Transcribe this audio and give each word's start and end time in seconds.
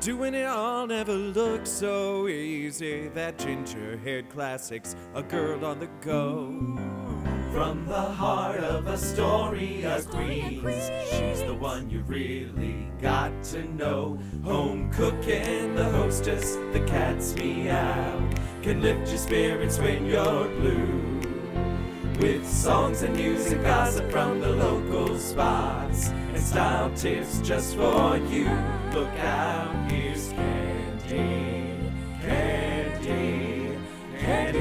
Doing 0.00 0.34
it 0.34 0.46
all 0.46 0.86
never 0.86 1.12
looked 1.12 1.66
so 1.66 2.28
easy. 2.28 3.08
That 3.08 3.38
ginger 3.38 3.98
haired 3.98 4.28
classics, 4.30 4.94
a 5.14 5.22
girl 5.22 5.64
on 5.64 5.80
the 5.80 5.88
go. 6.00 6.54
From 7.52 7.86
the 7.86 8.00
heart 8.00 8.60
of 8.60 8.86
Astoria, 8.86 10.00
Queens, 10.02 10.90
she's 11.10 11.42
the 11.42 11.54
one 11.54 11.90
you 11.90 12.02
really 12.02 12.88
got 13.02 13.32
to 13.44 13.64
know. 13.74 14.18
Home 14.44 14.90
cooking, 14.92 15.74
the 15.74 15.84
hostess, 15.90 16.56
the 16.72 16.84
cat's 16.86 17.34
meow, 17.34 18.30
can 18.62 18.80
lift 18.80 19.08
your 19.08 19.18
spirits 19.18 19.78
when 19.78 20.06
you're 20.06 20.48
blue. 20.60 21.17
With 22.18 22.44
songs 22.44 23.02
and 23.02 23.14
music, 23.14 23.62
gossip 23.62 24.10
from 24.10 24.40
the 24.40 24.48
local 24.48 25.16
spots, 25.18 26.08
and 26.08 26.42
style 26.42 26.90
tips 26.96 27.38
just 27.38 27.76
for 27.76 28.16
you. 28.16 28.50
Look 28.92 29.16
out, 29.20 29.72
here's 29.88 30.32
Candy, 30.32 31.92
Candy, 32.20 33.78
Candy. 34.18 34.58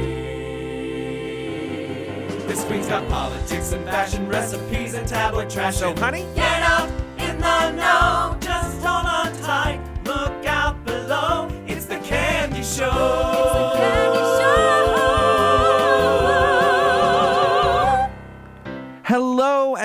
This 2.45 2.63
queen's 2.65 2.85
got 2.85 3.09
politics 3.09 3.71
and 3.71 3.83
fashion 3.85 4.27
recipes 4.27 4.93
and 4.93 5.07
tabloid 5.07 5.49
trash. 5.49 5.77
So, 5.77 5.95
honey, 5.95 6.27
get 6.35 6.61
out 6.61 6.89
in 7.17 7.39
the 7.39 7.71
know. 7.71 8.37
Just 8.39 8.85
hold 8.85 9.07
on 9.07 9.35
tight. 9.41 9.81
Look 10.05 10.45
out 10.45 10.85
below. 10.85 11.49
It's 11.65 11.85
the 11.85 11.97
Candy 12.01 12.61
Show. 12.61 13.26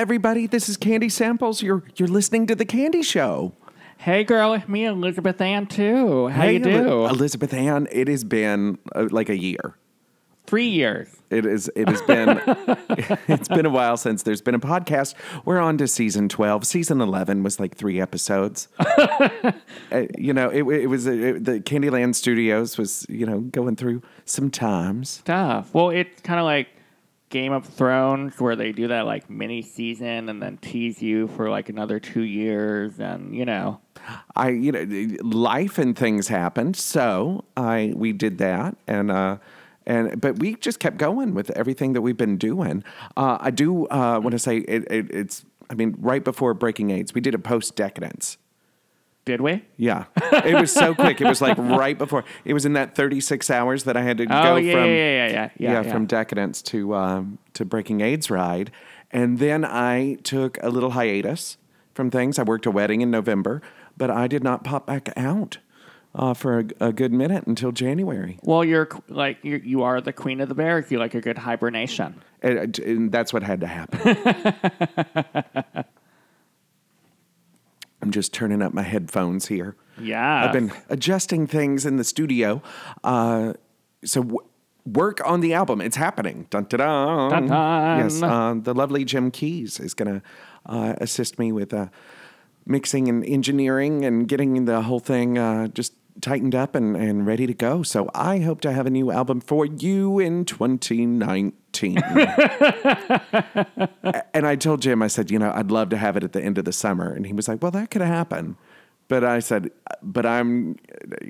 Everybody. 0.07 0.47
This 0.47 0.67
is 0.67 0.75
Candy 0.75 1.07
Samples. 1.07 1.61
You're 1.61 1.81
you're 1.95 2.09
listening 2.09 2.45
to 2.47 2.55
the 2.55 2.65
Candy 2.65 3.03
Show. 3.03 3.53
Hey, 3.97 4.25
girl, 4.25 4.51
it's 4.51 4.67
me, 4.67 4.83
Elizabeth 4.83 5.39
Anne, 5.39 5.65
too. 5.65 6.27
How 6.27 6.41
Hey, 6.41 6.53
you 6.55 6.59
do? 6.59 6.69
Eli- 6.71 7.09
Elizabeth 7.09 7.53
Anne. 7.53 7.87
It 7.89 8.09
has 8.09 8.25
been 8.25 8.79
uh, 8.93 9.07
like 9.11 9.29
a 9.29 9.37
year. 9.37 9.77
Three 10.45 10.67
years. 10.67 11.07
It 11.29 11.45
is. 11.45 11.71
It 11.73 11.87
has 11.87 12.01
been. 12.01 12.41
it's 13.29 13.47
been 13.47 13.65
a 13.65 13.69
while 13.69 13.95
since 13.95 14.23
there's 14.23 14.41
been 14.41 14.55
a 14.55 14.59
podcast. 14.59 15.15
We're 15.45 15.59
on 15.59 15.77
to 15.77 15.87
season 15.87 16.27
twelve. 16.27 16.67
Season 16.67 16.99
eleven 16.99 17.41
was 17.41 17.57
like 17.61 17.75
three 17.77 18.01
episodes. 18.01 18.67
Uh, 19.91 20.07
you 20.17 20.33
know, 20.33 20.49
it, 20.49 20.63
it 20.63 20.87
was 20.87 21.07
uh, 21.07 21.11
it, 21.11 21.45
the 21.45 21.59
Candyland 21.61 22.15
Studios 22.15 22.77
was 22.77 23.05
you 23.07 23.25
know 23.25 23.39
going 23.39 23.77
through 23.77 24.01
some 24.25 24.49
times. 24.51 25.09
Stuff. 25.09 25.73
Well, 25.73 25.91
it's 25.91 26.19
kind 26.21 26.39
of 26.39 26.45
like 26.45 26.67
Game 27.33 27.51
of 27.51 27.65
Thrones, 27.65 28.39
where 28.39 28.55
they 28.55 28.71
do 28.71 28.89
that 28.89 29.07
like 29.07 29.27
mini 29.27 29.63
season 29.63 30.29
and 30.29 30.39
then 30.39 30.57
tease 30.57 31.01
you 31.01 31.27
for 31.29 31.49
like 31.49 31.67
another 31.67 31.99
two 31.99 32.21
years, 32.21 32.99
and 32.99 33.35
you 33.35 33.43
know. 33.43 33.81
I 34.35 34.49
you 34.49 34.71
know 34.71 35.17
life 35.23 35.79
and 35.79 35.97
things 35.97 36.27
happened, 36.27 36.75
so 36.75 37.43
I 37.57 37.91
we 37.95 38.13
did 38.13 38.37
that 38.37 38.77
and. 38.87 39.11
uh 39.11 39.37
and 39.85 40.21
but 40.21 40.39
we 40.39 40.55
just 40.55 40.79
kept 40.79 40.95
going 40.95 41.33
with 41.33 41.49
everything 41.57 41.91
that 41.91 41.99
we've 42.01 42.15
been 42.15 42.37
doing. 42.37 42.85
Uh, 43.17 43.37
I 43.41 43.51
do 43.51 43.85
uh, 43.87 44.17
want 44.23 44.31
to 44.31 44.39
say 44.39 44.59
it, 44.59 44.89
it, 44.89 45.11
it's. 45.11 45.43
I 45.69 45.73
mean, 45.73 45.97
right 45.99 46.23
before 46.23 46.53
Breaking 46.53 46.91
AIDS, 46.91 47.13
we 47.13 47.19
did 47.19 47.35
a 47.35 47.39
post 47.39 47.75
decadence. 47.75 48.37
Did 49.25 49.39
we? 49.39 49.63
Yeah, 49.77 50.05
it 50.21 50.59
was 50.59 50.71
so 50.71 50.93
quick. 50.93 51.21
It 51.21 51.27
was 51.27 51.41
like 51.41 51.57
right 51.59 51.97
before. 51.97 52.25
It 52.43 52.53
was 52.53 52.65
in 52.65 52.73
that 52.73 52.93
thirty 52.95 53.21
six 53.21 53.49
hours 53.49 53.85
that 53.85 53.95
I 53.95 54.01
had 54.01 54.17
to 54.17 54.23
Oh 54.25 54.27
go 54.43 54.55
yeah, 54.57 54.73
from 54.73 54.85
yeah, 54.85 54.95
yeah, 54.95 55.27
yeah, 55.27 55.49
yeah, 55.57 55.81
yeah. 55.81 55.91
from 55.91 56.05
decadence 56.05 56.61
to 56.63 56.93
um, 56.95 57.37
to 57.53 57.63
Breaking 57.63 58.01
AIDS 58.01 58.29
ride, 58.29 58.71
and 59.11 59.39
then 59.39 59.63
I 59.63 60.15
took 60.23 60.57
a 60.61 60.69
little 60.69 60.91
hiatus 60.91 61.57
from 61.93 62.11
things. 62.11 62.37
I 62.37 62.43
worked 62.43 62.65
a 62.65 62.71
wedding 62.71 62.99
in 63.01 63.11
November, 63.11 63.61
but 63.95 64.11
I 64.11 64.27
did 64.27 64.43
not 64.43 64.63
pop 64.65 64.87
back 64.87 65.09
out 65.15 65.59
uh, 66.15 66.33
for 66.33 66.59
a, 66.59 66.65
a 66.87 66.91
good 66.93 67.13
minute 67.13 67.45
until 67.47 67.71
January, 67.71 68.37
Well, 68.43 68.63
you're 68.65 68.89
like 69.07 69.37
you're, 69.41 69.59
you 69.59 69.83
are 69.83 70.01
the 70.01 70.13
queen 70.13 70.41
of 70.41 70.49
the 70.49 70.55
bears. 70.55 70.91
You 70.91 70.99
like 70.99 71.15
a 71.15 71.21
good 71.21 71.37
hibernation. 71.37 72.21
and, 72.41 72.77
and 72.79 73.11
that's 73.11 73.31
what 73.31 73.41
had 73.43 73.61
to 73.61 73.67
happen. 73.67 73.99
I'm 78.03 78.11
just 78.11 78.33
turning 78.33 78.61
up 78.61 78.73
my 78.73 78.81
headphones 78.81 79.47
here. 79.47 79.75
Yeah. 79.97 80.43
I've 80.45 80.51
been 80.51 80.71
adjusting 80.89 81.47
things 81.47 81.85
in 81.85 81.95
the 81.95 82.03
studio. 82.03 82.61
Uh, 83.03 83.53
so 84.03 84.21
w- 84.23 84.45
work 84.85 85.21
on 85.25 85.39
the 85.39 85.53
album. 85.53 85.79
It's 85.79 85.95
happening. 85.95 86.47
Dun, 86.49 86.65
dun, 86.65 86.79
dun. 86.79 87.29
Dun, 87.31 87.47
dun. 87.47 87.99
Yes, 87.99 88.21
uh, 88.21 88.55
the 88.61 88.73
lovely 88.73 89.05
Jim 89.05 89.31
Keys 89.31 89.79
is 89.79 89.93
going 89.93 90.19
to 90.19 90.21
uh, 90.65 90.95
assist 90.99 91.39
me 91.39 91.53
with 91.53 91.73
uh, 91.73 91.87
mixing 92.65 93.07
and 93.07 93.23
engineering 93.25 94.03
and 94.03 94.27
getting 94.27 94.65
the 94.65 94.81
whole 94.81 94.99
thing 94.99 95.37
uh, 95.37 95.67
just 95.69 95.93
tightened 96.23 96.55
up 96.55 96.73
and, 96.73 96.95
and 96.95 97.27
ready 97.27 97.45
to 97.45 97.53
go. 97.53 97.83
So 97.83 98.09
I 98.15 98.39
hope 98.39 98.61
to 98.61 98.71
have 98.71 98.87
a 98.87 98.89
new 98.89 99.11
album 99.11 99.41
for 99.41 99.65
you 99.65 100.19
in 100.19 100.45
2019. 100.45 101.63
And 104.35 104.47
I 104.47 104.55
told 104.55 104.81
Jim, 104.81 105.03
I 105.03 105.07
said, 105.07 105.29
you 105.29 105.37
know, 105.37 105.51
I'd 105.53 105.69
love 105.69 105.89
to 105.89 105.97
have 105.97 106.17
it 106.17 106.23
at 106.23 106.33
the 106.33 106.41
end 106.41 106.57
of 106.57 106.65
the 106.65 106.71
summer. 106.71 107.13
And 107.13 107.27
he 107.27 107.33
was 107.33 107.47
like, 107.47 107.61
well, 107.61 107.71
that 107.71 107.91
could 107.91 108.01
happen. 108.01 108.57
But 109.07 109.23
I 109.23 109.39
said, 109.39 109.69
but 110.01 110.25
I'm, 110.25 110.77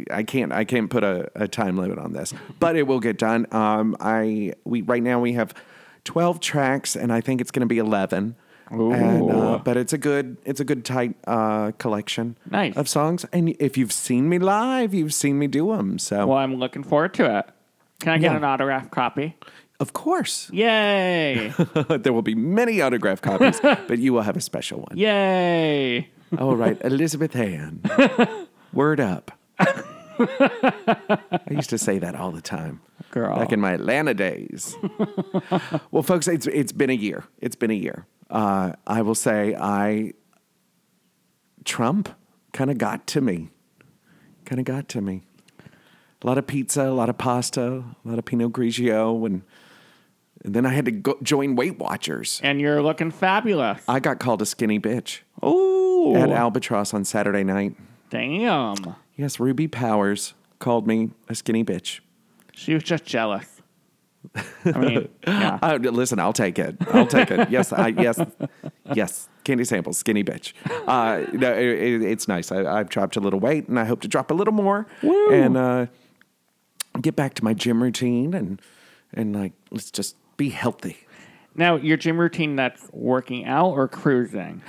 I 0.10 0.24
can't, 0.24 0.54
I 0.54 0.64
can't 0.64 0.90
put 0.90 1.04
a, 1.04 1.30
a 1.36 1.48
time 1.48 1.76
limit 1.78 1.98
on 1.98 2.14
this. 2.14 2.34
But 2.60 2.78
it 2.78 2.84
will 2.84 3.00
get 3.00 3.18
done. 3.18 3.46
Um, 3.52 3.98
I, 4.00 4.54
we 4.64 4.82
right 4.82 5.04
now 5.04 5.20
we 5.20 5.34
have 5.34 5.54
twelve 6.04 6.40
tracks, 6.40 6.96
and 6.96 7.12
I 7.12 7.20
think 7.20 7.42
it's 7.42 7.52
going 7.52 7.62
to 7.62 7.68
be 7.68 7.80
eleven. 8.74 9.06
And, 9.30 9.32
uh, 9.32 9.58
but 9.64 9.78
it's 9.78 9.94
a 9.94 9.98
good, 9.98 10.38
it's 10.46 10.60
a 10.60 10.66
good 10.66 10.84
tight 10.86 11.16
uh, 11.28 11.72
collection 11.78 12.38
Nice. 12.50 12.76
of 12.78 12.88
songs. 12.90 13.26
And 13.34 13.56
if 13.60 13.78
you've 13.78 13.92
seen 13.94 14.30
me 14.30 14.40
live, 14.40 14.94
you've 14.94 15.14
seen 15.14 15.38
me 15.40 15.48
do 15.48 15.76
them. 15.76 16.00
So 16.00 16.28
well, 16.28 16.38
I'm 16.38 16.56
looking 16.56 16.84
forward 16.84 17.14
to 17.16 17.38
it. 17.40 17.46
Can 18.00 18.12
I 18.14 18.18
get 18.18 18.32
Yeah. 18.32 18.38
an 18.38 18.44
autograph 18.44 18.92
copy? 18.92 19.36
of 19.80 19.92
course, 19.92 20.50
Yay! 20.54 21.54
there 21.90 22.14
will 22.14 22.22
be 22.22 22.36
many 22.36 22.80
autograph 22.82 23.22
copies, 23.22 23.60
but 23.62 24.00
you 24.00 24.14
will 24.14 24.22
have 24.22 24.38
a 24.38 24.42
special 24.42 24.80
one. 24.80 24.98
Yay! 24.98 26.08
All 26.38 26.56
right, 26.56 26.78
Elizabeth 26.86 27.36
Anne. 27.36 27.82
Word 28.72 29.00
up. 29.00 29.32
I 30.20 31.42
used 31.52 31.70
to 31.72 31.78
say 31.78 32.00
that 32.00 32.16
all 32.16 32.32
the 32.32 32.42
time. 32.42 32.82
Girl. 33.12 33.36
Back 33.36 33.52
in 33.52 33.60
my 33.60 33.74
Atlanta 33.74 34.14
days. 34.14 34.76
well, 35.92 36.04
folks, 36.04 36.28
it's 36.28 36.48
it's 36.48 36.72
been 36.72 36.90
a 36.90 36.94
year. 36.96 37.26
It's 37.42 37.56
been 37.56 37.72
a 37.72 37.76
year. 37.76 38.06
Uh, 38.34 38.74
I 38.88 39.02
will 39.04 39.16
say 39.16 39.56
I 39.56 40.14
Trump 41.66 42.10
kind 42.52 42.70
of 42.72 42.78
got 42.78 43.06
to 43.08 43.22
me. 43.22 43.52
Kind 44.46 44.60
of 44.60 44.66
got 44.66 44.90
to 44.90 45.02
me. 45.02 45.22
A 46.24 46.28
lot 46.28 46.38
of 46.38 46.48
pizza, 46.48 46.84
a 46.84 46.92
lot 46.92 47.10
of 47.10 47.18
pasta, 47.18 47.84
a 48.04 48.08
lot 48.10 48.18
of 48.18 48.26
Pinot 48.26 48.52
Grigio, 48.52 49.26
and, 49.26 49.44
and 50.44 50.54
then 50.56 50.66
I 50.66 50.70
had 50.70 50.86
to 50.86 50.92
go 50.92 51.18
join 51.22 51.56
Weight 51.56 51.78
Watchers. 51.78 52.40
and 52.44 52.60
you're 52.60 52.82
looking 52.82 53.12
fabulous. 53.12 53.82
I 53.88 54.00
got 54.00 54.20
called 54.20 54.42
a 54.42 54.46
skinny 54.46 54.80
bitch 54.80 55.20
Ooh. 55.46 56.16
at 56.16 56.30
Albatross 56.30 56.94
on 56.94 57.04
Saturday 57.06 57.44
night. 57.44 57.76
Damn. 58.10 58.96
Yes, 59.16 59.40
Ruby 59.40 59.68
Powers 59.68 60.34
called 60.60 60.88
me 60.88 61.12
a 61.30 61.36
skinny 61.36 61.64
bitch. 61.64 62.00
She 62.54 62.74
was 62.74 62.84
just 62.84 63.06
jealous. 63.06 63.53
I 64.66 64.72
mean, 64.80 65.10
yeah. 65.28 65.60
Uh, 65.62 65.78
listen, 65.82 66.20
I'll 66.20 66.34
take 66.34 66.58
it. 66.60 66.76
I'll 66.94 67.08
take 67.08 67.30
it. 67.32 67.50
Yes, 67.50 67.72
I, 67.74 67.88
yes, 67.90 68.20
yes. 68.94 69.30
Candy 69.44 69.64
samples, 69.66 69.98
skinny 69.98 70.24
bitch. 70.24 70.54
Uh, 70.88 71.26
no, 71.34 71.52
it, 71.54 71.66
it- 71.68 72.02
it's 72.04 72.28
nice. 72.28 72.52
I, 72.52 72.64
I've 72.80 72.90
dropped 72.90 73.16
a 73.16 73.20
little 73.20 73.40
weight, 73.40 73.68
and 73.68 73.80
I 73.80 73.86
hope 73.86 74.02
to 74.02 74.08
drop 74.08 74.32
a 74.32 74.34
little 74.34 74.54
more, 74.54 74.88
and 75.02 75.58
uh, 75.58 75.86
get 77.02 77.16
back 77.16 77.34
to 77.36 77.44
my 77.44 77.54
gym 77.54 77.82
routine, 77.84 78.34
and 78.34 78.62
and 79.14 79.36
like 79.36 79.54
let's 79.72 79.92
just 79.92 80.16
be 80.38 80.50
healthy. 80.50 80.98
Now, 81.56 81.76
your 81.76 81.98
gym 81.98 82.20
routine 82.20 82.56
that's 82.56 82.88
working 82.92 83.46
out 83.46 83.72
or 83.74 83.88
cruising? 83.88 84.62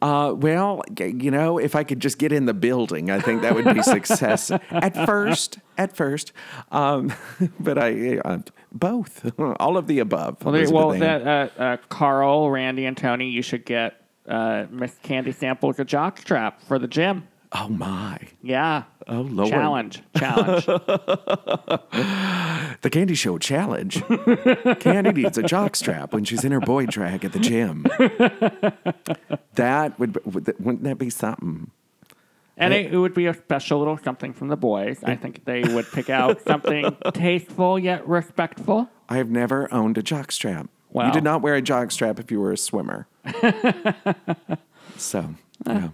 Uh, 0.00 0.32
well, 0.36 0.82
you 0.98 1.30
know, 1.30 1.58
if 1.58 1.76
I 1.76 1.84
could 1.84 2.00
just 2.00 2.18
get 2.18 2.32
in 2.32 2.46
the 2.46 2.54
building, 2.54 3.08
I 3.12 3.20
think 3.20 3.42
that 3.42 3.54
would 3.54 3.72
be 3.72 3.82
success 3.84 4.50
at 4.50 4.94
first. 5.06 5.58
At 5.78 5.94
first, 5.96 6.32
um, 6.72 7.12
but 7.60 7.78
I 7.78 8.18
uh, 8.18 8.38
both, 8.72 9.30
all 9.60 9.76
of 9.76 9.86
the 9.86 9.98
above. 9.98 10.42
Well, 10.44 10.52
there, 10.54 10.70
well 10.70 10.90
that, 10.90 11.22
uh, 11.26 11.48
uh, 11.62 11.76
Carl, 11.88 12.50
Randy, 12.50 12.86
and 12.86 12.96
Tony, 12.96 13.28
you 13.28 13.42
should 13.42 13.64
get 13.64 13.94
uh, 14.28 14.66
Miss 14.70 14.96
Candy 15.02 15.32
Samples 15.32 15.78
a 15.78 15.84
jock 15.84 16.18
strap 16.18 16.60
for 16.62 16.78
the 16.78 16.86
gym. 16.88 17.28
oh 17.52 17.68
my, 17.68 18.18
Yeah. 18.42 18.84
oh 19.08 19.20
lord, 19.22 19.50
Challenge. 19.50 20.02
Challenge. 20.16 20.64
the 22.82 22.88
Candy 22.90 23.14
Show 23.14 23.38
challenge. 23.38 24.02
Candy 24.80 25.12
needs 25.12 25.36
a 25.38 25.42
jock 25.42 25.76
strap 25.76 26.12
when 26.12 26.24
she's 26.24 26.44
in 26.44 26.52
her 26.52 26.60
boy 26.60 26.86
drag 26.86 27.24
at 27.24 27.32
the 27.32 27.38
gym. 27.40 27.82
that 29.54 29.98
would, 29.98 30.18
wouldn't 30.24 30.84
that 30.84 30.98
be 30.98 31.10
something? 31.10 31.70
And 32.56 32.74
it, 32.74 32.92
it 32.92 32.96
would 32.98 33.14
be 33.14 33.26
a 33.26 33.34
special 33.34 33.78
little 33.78 33.98
something 33.98 34.32
from 34.32 34.48
the 34.48 34.56
boys. 34.56 35.02
I 35.04 35.16
think 35.16 35.44
they 35.44 35.62
would 35.62 35.90
pick 35.90 36.10
out 36.10 36.40
something 36.46 36.96
tasteful 37.12 37.78
yet 37.78 38.06
respectful. 38.06 38.88
I 39.08 39.16
have 39.16 39.30
never 39.30 39.72
owned 39.72 39.98
a 39.98 40.02
jock 40.02 40.32
strap. 40.32 40.68
Wow. 40.90 41.06
You 41.06 41.12
did 41.12 41.24
not 41.24 41.40
wear 41.42 41.54
a 41.54 41.62
jock 41.62 41.90
strap 41.90 42.18
if 42.20 42.30
you 42.30 42.40
were 42.40 42.52
a 42.52 42.56
swimmer. 42.56 43.06
so, 44.96 45.34
yeah. 45.66 45.88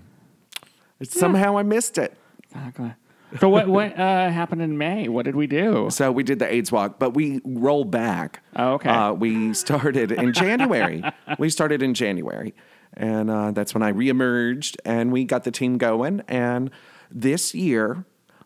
It's- 1.00 1.19
Somehow 1.19 1.56
I 1.58 1.62
missed 1.62 1.99
it. 1.99 2.16
Exactly. 2.50 2.93
So 3.40 3.49
what 3.50 3.69
what 3.69 3.93
uh, 3.99 4.31
happened 4.31 4.62
in 4.62 4.78
May? 4.78 5.06
What 5.08 5.26
did 5.26 5.37
we 5.37 5.46
do? 5.46 5.88
So 5.90 6.10
we 6.10 6.22
did 6.22 6.38
the 6.38 6.50
AIDS 6.50 6.72
walk, 6.72 6.99
but 6.99 7.10
we 7.10 7.43
rolled 7.44 7.90
back. 7.90 8.43
Oh, 8.56 8.72
okay. 8.75 8.88
Uh, 8.88 9.12
we 9.12 9.52
started 9.52 10.12
in 10.12 10.32
January. 10.32 11.05
we 11.38 11.50
started 11.50 11.82
in 11.82 11.93
January, 11.93 12.55
and 12.98 13.30
uh, 13.30 13.50
that's 13.52 13.72
when 13.72 13.82
I 13.82 13.92
reemerged, 13.92 14.76
and 14.84 15.10
we 15.12 15.24
got 15.24 15.44
the 15.44 15.50
team 15.50 15.78
going. 15.78 16.22
And 16.28 16.70
this 17.10 17.54
year, 17.54 18.04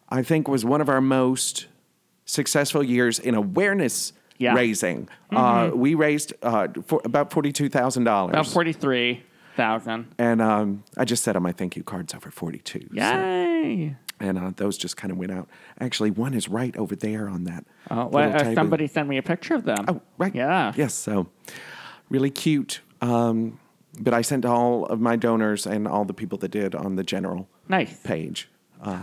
I 0.08 0.22
think 0.22 0.46
was 0.46 0.64
one 0.64 0.81
of 0.81 0.88
our 0.88 1.00
most 1.00 1.66
successful 2.26 2.82
years 2.82 3.19
in 3.19 3.34
awareness 3.34 4.12
Yeah. 4.38 4.50
Mm-hmm. 4.50 4.56
raising. 4.58 5.08
Uh, 5.31 5.70
we 5.75 5.94
raised 5.94 6.32
uh, 6.43 6.69
for 6.87 7.00
about 7.04 7.31
$42,000. 7.31 8.00
About 8.02 8.32
dollars, 8.32 8.52
forty 8.52 8.72
three 8.72 9.22
thousand. 9.56 10.06
and 10.19 10.40
um, 10.40 10.82
I 10.96 11.04
just 11.04 11.22
set 11.25 11.37
on 11.37 11.43
my 11.43 11.52
thank 11.52 11.76
you 11.76 11.82
cards 11.82 12.14
over 12.14 12.31
forty-two. 12.31 12.81
so- 12.88 12.94
Yay! 12.94 13.96
and 14.20 14.38
uh, 14.38 14.52
those 14.56 14.78
just 14.78 14.96
kind 14.96 15.10
of 15.10 15.19
went 15.19 15.32
out. 15.32 15.49
Actually, 15.81 16.10
one 16.12 16.32
is 16.32 16.49
right 16.49 16.76
over 16.76 16.94
there 16.94 17.28
on 17.28 17.43
that. 17.44 17.64
Oh, 17.90 18.06
well, 18.06 18.34
uh, 18.37 18.54
somebody 18.54 18.87
sent 18.87 19.08
me 19.08 19.19
a 19.19 19.22
picture 19.22 19.54
of 19.54 19.64
them. 19.64 19.84
Oh, 19.88 20.00
right. 20.16 20.32
Yeah. 20.34 20.72
Yes. 20.76 20.94
So 20.94 21.26
really 22.08 22.31
cute. 22.31 22.81
Um, 23.00 23.58
but 24.00 24.15
I 24.15 24.23
sent 24.23 24.43
to 24.43 24.49
all 24.49 24.87
of 24.87 25.00
my 25.00 25.17
donors 25.17 25.67
and 25.67 25.87
all 25.87 26.05
the 26.05 26.15
people 26.15 26.39
that 26.39 26.50
did 26.50 26.75
on 26.75 26.97
the 26.97 27.03
general 27.05 27.49
Nice. 27.69 27.99
page. 28.03 28.49
Uh, 28.83 28.99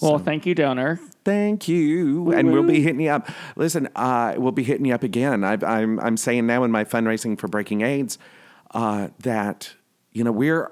Well, 0.00 0.18
thank 0.18 0.46
you, 0.46 0.54
donor. 0.54 0.98
thank 1.24 1.68
you, 1.68 2.32
and 2.32 2.50
we'll 2.50 2.62
be 2.62 2.80
hitting 2.80 3.00
you 3.00 3.10
up. 3.10 3.28
Listen, 3.54 3.88
uh, 3.94 4.34
we'll 4.38 4.50
be 4.52 4.62
hitting 4.64 4.86
you 4.86 4.94
up 4.94 5.02
again. 5.02 5.44
I've, 5.44 5.62
I'm 5.62 6.00
I'm 6.00 6.16
saying 6.16 6.46
now 6.46 6.64
in 6.64 6.70
my 6.70 6.84
fundraising 6.84 7.38
for 7.38 7.46
Breaking 7.48 7.82
AIDS 7.82 8.18
uh, 8.72 9.08
that 9.20 9.74
you 10.12 10.24
know 10.24 10.32
we're 10.32 10.70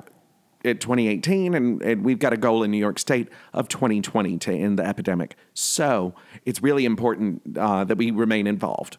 at 0.64 0.81
2018 0.81 1.55
and, 1.55 1.81
and 1.82 2.05
we've 2.05 2.19
got 2.19 2.32
a 2.32 2.37
goal 2.37 2.64
in 2.64 2.71
New 2.73 2.79
York 2.79 2.99
State 2.99 3.29
of 3.53 3.69
2020 3.69 4.38
to 4.38 4.53
end 4.53 4.76
the 4.79 4.85
epidemic. 4.85 5.37
So 5.55 6.14
it's 6.44 6.61
really 6.62 6.85
important 6.85 7.56
uh, 7.56 7.85
that 7.85 7.97
we 7.97 8.11
remain 8.11 8.47
involved. 8.49 8.97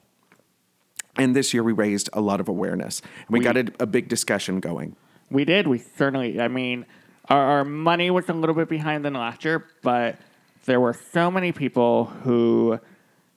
And 1.20 1.36
this 1.36 1.54
year 1.54 1.64
we 1.64 1.74
raised 1.74 2.10
a 2.14 2.22
lot 2.22 2.40
of 2.40 2.48
awareness. 2.48 3.02
And 3.02 3.30
we, 3.30 3.40
We- 3.40 3.46
got 3.46 3.58
a, 3.58 3.72
a 3.80 3.86
big 3.86 4.08
discussion 4.08 4.60
going. 4.60 4.96
We 5.30 5.46
did. 5.46 5.68
We 5.68 5.78
certainly. 5.78 6.40
I 6.42 6.48
mean, 6.48 6.86
our, 7.30 7.44
our 7.60 7.66
money 7.66 8.10
was 8.10 8.30
a 8.30 8.34
little 8.34 8.56
bit 8.56 8.68
behind 8.70 9.06
than 9.06 9.14
last 9.14 9.46
year, 9.46 9.66
but 9.84 10.16
there 10.66 10.80
were 10.80 10.94
so 11.14 11.30
many 11.30 11.52
people 11.52 12.06
who 12.06 12.80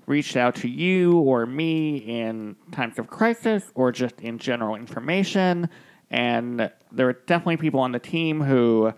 reached 0.07 0.37
out 0.37 0.55
to 0.57 0.69
you 0.69 1.19
or 1.19 1.45
me 1.45 1.99
in 1.99 2.57
times 2.73 2.99
of 2.99 3.09
crisis 3.09 3.71
or 3.75 3.93
just 3.93 4.21
in 4.21 4.39
general 4.39 4.75
information. 4.75 5.69
And 6.11 6.71
there 6.91 7.07
were 7.07 7.19
definitely 7.27 7.59
people 7.59 7.81
on 7.81 7.93
the 7.93 7.99
team 7.99 8.41
who 8.41 8.93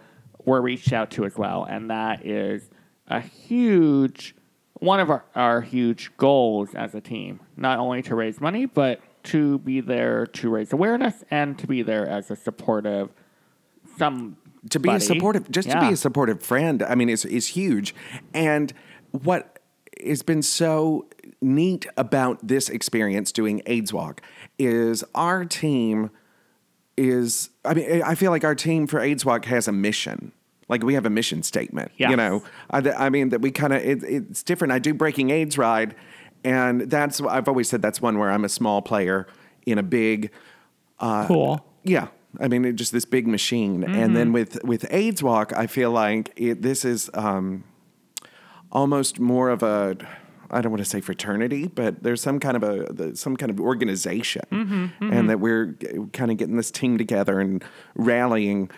were 0.45 0.61
reached 0.63 0.93
out 0.93 1.11
to 1.13 1.25
as 1.25 1.37
well. 1.37 1.65
And 1.65 1.91
that 1.91 2.25
is 2.25 2.71
a 3.09 3.21
huge, 3.21 4.35
one 4.81 5.01
of 5.01 5.11
our, 5.11 5.25
our 5.35 5.61
huge 5.61 6.11
goals 6.17 6.75
as 6.75 6.95
a 6.95 7.01
team. 7.01 7.41
Not 7.57 7.79
only 7.79 8.03
to 8.03 8.15
raise 8.15 8.41
money, 8.41 8.67
but 8.67 9.01
to 9.25 9.59
be 9.61 9.81
there 9.81 10.27
to 10.27 10.51
raise 10.51 10.73
awareness 10.73 11.25
and 11.31 11.59
to 11.59 11.67
be 11.67 11.83
there 11.83 12.07
as 12.07 12.31
a 12.31 12.37
supportive 12.37 13.11
some 13.97 14.37
to 14.71 14.81
be 14.81 14.91
a 14.91 15.01
supportive, 15.01 15.51
just 15.51 15.71
to 15.71 15.81
be 15.81 15.93
a 15.93 15.97
supportive 15.97 16.43
friend. 16.43 16.83
I 16.83 16.95
mean, 16.95 17.09
is 17.09 17.25
is 17.25 17.49
huge. 17.49 17.95
And 18.33 18.73
what 19.11 19.59
has 20.05 20.23
been 20.23 20.43
so 20.43 21.07
neat 21.41 21.87
about 21.97 22.47
this 22.47 22.69
experience 22.69 23.31
doing 23.33 23.63
AIDS 23.67 23.93
Walk 23.93 24.23
is 24.59 25.05
our 25.15 25.45
team 25.45 26.11
is. 26.97 27.51
I 27.65 27.75
mean, 27.75 28.03
I 28.03 28.15
feel 28.15 28.31
like 28.31 28.45
our 28.45 28.55
team 28.55 28.87
for 28.87 29.01
AIDS 29.01 29.25
Walk 29.25 29.45
has 29.47 29.69
a 29.69 29.73
mission. 29.73 30.33
Like 30.69 30.83
we 30.83 30.95
have 30.95 31.07
a 31.07 31.11
mission 31.11 31.43
statement. 31.43 31.93
You 31.97 32.17
know, 32.17 32.43
I, 32.71 32.79
I 32.79 33.11
mean 33.11 33.29
that 33.31 33.41
we 33.41 33.51
kind 33.51 33.73
of 33.73 33.83
it, 33.83 34.03
it's 34.03 34.43
different. 34.43 34.73
I 34.73 34.79
do 34.79 34.95
Breaking 34.95 35.31
AIDS 35.31 35.59
ride, 35.59 35.95
and 36.43 36.83
that's 36.91 37.21
I've 37.21 37.49
always 37.49 37.69
said 37.69 37.83
that's 37.83 38.01
one 38.01 38.19
where 38.19 38.31
I'm 38.31 38.45
a 38.45 38.49
small 38.49 38.81
player 38.83 39.27
in 39.67 39.79
a 39.79 39.83
big 39.83 40.31
cool. 40.99 41.65
yeah, 41.83 42.09
I 42.41 42.49
mean, 42.49 42.65
it, 42.65 42.73
just 42.77 42.93
this 42.93 43.05
big 43.05 43.27
machine. 43.27 43.85
And 43.85 43.95
Mm-hmm. 43.95 44.15
then 44.15 44.33
with 44.33 44.65
with 44.65 44.87
AIDS 44.91 45.23
Walk, 45.23 45.53
I 45.57 45.67
feel 45.67 45.91
like 45.91 46.33
it, 46.37 46.63
this 46.63 46.85
is 46.85 47.11
um, 47.15 47.65
almost 48.73 49.21
more 49.21 49.51
of 49.51 49.63
a 49.63 49.97
I 50.51 50.61
don't 50.61 50.71
want 50.71 50.85
to 50.85 50.89
say 50.89 51.01
fraternity, 51.01 51.67
but 51.67 52.03
there's 52.03 52.21
some 52.21 52.39
kind 52.39 52.57
of 52.57 52.63
a 52.63 53.17
some 53.17 53.37
kind 53.37 53.51
of 53.51 53.61
organization, 53.61 54.43
Mm-hmm, 54.53 55.13
and 55.13 55.29
that 55.31 55.41
we're 55.41 55.77
kind 56.13 56.31
of 56.31 56.37
getting 56.37 56.57
this 56.57 56.71
team 56.71 56.97
together 56.99 57.41
and 57.41 57.63
rallying. 57.95 58.71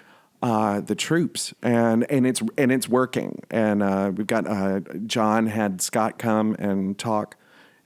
Uh, 0.43 0.81
the 0.81 0.95
troops 0.95 1.55
and 1.63 2.09
and 2.11 2.27
it's 2.27 2.43
and 2.59 2.71
it's 2.71 2.89
working 2.89 3.43
and 3.51 3.83
uh, 3.83 4.13
we've 4.15 4.27
got 4.27 4.47
uh, 4.47 4.81
John 5.07 5.47
had 5.47 5.81
Scott 5.81 6.19
come 6.19 6.55
and 6.59 6.97
talk 6.99 7.37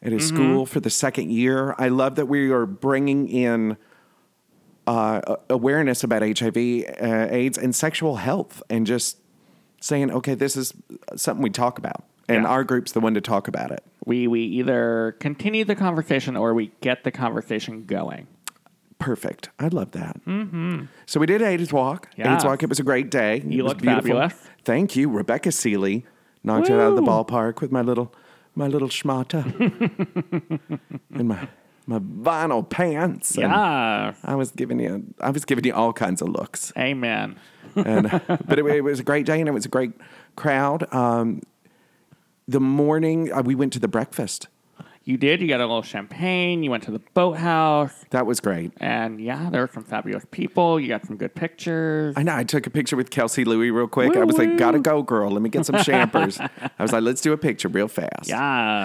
at 0.02 0.10
his 0.12 0.24
Mm-hmm. 0.26 0.34
school 0.36 0.66
for 0.66 0.80
the 0.80 0.90
second 0.90 1.30
year. 1.30 1.74
I 1.78 1.88
love 1.88 2.16
that 2.16 2.26
we 2.26 2.50
are 2.50 2.66
bringing 2.66 3.28
in 3.28 3.76
uh, 4.86 5.36
awareness 5.48 6.02
about 6.02 6.22
HIV, 6.22 6.56
uh, 6.56 7.26
AIDS, 7.30 7.56
and 7.58 7.74
sexual 7.74 8.16
health, 8.16 8.62
and 8.68 8.86
just 8.86 9.18
saying, 9.80 10.10
okay, 10.10 10.34
this 10.34 10.56
is 10.56 10.74
something 11.16 11.42
we 11.42 11.50
talk 11.50 11.78
about, 11.78 12.04
and 12.28 12.42
Yeah. 12.42 12.48
our 12.50 12.64
group's 12.64 12.92
the 12.92 13.00
one 13.00 13.14
to 13.14 13.20
talk 13.20 13.46
about 13.46 13.70
it. 13.70 13.82
We 14.04 14.26
we 14.26 14.40
either 14.42 15.16
continue 15.20 15.64
the 15.64 15.76
conversation 15.76 16.36
or 16.36 16.52
we 16.54 16.72
get 16.80 17.04
the 17.04 17.10
conversation 17.12 17.84
going. 17.84 18.26
Perfect. 19.00 19.48
I 19.58 19.68
love 19.68 19.90
that. 19.92 20.24
Mm-hmm. 20.26 20.84
So 21.06 21.18
we 21.18 21.26
did 21.26 21.42
AIDS 21.42 21.72
Walk. 21.72 22.08
Yes. 22.16 22.28
AIDS 22.28 22.44
Walk. 22.44 22.62
It 22.62 22.68
was 22.68 22.78
a 22.78 22.84
great 22.84 23.10
day. 23.10 23.38
It 23.38 23.44
You 23.44 23.64
look 23.64 23.82
fabulous. 23.82 24.34
Thank 24.64 24.94
you, 24.94 25.08
Rebecca 25.10 25.50
Seeley. 25.50 26.06
Knocked 26.44 26.68
it 26.70 26.74
out 26.74 26.92
of 26.92 26.96
the 26.96 27.02
ballpark 27.02 27.60
with 27.60 27.72
my 27.72 27.82
little, 27.82 28.14
my 28.54 28.66
little 28.66 28.88
schmata, 28.88 29.44
and 31.14 31.28
my 31.28 31.48
my 31.86 31.98
vinyl 31.98 32.66
pants. 32.68 33.36
Yeah. 33.36 34.14
I 34.22 34.34
was 34.36 34.52
giving 34.52 34.78
you, 34.80 35.04
I 35.20 35.30
was 35.30 35.44
giving 35.44 35.64
you 35.64 35.74
all 35.74 35.92
kinds 35.92 36.22
of 36.22 36.28
looks. 36.28 36.72
Amen. 36.78 37.36
and 37.74 38.10
but 38.46 38.58
it, 38.58 38.64
it 38.66 38.80
was 38.82 39.00
a 39.00 39.02
great 39.02 39.26
day 39.26 39.40
and 39.40 39.48
it 39.48 39.52
was 39.52 39.64
a 39.64 39.68
great 39.68 39.92
crowd. 40.36 40.92
Um, 40.94 41.42
the 42.46 42.60
morning 42.60 43.32
uh, 43.32 43.42
we 43.42 43.54
went 43.54 43.72
to 43.74 43.78
the 43.78 43.88
breakfast. 43.88 44.46
You 45.04 45.16
did. 45.16 45.40
You 45.40 45.48
got 45.48 45.60
a 45.60 45.66
little 45.66 45.82
champagne. 45.82 46.62
You 46.62 46.70
went 46.70 46.82
to 46.84 46.90
the 46.90 47.00
boathouse. 47.14 47.92
That 48.10 48.26
was 48.26 48.38
great. 48.38 48.72
And 48.76 49.20
yeah, 49.20 49.48
there 49.50 49.62
were 49.62 49.70
some 49.72 49.82
fabulous 49.82 50.24
people. 50.30 50.78
You 50.78 50.88
got 50.88 51.06
some 51.06 51.16
good 51.16 51.34
pictures. 51.34 52.14
I 52.16 52.22
know. 52.22 52.36
I 52.36 52.44
took 52.44 52.66
a 52.66 52.70
picture 52.70 52.96
with 52.96 53.10
Kelsey 53.10 53.44
Louie 53.44 53.70
real 53.70 53.88
quick. 53.88 54.14
I 54.14 54.20
Woo, 54.20 54.26
was 54.26 54.36
like, 54.38 54.58
"Gotta 54.58 54.78
go, 54.78 55.02
girl. 55.02 55.30
Let 55.30 55.40
me 55.42 55.48
get 55.48 55.64
some 55.64 55.76
champers." 55.82 56.38
I 56.38 56.82
was 56.82 56.92
like, 56.92 57.02
"Let's 57.02 57.22
do 57.22 57.32
a 57.32 57.38
picture 57.38 57.68
real 57.68 57.88
fast." 57.88 58.28
Yeah. 58.28 58.38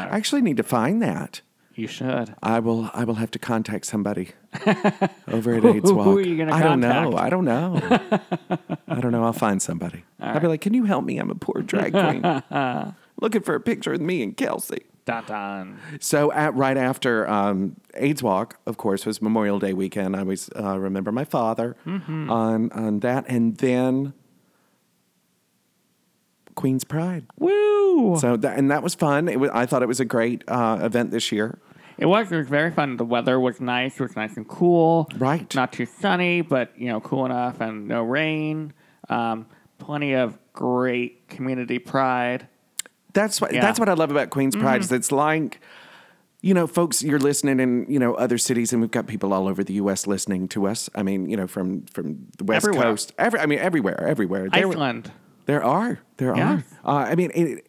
I 0.10 0.16
actually 0.16 0.42
need 0.42 0.58
to 0.58 0.64
find 0.64 1.02
that. 1.02 1.42
You 1.76 1.88
should. 1.88 2.34
I 2.42 2.60
will. 2.60 2.90
I 2.94 3.04
will 3.04 3.16
have 3.16 3.32
to 3.32 3.40
contact 3.40 3.86
somebody 3.86 4.30
over 5.28 5.54
at 5.54 5.66
AIDS 5.66 5.92
Walk. 5.92 6.06
Who 6.06 6.18
are 6.18 6.22
you 6.22 6.38
gonna 6.38 6.54
I 6.54 6.64
don't 6.64 6.80
know. 6.80 7.18
I 7.18 7.30
don't 7.30 7.44
know. 7.44 7.82
I 8.88 9.02
don't 9.02 9.12
know. 9.12 9.26
I'll 9.26 9.34
find 9.34 9.62
somebody. 9.62 10.06
I'll 10.22 10.40
be 10.40 10.48
like, 10.48 10.62
"Can 10.62 10.74
you 10.74 10.86
help 10.86 11.04
me? 11.04 11.18
I'm 11.18 11.30
a 11.30 11.36
poor 11.36 11.62
drag 11.62 11.92
queen 11.92 12.94
looking 13.20 13.42
for 13.42 13.54
a 13.56 13.60
picture 13.60 13.92
of 13.92 14.00
me 14.00 14.24
and 14.24 14.36
Kelsey." 14.38 14.86
Dun 15.06 15.24
dun. 15.26 15.80
So 16.00 16.32
at 16.32 16.56
right 16.56 16.78
after 16.78 17.30
um, 17.30 17.76
AIDS 17.94 18.24
Walk, 18.24 18.58
of 18.66 18.78
course, 18.78 19.06
was 19.06 19.22
Memorial 19.22 19.60
Day 19.60 19.72
weekend. 19.74 20.16
I 20.16 20.20
always 20.22 20.50
uh, 20.56 20.80
remember 20.80 21.12
my 21.12 21.26
father 21.26 21.76
Mm-hmm. 21.86 22.30
on 22.32 22.72
on 22.72 23.00
that, 23.02 23.26
and 23.28 23.56
then 23.58 24.14
Queen's 26.56 26.84
Pride. 26.84 27.26
Woo! 27.38 28.18
So 28.20 28.38
that 28.38 28.58
and 28.58 28.72
that 28.72 28.82
was 28.82 28.96
fun. 28.96 29.28
It 29.28 29.40
was, 29.40 29.50
I 29.54 29.66
thought 29.66 29.84
it 29.84 29.88
was 29.88 30.00
a 30.00 30.06
great 30.06 30.44
uh, 30.48 30.80
event 30.82 31.12
this 31.12 31.32
year. 31.32 31.60
It 31.98 32.08
was. 32.08 32.32
It 32.32 32.38
was 32.38 32.48
very 32.48 32.72
fun. 32.72 32.98
The 32.98 33.06
weather 33.06 33.40
was 33.40 33.62
nice. 33.62 33.96
It 34.00 34.02
was 34.02 34.16
nice 34.16 34.36
and 34.38 34.48
cool. 34.48 35.08
Right. 35.18 35.54
Not 35.56 35.72
too 35.72 35.86
sunny, 35.86 36.42
but 36.42 36.72
you 36.78 36.88
know, 36.88 37.00
cool 37.00 37.26
enough, 37.26 37.62
and 37.62 37.88
no 37.88 38.04
rain. 38.04 38.74
Um, 39.08 39.46
plenty 39.78 40.14
of 40.14 40.38
great 40.52 41.28
community 41.30 41.80
pride. 41.80 42.48
That's 43.16 43.42
what 43.42 43.52
Yeah. 43.52 43.58
Mm-hmm. 43.58 43.66
that's 43.66 43.80
what 43.80 43.90
I 43.90 43.94
love 43.94 44.12
about 44.12 44.30
Queen's 44.30 44.56
Pride 44.56 44.82
is 44.82 44.92
it's 44.92 45.12
like. 45.12 45.60
You 46.42 46.54
know, 46.54 46.68
folks, 46.68 47.02
you're 47.02 47.18
listening 47.18 47.60
in, 47.60 47.88
you 47.90 47.98
know, 47.98 48.14
other 48.14 48.38
cities, 48.38 48.72
and 48.72 48.80
we've 48.80 48.92
got 48.92 49.08
people 49.08 49.34
all 49.34 49.48
over 49.48 49.64
the 49.64 49.74
U.S. 49.76 50.06
listening 50.06 50.48
to 50.50 50.68
us. 50.68 50.92
I 50.94 51.02
mean, 51.02 51.28
you 51.28 51.36
know, 51.36 51.48
from 51.48 51.88
from 51.88 52.28
the 52.38 52.44
West 52.44 52.68
Everywhere. 52.68 52.84
Coast, 52.92 53.14
every, 53.18 53.40
I 53.40 53.48
mean, 53.48 53.58
everywhere, 53.58 54.00
everywhere. 54.08 54.48
There- 54.52 54.68
Iceland. 54.68 55.12
There 55.48 55.64
are. 55.64 55.98
There 56.18 56.36
Yes. 56.38 56.64
are. 56.84 57.02
Uh, 57.04 57.10
I 57.10 57.16
mean, 57.16 57.32
it, 57.34 57.66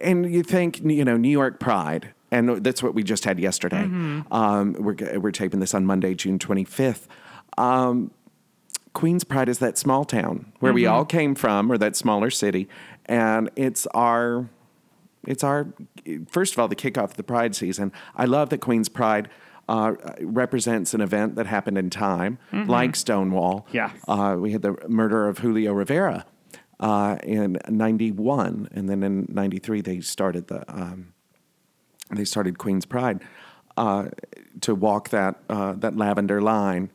and 0.00 0.32
you 0.32 0.44
think, 0.44 0.80
you 0.84 1.04
know, 1.04 1.16
New 1.16 1.28
York 1.30 1.58
Pride, 1.58 2.12
and 2.30 2.62
that's 2.62 2.84
what 2.84 2.94
we 2.94 3.02
just 3.02 3.24
had 3.24 3.40
yesterday. 3.40 3.82
Mm-hmm. 3.82 4.32
Um, 4.32 4.74
we're, 4.78 5.18
we're 5.18 5.32
taping 5.32 5.58
this 5.58 5.74
on 5.74 5.84
Monday, 5.84 6.14
June 6.14 6.38
25th. 6.38 7.08
Um, 7.56 8.12
Queens 8.92 9.24
Pride 9.24 9.48
is 9.48 9.58
that 9.58 9.76
small 9.76 10.04
town 10.04 10.52
where 10.60 10.72
we 10.72 10.82
Mm-hmm. 10.84 10.92
all 10.92 11.04
came 11.04 11.34
from, 11.34 11.72
or 11.72 11.78
that 11.78 11.96
smaller 11.96 12.30
city, 12.30 12.68
and 13.06 13.50
it's 13.56 13.86
our, 13.88 14.48
it's 15.28 15.44
our, 15.44 15.66
first 16.28 16.54
of 16.54 16.58
all, 16.58 16.68
the 16.68 16.76
kickoff 16.76 17.10
of 17.10 17.16
the 17.16 17.22
Pride 17.22 17.54
season. 17.54 17.92
I 18.16 18.24
love 18.24 18.48
that 18.50 18.58
Queens 18.58 18.88
Pride 18.88 19.28
uh, 19.68 19.92
represents 20.22 20.94
an 20.94 21.00
event 21.00 21.36
that 21.36 21.46
happened 21.46 21.78
in 21.78 21.90
time, 21.90 22.38
like 22.52 22.96
Stonewall. 22.96 23.66
Mm-hmm. 23.72 24.10
Uh, 24.10 24.34
we 24.36 24.52
had 24.52 24.62
the 24.62 24.76
murder 24.88 25.28
of 25.28 25.38
Julio 25.38 25.72
Rivera. 25.72 26.24
uh, 26.80 27.16
in 27.22 27.58
'91, 27.68 28.68
and 28.72 28.88
then 28.88 29.02
in 29.02 29.26
'93 29.28 29.80
they 29.80 30.00
started 30.00 30.46
the 30.46 30.64
um, 30.72 31.12
they 32.14 32.24
started 32.24 32.58
Queen's 32.58 32.86
Pride 32.86 33.20
uh, 33.76 34.08
to 34.60 34.74
walk 34.74 35.08
that 35.10 35.40
uh, 35.48 35.72
that 35.74 35.96
lavender 35.96 36.40
line 36.40 36.90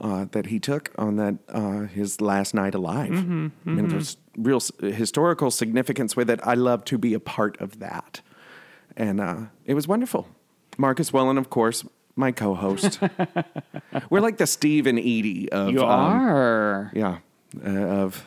uh, 0.00 0.26
that 0.32 0.46
he 0.46 0.58
took 0.58 0.92
on 0.96 1.16
that 1.16 1.36
uh, 1.48 1.80
his 1.82 2.20
last 2.20 2.54
night 2.54 2.74
alive. 2.74 3.12
I 3.66 3.70
mean, 3.70 3.88
there's 3.88 4.16
real 4.38 4.60
historical 4.80 5.50
significance 5.50 6.16
with 6.16 6.30
it. 6.30 6.40
I 6.42 6.54
love 6.54 6.84
to 6.86 6.98
be 6.98 7.14
a 7.14 7.20
part 7.20 7.60
of 7.60 7.78
that, 7.80 8.20
and 8.96 9.20
uh, 9.20 9.36
it 9.64 9.74
was 9.74 9.86
wonderful. 9.88 10.28
Marcus 10.76 11.10
Wellen, 11.10 11.38
of 11.38 11.50
course, 11.50 11.84
my 12.16 12.32
co-host. 12.32 13.00
We're 14.10 14.20
like 14.20 14.38
the 14.38 14.46
Steve 14.46 14.86
and 14.86 14.98
Edie 14.98 15.50
of 15.50 15.70
You 15.70 15.80
um, 15.82 15.88
are. 15.88 16.92
yeah, 16.94 17.18
uh, 17.64 17.68
of 17.68 18.24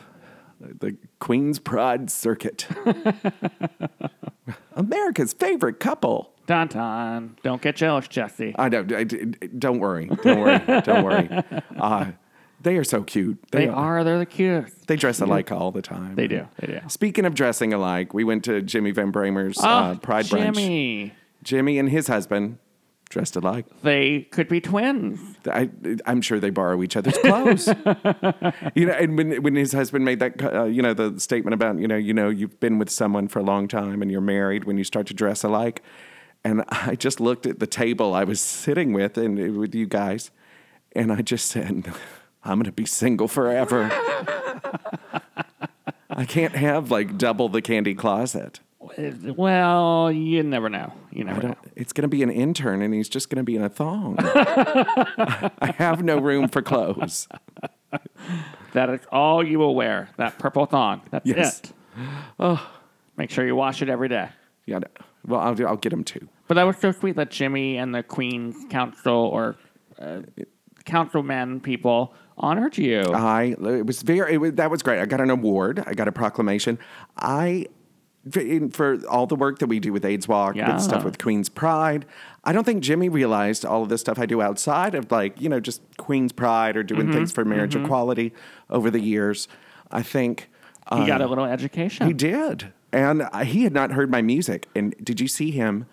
the 0.60 0.96
Queen's 1.18 1.58
Pride 1.58 2.10
Circuit. 2.10 2.66
America's 4.74 5.32
favorite 5.32 5.80
couple. 5.80 6.32
Dun. 6.46 7.36
Don't 7.42 7.62
get 7.62 7.76
jealous, 7.76 8.08
Jesse. 8.08 8.54
I 8.58 8.68
don't. 8.68 8.92
I, 8.92 9.04
don't 9.04 9.78
worry. 9.78 10.06
Don't 10.22 10.40
worry. 10.40 10.80
don't 10.82 11.04
worry. 11.04 11.28
Uh, 11.78 12.12
they 12.62 12.76
are 12.76 12.84
so 12.84 13.02
cute. 13.02 13.38
They 13.50 13.68
are. 13.68 14.04
They're 14.04 14.18
the 14.18 14.26
cutest. 14.26 14.86
They 14.86 14.96
dress 14.96 15.20
alike 15.20 15.50
all 15.52 15.70
the 15.72 15.82
time. 15.82 16.14
They 16.14 16.26
do. 16.28 16.46
They 16.58 16.66
do. 16.66 16.80
Speaking 16.88 17.24
of 17.24 17.34
dressing 17.34 17.72
alike, 17.72 18.14
we 18.14 18.24
went 18.24 18.44
to 18.44 18.62
Jimmy 18.62 18.90
Van 18.90 19.10
Bramer's 19.10 19.58
uh, 19.58 19.94
Oh, 19.94 19.98
Pride 20.00 20.26
brunch. 20.26 20.54
Jimmy. 20.54 21.12
Jimmy 21.42 21.78
and 21.78 21.88
his 21.88 22.06
husband 22.06 22.58
dressed 23.10 23.36
alike. 23.36 23.66
They 23.82 24.22
could 24.30 24.48
be 24.48 24.60
twins. 24.60 25.20
I, 25.46 25.68
I'm 26.06 26.22
sure 26.22 26.40
they 26.40 26.50
borrow 26.50 26.82
each 26.82 26.96
other's 26.96 27.18
clothes. 27.18 27.66
you 28.74 28.86
know, 28.86 28.92
and 28.94 29.18
when 29.18 29.42
when 29.42 29.54
his 29.54 29.72
husband 29.72 30.04
made 30.04 30.20
that, 30.20 30.42
uh, 30.42 30.64
you 30.64 30.80
know, 30.82 30.94
the 30.94 31.18
statement 31.20 31.52
about, 31.52 31.78
you 31.78 31.86
know, 31.88 31.96
you 31.96 32.14
know, 32.14 32.28
you've 32.30 32.58
been 32.60 32.78
with 32.78 32.88
someone 32.90 33.28
for 33.28 33.38
a 33.40 33.42
long 33.42 33.68
time 33.68 34.00
and 34.02 34.10
you're 34.10 34.20
married 34.22 34.64
when 34.64 34.78
you 34.78 34.84
start 34.84 35.06
to 35.08 35.14
dress 35.14 35.44
alike, 35.44 35.82
and 36.44 36.64
I 36.68 36.94
just 36.94 37.20
looked 37.20 37.44
at 37.44 37.58
the 37.58 37.66
table 37.66 38.14
I 38.14 38.24
was 38.24 38.40
sitting 38.40 38.92
with 38.94 39.18
and 39.18 39.58
with 39.58 39.74
you 39.74 39.86
guys, 39.86 40.30
and 40.92 41.12
I 41.12 41.20
just 41.22 41.48
said, 41.50 41.92
I'm 42.44 42.58
going 42.58 42.64
to 42.64 42.72
be 42.72 42.86
single 42.86 43.28
forever. 43.28 43.88
I 46.10 46.24
can't 46.26 46.54
have 46.54 46.90
like 46.90 47.16
double 47.18 47.48
the 47.48 47.62
candy 47.62 47.94
closet. 47.94 48.60
Well, 48.80 50.10
you 50.12 50.42
never 50.42 50.68
know. 50.68 50.92
You 51.12 51.24
never 51.24 51.48
know. 51.48 51.54
it's 51.76 51.92
going 51.92 52.02
to 52.02 52.08
be 52.08 52.22
an 52.22 52.30
intern 52.30 52.82
and 52.82 52.92
he's 52.92 53.08
just 53.08 53.30
going 53.30 53.38
to 53.38 53.44
be 53.44 53.54
in 53.56 53.62
a 53.62 53.68
thong. 53.68 54.16
I 54.20 55.74
have 55.78 56.02
no 56.02 56.18
room 56.18 56.48
for 56.48 56.60
clothes. 56.62 57.28
That 58.74 58.90
is 58.90 59.00
all 59.12 59.46
you 59.46 59.58
will 59.58 59.74
wear. 59.74 60.08
That 60.16 60.38
purple 60.38 60.66
thong. 60.66 61.02
That's 61.10 61.26
Yes. 61.26 61.60
it. 61.60 61.72
Oh. 62.40 62.70
Make 63.16 63.30
sure 63.30 63.46
you 63.46 63.54
wash 63.54 63.82
it 63.82 63.88
every 63.88 64.08
day. 64.08 64.30
Yeah, 64.66 64.78
no. 64.78 64.88
well, 65.26 65.40
I'll, 65.40 65.54
do- 65.54 65.66
I'll 65.66 65.76
get 65.76 65.92
him 65.92 66.02
too. 66.02 66.26
But 66.48 66.54
that 66.54 66.62
was 66.64 66.76
so 66.78 66.90
sweet 66.92 67.16
that 67.16 67.30
Jimmy 67.30 67.76
and 67.76 67.94
the 67.94 68.02
Queen's 68.02 68.56
Council 68.70 69.12
or 69.14 69.56
uh, 70.00 70.22
councilmen 70.84 71.60
people 71.60 72.14
honored 72.38 72.78
you. 72.78 73.00
I 73.02 73.54
it 73.60 73.86
was 73.86 74.02
very 74.02 74.34
it 74.34 74.38
was, 74.38 74.52
that 74.54 74.70
was 74.70 74.82
great. 74.82 75.00
I 75.00 75.06
got 75.06 75.20
an 75.20 75.30
award. 75.30 75.82
I 75.86 75.94
got 75.94 76.08
a 76.08 76.12
proclamation. 76.12 76.78
I 77.16 77.66
for- 78.72 78.98
all 79.08 79.26
the 79.26 79.34
work 79.34 79.58
that 79.58 79.66
we 79.66 79.80
do 79.80 79.92
with 79.92 80.04
AIDS 80.04 80.28
Walk, 80.28 80.54
Yeah. 80.54 80.74
with 80.74 80.82
stuff 80.82 81.02
with 81.04 81.18
Queen's 81.18 81.48
Pride. 81.48 82.06
I 82.44 82.52
don't 82.52 82.64
think 82.64 82.82
Jimmy 82.82 83.08
realized 83.08 83.64
all 83.64 83.82
of 83.82 83.88
this 83.88 84.00
stuff 84.00 84.18
I 84.18 84.26
do 84.26 84.40
outside 84.40 84.94
of 84.94 85.10
like 85.10 85.40
you 85.40 85.48
know 85.48 85.60
just 85.60 85.82
Queen's 85.96 86.32
Pride 86.32 86.76
or 86.76 86.82
doing 86.82 87.12
things 87.12 87.32
for 87.32 87.44
marriage 87.44 87.74
equality 87.76 88.32
over 88.70 88.90
the 88.90 89.00
years. 89.00 89.48
I 89.90 90.02
think 90.02 90.48
he 90.92 91.06
got 91.06 91.20
uh, 91.20 91.26
a 91.26 91.28
little 91.28 91.44
education. 91.44 92.06
He 92.06 92.12
did, 92.12 92.72
and 92.92 93.22
uh, 93.22 93.40
he 93.44 93.64
had 93.64 93.72
not 93.72 93.92
heard 93.92 94.10
my 94.10 94.22
music. 94.22 94.68
And 94.74 94.94
did 95.02 95.20
you 95.20 95.28
see 95.28 95.50
him? 95.50 95.86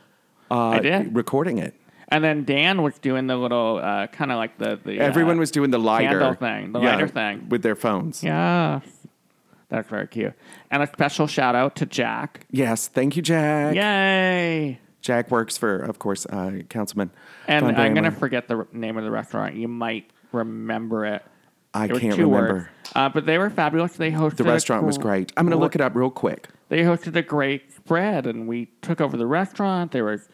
Uh, 0.51 0.69
I 0.69 0.79
did. 0.79 1.15
recording 1.15 1.57
it. 1.59 1.75
And 2.09 2.23
then 2.23 2.43
Dan 2.43 2.81
was 2.81 2.97
doing 2.99 3.27
the 3.27 3.37
little 3.37 3.77
uh, 3.77 4.07
kind 4.07 4.31
of 4.31 4.37
like 4.37 4.57
the, 4.57 4.79
the 4.83 4.99
Everyone 4.99 5.37
uh, 5.37 5.41
was 5.41 5.51
doing 5.51 5.69
the 5.71 5.77
lighter 5.77 6.35
thing, 6.35 6.71
the 6.71 6.79
lighter 6.79 7.07
thing. 7.07 7.47
with 7.49 7.61
their 7.61 7.75
phones. 7.75 8.23
Yeah. 8.23 8.81
That's 9.69 9.87
very 9.87 10.07
cute. 10.07 10.33
And 10.71 10.81
a 10.81 10.87
special 10.87 11.27
shout 11.27 11.55
out 11.55 11.75
to 11.77 11.85
Jack. 11.85 12.47
Yes, 12.49 12.87
thank 12.87 13.15
you, 13.15 13.21
Jack. 13.21 13.75
Yay. 13.75 14.79
Jack 15.01 15.29
works 15.29 15.57
for, 15.57 15.77
of 15.77 15.99
course, 15.99 16.25
uh, 16.25 16.51
Councilman. 16.69 17.11
And 17.47 17.65
I'm 17.77 17.93
going 17.93 18.03
to 18.03 18.11
forget 18.11 18.47
the 18.47 18.65
name 18.73 18.97
of 18.97 19.03
the 19.03 19.11
restaurant. 19.11 19.55
You 19.55 19.67
might 19.67 20.09
remember 20.31 21.05
it. 21.05 21.23
I 21.73 21.85
It 21.85 21.99
can't 21.99 22.17
remember. 22.17 22.71
Uh, 22.95 23.09
but 23.09 23.27
they 23.27 23.37
were 23.37 23.51
fabulous. 23.51 23.95
They 23.95 24.11
hosted 24.11 24.37
The 24.37 24.43
restaurant 24.43 24.85
was 24.85 24.97
great. 24.97 25.31
I'm 25.37 25.45
going 25.45 25.57
to 25.57 25.61
look 25.61 25.75
it 25.75 25.81
up 25.81 25.95
real 25.95 26.09
quick. 26.09 26.49
They 26.69 26.79
hosted 26.81 27.15
a 27.15 27.21
great 27.21 27.71
spread, 27.71 28.25
and 28.25 28.47
we 28.47 28.65
took 28.81 28.99
over 28.99 29.17
the 29.17 29.27
restaurant. 29.27 29.91
There 29.91 30.05
was 30.05 30.27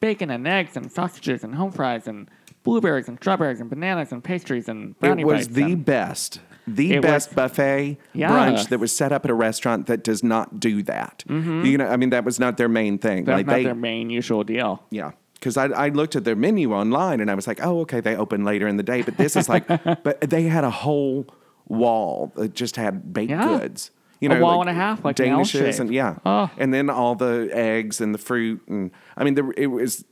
bacon 0.00 0.30
and 0.30 0.46
eggs 0.46 0.76
and 0.76 0.90
sausages 0.90 1.42
and 1.44 1.54
home 1.54 1.72
fries 1.72 2.06
and 2.06 2.28
blueberries 2.62 3.08
and 3.08 3.18
strawberries 3.18 3.60
and 3.60 3.70
bananas 3.70 4.12
and 4.12 4.22
pastries 4.22 4.68
and 4.68 4.98
brownie 4.98 5.22
it 5.22 5.24
was 5.26 5.46
bites 5.46 5.54
the 5.56 5.62
and- 5.72 5.84
best, 5.84 6.40
the 6.66 6.92
It 6.94 7.02
best 7.02 7.30
was- 7.30 7.34
buffet 7.34 7.98
Yes. 8.12 8.30
brunch 8.30 8.68
that 8.68 8.78
was 8.78 8.94
set 8.94 9.10
up 9.12 9.24
at 9.24 9.30
a 9.30 9.34
restaurant 9.34 9.86
that 9.86 10.04
does 10.04 10.22
not 10.22 10.60
do 10.60 10.82
that. 10.82 11.24
Mm-hmm. 11.28 11.64
You 11.64 11.78
know, 11.78 11.86
I 11.86 11.96
mean, 11.96 12.10
that 12.10 12.24
was 12.24 12.38
not 12.38 12.56
their 12.58 12.68
main 12.68 12.98
thing. 12.98 13.24
That's 13.24 13.36
like 13.38 13.46
not 13.46 13.52
they, 13.54 13.64
their 13.64 13.74
main 13.74 14.10
usual 14.10 14.44
deal. 14.44 14.82
Yeah. 14.90 15.12
Because 15.34 15.56
I, 15.56 15.66
I 15.66 15.88
looked 15.90 16.16
at 16.16 16.24
their 16.24 16.34
menu 16.36 16.72
online 16.74 17.20
and 17.20 17.30
I 17.30 17.34
was 17.34 17.46
like, 17.46 17.60
oh, 17.64 17.80
okay, 17.82 18.00
they 18.00 18.16
open 18.16 18.44
later 18.44 18.66
in 18.66 18.76
the 18.76 18.82
day. 18.82 19.02
But 19.02 19.16
this 19.18 19.36
is 19.36 19.48
like, 19.48 19.66
but 20.02 20.20
they 20.20 20.42
had 20.42 20.64
a 20.64 20.70
whole 20.70 21.26
wall 21.68 22.32
that 22.36 22.54
just 22.54 22.76
had 22.76 23.12
baked 23.12 23.30
Yeah. 23.30 23.46
goods. 23.58 23.90
You 24.20 24.28
know, 24.28 24.38
A 24.38 24.40
wall 24.40 24.60
and 24.60 24.68
a 24.70 24.74
half, 24.74 25.04
like 25.04 25.18
an 25.20 25.26
Danishes 25.26 25.72
shape. 25.72 25.80
and 25.80 25.92
yeah, 25.94 26.16
Oh. 26.26 26.50
and 26.58 26.74
then 26.74 26.90
all 26.90 27.14
the 27.14 27.48
eggs 27.52 28.00
and 28.00 28.12
the 28.14 28.18
fruit 28.18 28.60
and 28.68 28.90
I 29.16 29.24
mean, 29.24 29.38
it 29.56 29.66
was. 29.68 30.04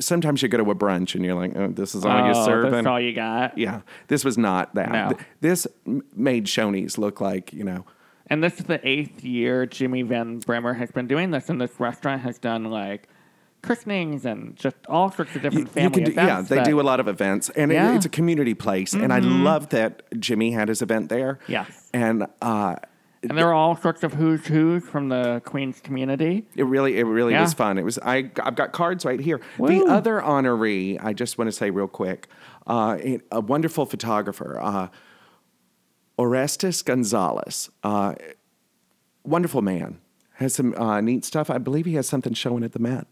Sometimes 0.00 0.40
you 0.42 0.48
go 0.48 0.56
to 0.56 0.70
a 0.70 0.74
brunch 0.74 1.14
and 1.14 1.22
you're 1.22 1.34
like, 1.34 1.54
oh, 1.56 1.68
this 1.68 1.94
is 1.94 2.06
all 2.06 2.24
oh, 2.24 2.28
you 2.28 2.34
serve. 2.46 2.70
that's 2.72 2.86
all 2.86 2.98
you 2.98 3.12
got. 3.12 3.58
yeah, 3.58 3.82
this 4.08 4.24
was 4.24 4.38
not 4.38 4.74
that. 4.76 4.90
No. 4.90 5.12
This 5.42 5.66
made 6.16 6.46
Shoney's 6.46 6.96
look 6.96 7.20
like 7.20 7.52
you 7.52 7.64
know. 7.64 7.84
And 8.28 8.42
this 8.42 8.58
is 8.58 8.64
the 8.64 8.80
eighth 8.88 9.22
year 9.22 9.66
Jimmy 9.66 10.00
Van 10.00 10.40
Bramer 10.40 10.74
has 10.78 10.90
been 10.90 11.06
doing 11.06 11.32
this, 11.32 11.50
and 11.50 11.60
this 11.60 11.78
restaurant 11.78 12.22
has 12.22 12.38
done 12.38 12.64
like 12.64 13.08
christenings 13.62 14.24
and 14.24 14.56
just 14.56 14.76
all 14.88 15.10
sorts 15.10 15.34
of 15.36 15.42
different 15.42 15.68
family 15.70 16.04
do, 16.04 16.10
events. 16.12 16.28
yeah, 16.28 16.40
they 16.42 16.56
that- 16.56 16.64
do 16.66 16.80
a 16.80 16.82
lot 16.82 17.00
of 17.00 17.08
events, 17.08 17.50
and 17.50 17.70
Yeah. 17.70 17.88
Mm-hmm. 17.88 17.96
it's 17.96 18.06
a 18.06 18.10
community 18.10 18.54
place. 18.54 18.94
And 18.94 19.12
I 19.12 19.18
love 19.18 19.68
that 19.70 20.02
Jimmy 20.18 20.52
had 20.52 20.68
his 20.68 20.80
event 20.82 21.08
there. 21.10 21.38
Yes. 21.46 21.90
and 21.92 22.26
uh, 22.40 22.76
And 23.28 23.38
there 23.38 23.48
are 23.48 23.54
all 23.54 23.76
sorts 23.76 24.02
of 24.02 24.12
who's 24.14 24.46
who's 24.46 24.84
from 24.84 25.08
the 25.08 25.40
Queens 25.44 25.80
community. 25.80 26.46
It 26.56 26.64
really, 26.64 26.98
it 26.98 27.04
really 27.04 27.32
Yeah. 27.32 27.42
was 27.42 27.54
fun. 27.54 27.78
It 27.78 27.84
was. 27.84 27.98
I, 28.00 28.30
I've 28.42 28.54
got 28.56 28.72
cards 28.72 29.04
right 29.04 29.20
here. 29.20 29.40
Woo. 29.58 29.68
The 29.68 29.84
other 29.90 30.20
honoree, 30.20 30.98
I 31.02 31.12
just 31.12 31.38
want 31.38 31.48
to 31.48 31.52
say 31.52 31.70
real 31.70 31.88
quick, 31.88 32.28
uh, 32.66 32.98
a 33.32 33.40
wonderful 33.40 33.86
photographer, 33.86 34.58
uh, 34.60 34.88
Orestes 36.18 36.82
Gonzalez, 36.82 37.70
uh, 37.82 38.14
wonderful 39.24 39.62
man, 39.62 39.98
has 40.34 40.54
some 40.54 40.74
uh, 40.76 41.00
neat 41.00 41.24
stuff. 41.24 41.50
I 41.50 41.58
believe 41.58 41.86
he 41.86 41.94
has 41.94 42.06
something 42.06 42.34
showing 42.34 42.62
at 42.62 42.72
the 42.72 42.78
Met. 42.78 43.06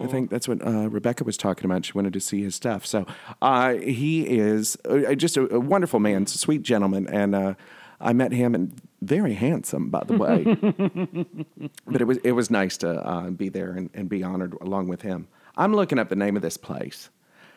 I 0.00 0.06
think 0.06 0.30
that's 0.30 0.46
what 0.46 0.64
uh, 0.64 0.88
Rebecca 0.88 1.24
was 1.24 1.36
talking 1.36 1.64
about. 1.64 1.84
She 1.84 1.92
wanted 1.92 2.12
to 2.12 2.20
see 2.20 2.40
his 2.42 2.54
stuff. 2.54 2.86
So 2.86 3.04
uh, 3.42 3.74
he 3.74 4.22
is 4.26 4.76
uh, 4.88 5.14
just 5.14 5.36
a, 5.36 5.52
a 5.54 5.58
wonderful 5.58 5.98
man, 5.98 6.26
sweet 6.26 6.62
gentleman, 6.62 7.08
and 7.08 7.34
uh, 7.34 7.54
I 8.00 8.12
met 8.12 8.32
him 8.32 8.54
and 8.54 8.80
very 9.02 9.34
handsome, 9.34 9.90
by 9.90 10.02
the 10.06 10.16
way. 10.16 10.44
but 11.86 12.00
it 12.00 12.04
was 12.04 12.18
it 12.18 12.32
was 12.32 12.50
nice 12.50 12.76
to 12.78 12.90
uh, 13.06 13.30
be 13.30 13.48
there 13.48 13.70
and, 13.72 13.90
and 13.94 14.08
be 14.08 14.22
honored 14.22 14.54
along 14.60 14.88
with 14.88 15.02
him. 15.02 15.28
I'm 15.56 15.74
looking 15.74 15.98
up 15.98 16.08
the 16.08 16.16
name 16.16 16.36
of 16.36 16.42
this 16.42 16.56
place, 16.56 17.10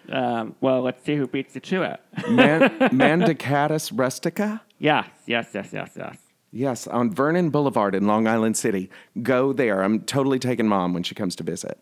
Um, 0.10 0.56
well, 0.62 0.82
let's 0.82 1.04
see 1.04 1.16
who 1.16 1.28
beats 1.28 1.54
you 1.56 1.62
to 1.62 1.84
it. 1.84 2.00
Man- 2.30 2.70
Manducatis 2.92 3.92
Rustica. 3.94 4.62
yes, 4.80 5.08
yes, 5.28 5.50
yes, 5.54 5.70
yes, 5.72 5.92
yes. 5.96 6.18
Yes, 6.54 6.86
on 6.88 7.14
Vernon 7.14 7.50
Boulevard 7.50 7.96
in 7.96 8.08
Long 8.08 8.28
Island 8.28 8.58
City. 8.58 8.90
Go 9.22 9.54
there. 9.54 9.84
I'm 9.84 10.02
totally 10.02 10.38
taking 10.40 10.68
mom 10.68 10.94
when 10.94 11.04
she 11.04 11.16
comes 11.16 11.34
to 11.38 11.44
visit. 11.44 11.80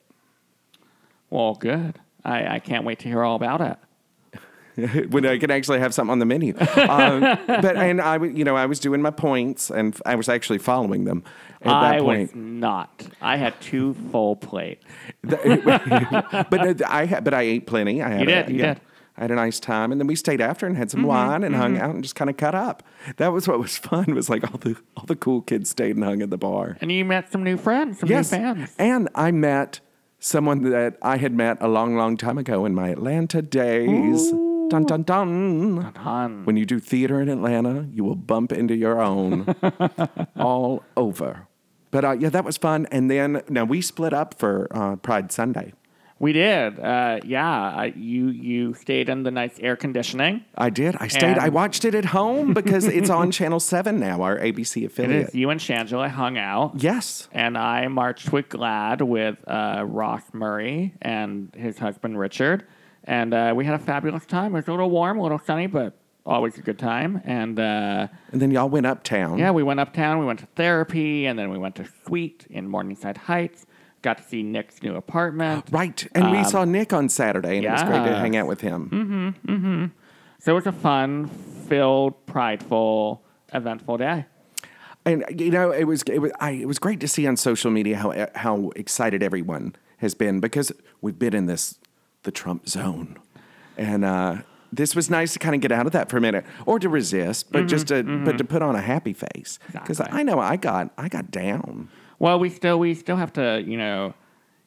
Well, 1.32 1.56
good. 1.56 2.00
I, 2.24 2.56
I 2.56 2.60
can't 2.60 2.86
wait 2.86 3.00
to 3.00 3.08
hear 3.08 3.24
all 3.24 3.36
about 3.36 3.62
it. 3.62 3.78
when 5.10 5.26
I 5.26 5.38
could 5.38 5.52
actually 5.52 5.80
have 5.80 5.94
something 5.94 6.12
on 6.12 6.20
the 6.20 6.26
menu. 6.26 6.54
Um, 6.90 7.22
but 7.48 7.76
and 7.78 8.02
I, 8.02 8.24
you 8.24 8.44
know, 8.44 8.56
I 8.56 8.66
was 8.66 8.80
doing 8.80 9.02
my 9.02 9.12
points, 9.12 9.70
and 9.70 10.00
I 10.06 10.16
was 10.16 10.28
actually 10.30 10.58
following 10.60 11.06
them 11.06 11.24
at 11.62 11.72
I 11.72 11.92
that 11.98 12.06
was 12.06 12.18
point. 12.32 12.36
not. 12.36 13.04
I 13.22 13.38
had 13.38 13.60
two 13.62 13.94
full 14.12 14.36
plates. 14.36 14.84
but 15.24 15.46
uh, 15.46 16.86
I, 16.88 17.06
had, 17.06 17.24
but 17.24 17.34
I 17.34 17.42
ate 17.44 17.68
plenty. 17.68 18.02
I 18.02 18.10
had 18.10 18.30
You 18.30 18.36
a- 18.36 18.50
you 18.50 18.58
yeah. 18.60 18.74
did. 18.76 18.82
I 19.18 19.24
had 19.24 19.32
a 19.32 19.36
nice 19.36 19.60
time, 19.60 19.92
and 19.92 20.00
then 20.00 20.08
we 20.08 20.16
stayed 20.16 20.40
after 20.40 20.66
and 20.66 20.78
had 20.78 20.90
some 20.90 21.02
Mm-hmm, 21.02 21.10
wine 21.10 21.44
and 21.44 21.54
hung 21.54 21.78
out 21.78 21.94
and 21.94 22.02
just 22.02 22.16
kind 22.16 22.30
of 22.30 22.38
cut 22.38 22.56
up. 22.56 22.84
That 23.18 23.34
was 23.34 23.50
what 23.50 23.60
was 23.60 23.78
fun. 23.78 24.06
Was 24.16 24.30
like 24.30 24.50
all 24.50 24.58
the 24.58 24.78
all 24.96 25.04
the 25.06 25.16
cool 25.18 25.42
kids 25.42 25.70
stayed 25.70 25.98
and 25.98 26.06
hung 26.06 26.22
at 26.22 26.30
the 26.30 26.38
bar. 26.38 26.78
And 26.80 26.90
you 26.90 27.04
met 27.04 27.30
some 27.30 27.44
new 27.44 27.58
friends, 27.58 28.00
some 28.00 28.08
yes, 28.10 28.32
new 28.32 28.38
fans. 28.38 28.74
and 28.80 29.10
I 29.16 29.32
met 29.32 29.82
someone 30.20 30.64
that 30.72 30.98
I 31.02 31.18
had 31.18 31.34
met 31.34 31.58
a 31.60 31.68
long, 31.68 31.98
long 31.98 32.16
time 32.16 32.38
ago 32.38 32.66
in 32.66 32.74
my 32.74 32.90
Atlanta 32.90 33.42
days. 33.42 34.32
Dun 34.70 34.84
dun 34.84 35.04
dun. 35.04 35.92
Ton. 35.96 36.46
When 36.46 36.56
you 36.58 36.66
do 36.66 36.80
theater 36.80 37.22
in 37.22 37.30
Atlanta, 37.30 37.88
you 37.92 38.04
will 38.04 38.16
bump 38.16 38.52
into 38.52 38.76
your 38.76 39.02
own 39.02 39.56
all 40.40 40.84
over. 40.96 41.48
But 41.92 42.06
uh, 42.06 42.12
yeah, 42.12 42.30
that 42.30 42.46
was 42.46 42.58
fun. 42.58 42.86
And 42.92 43.10
then 43.10 43.42
now 43.50 43.66
we 43.66 43.82
split 43.82 44.14
up 44.14 44.38
for 44.38 44.68
uh, 44.72 44.96
Pride 44.98 45.32
Sunday. 45.32 45.74
We 46.20 46.34
did. 46.34 46.78
Uh, 46.80 47.20
yeah. 47.24 47.50
I, 47.50 47.94
you 47.96 48.28
you 48.28 48.74
stayed 48.74 49.08
in 49.10 49.24
the 49.24 49.32
nice 49.32 49.58
air 49.60 49.76
conditioning. 49.78 50.44
I 50.56 50.70
did. 50.70 50.96
I 51.00 51.08
stayed. 51.08 51.38
I 51.38 51.48
watched 51.50 51.86
it 51.86 51.96
at 51.96 52.06
home 52.06 52.54
because 52.54 52.86
it's 52.86 53.10
on 53.10 53.32
Channel 53.40 53.62
Seven 53.62 54.00
now, 54.00 54.22
our 54.22 54.38
ABC 54.38 54.86
affiliate. 54.86 55.30
is. 55.30 55.36
You 55.36 55.50
and 55.50 55.60
Shangela 55.62 56.10
hung 56.10 56.38
out. 56.38 56.74
Yes. 56.76 57.30
And 57.32 57.58
I 57.58 57.88
marched 57.88 58.34
with 58.34 58.50
GLAAD 58.50 59.02
with 59.02 59.38
uh, 59.48 59.84
Ross 59.88 60.24
Murray 60.34 60.94
and 61.02 61.56
his 61.56 61.80
husband 61.80 62.20
Richard. 62.20 62.68
And 63.10 63.34
uh, 63.34 63.54
we 63.56 63.66
had 63.66 63.74
a 63.74 63.80
fabulous 63.80 64.24
time. 64.28 64.54
It 64.54 64.60
was 64.60 64.68
a 64.68 64.72
little 64.72 64.92
warm, 64.92 65.18
a 65.18 65.24
little 65.24 65.40
sunny, 65.40 65.66
but 65.66 65.98
always 66.28 66.60
a 66.60 66.62
good 66.62 66.78
time. 66.78 67.20
And 67.26 67.60
uh, 67.60 68.08
And 68.32 68.40
then 68.40 68.52
y'all 68.52 68.70
went 68.70 68.86
uptown. 68.86 69.40
yeah, 69.40 69.50
we 69.50 69.64
went 69.64 69.80
uptown. 69.80 70.20
We 70.20 70.26
went 70.28 70.40
to 70.42 70.46
therapy, 70.56 71.26
and 71.26 71.38
then 71.40 71.50
we 71.50 71.58
went 71.58 71.76
to 71.78 71.88
Sweet 72.06 72.46
in 72.52 72.68
Morningside 72.70 73.18
Heights. 73.18 73.66
Got 74.04 74.20
to 74.20 74.24
see 74.24 74.44
Nick's 74.44 74.84
new 74.84 74.96
apartment. 74.96 75.66
Right. 75.72 76.08
And 76.14 76.30
we 76.32 76.44
saw 76.44 76.66
Nick 76.66 76.94
on 76.94 77.10
Saturday, 77.10 77.58
and 77.58 77.66
it 77.66 77.72
was 77.72 77.82
great 77.82 78.04
to 78.06 78.16
hang 78.16 78.38
out 78.38 78.46
with 78.46 78.62
him. 78.62 79.92
So 80.42 80.52
it 80.52 80.56
was 80.56 80.68
a 80.68 80.72
fun, 80.72 81.28
filled, 81.68 82.26
prideful, 82.28 83.24
eventful 83.54 83.98
day. 83.98 84.26
And 85.04 85.26
you 85.36 85.50
know, 85.50 85.72
it 85.72 85.86
was 85.86 86.04
it 86.04 86.20
was 86.20 86.32
I, 86.40 86.52
it 86.52 86.68
was 86.68 86.78
great 86.78 87.00
to 87.00 87.08
see 87.08 87.26
on 87.26 87.38
social 87.38 87.72
media 87.72 87.98
how 87.98 88.28
how 88.36 88.72
excited 88.76 89.24
everyone 89.24 89.76
has 89.98 90.14
been 90.14 90.40
because 90.40 90.72
we've 91.02 91.18
been 91.18 91.34
in 91.34 91.48
this 91.48 91.80
the 92.30 92.34
Trump 92.34 92.70
zone, 92.70 93.18
and 93.76 94.06
uh, 94.06 94.36
this 94.72 94.96
was 94.96 95.10
nice 95.10 95.34
to 95.34 95.40
kind 95.40 95.56
of 95.56 95.62
get 95.62 95.72
out 95.72 95.88
of 95.88 95.94
that 95.94 96.10
for 96.10 96.18
a 96.18 96.22
minute, 96.22 96.46
or 96.68 96.78
to 96.78 96.88
resist, 96.88 97.52
but 97.52 97.66
just 97.66 97.88
to 97.88 98.04
but 98.24 98.38
to 98.38 98.44
put 98.44 98.62
on 98.62 98.76
a 98.76 98.82
happy 98.82 99.14
face 99.14 99.58
because 99.72 100.00
Exactly. 100.00 100.20
I 100.20 100.24
know 100.24 100.40
I 100.40 100.56
got 100.58 100.92
I 100.98 101.08
got 101.10 101.32
down. 101.32 101.90
Well, 102.20 102.38
we 102.40 102.50
still 102.50 102.78
we 102.78 102.94
still 102.94 103.16
have 103.16 103.34
to 103.34 103.64
you 103.66 103.78
know 103.78 104.14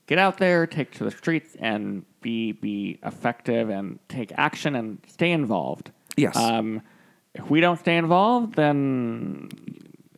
get 0.08 0.18
out 0.18 0.38
there, 0.38 0.66
take 0.66 0.90
to 0.98 1.04
the 1.04 1.12
streets, 1.12 1.56
and 1.60 2.04
be 2.20 2.50
be 2.50 2.98
effective 3.04 3.68
and 3.70 4.00
take 4.08 4.32
action 4.36 4.74
and 4.74 4.98
stay 5.06 5.30
involved. 5.30 5.92
Yes. 6.16 6.36
Um, 6.36 6.82
if 7.34 7.48
we 7.48 7.60
don't 7.60 7.78
stay 7.78 7.96
involved, 7.96 8.56
then 8.56 9.48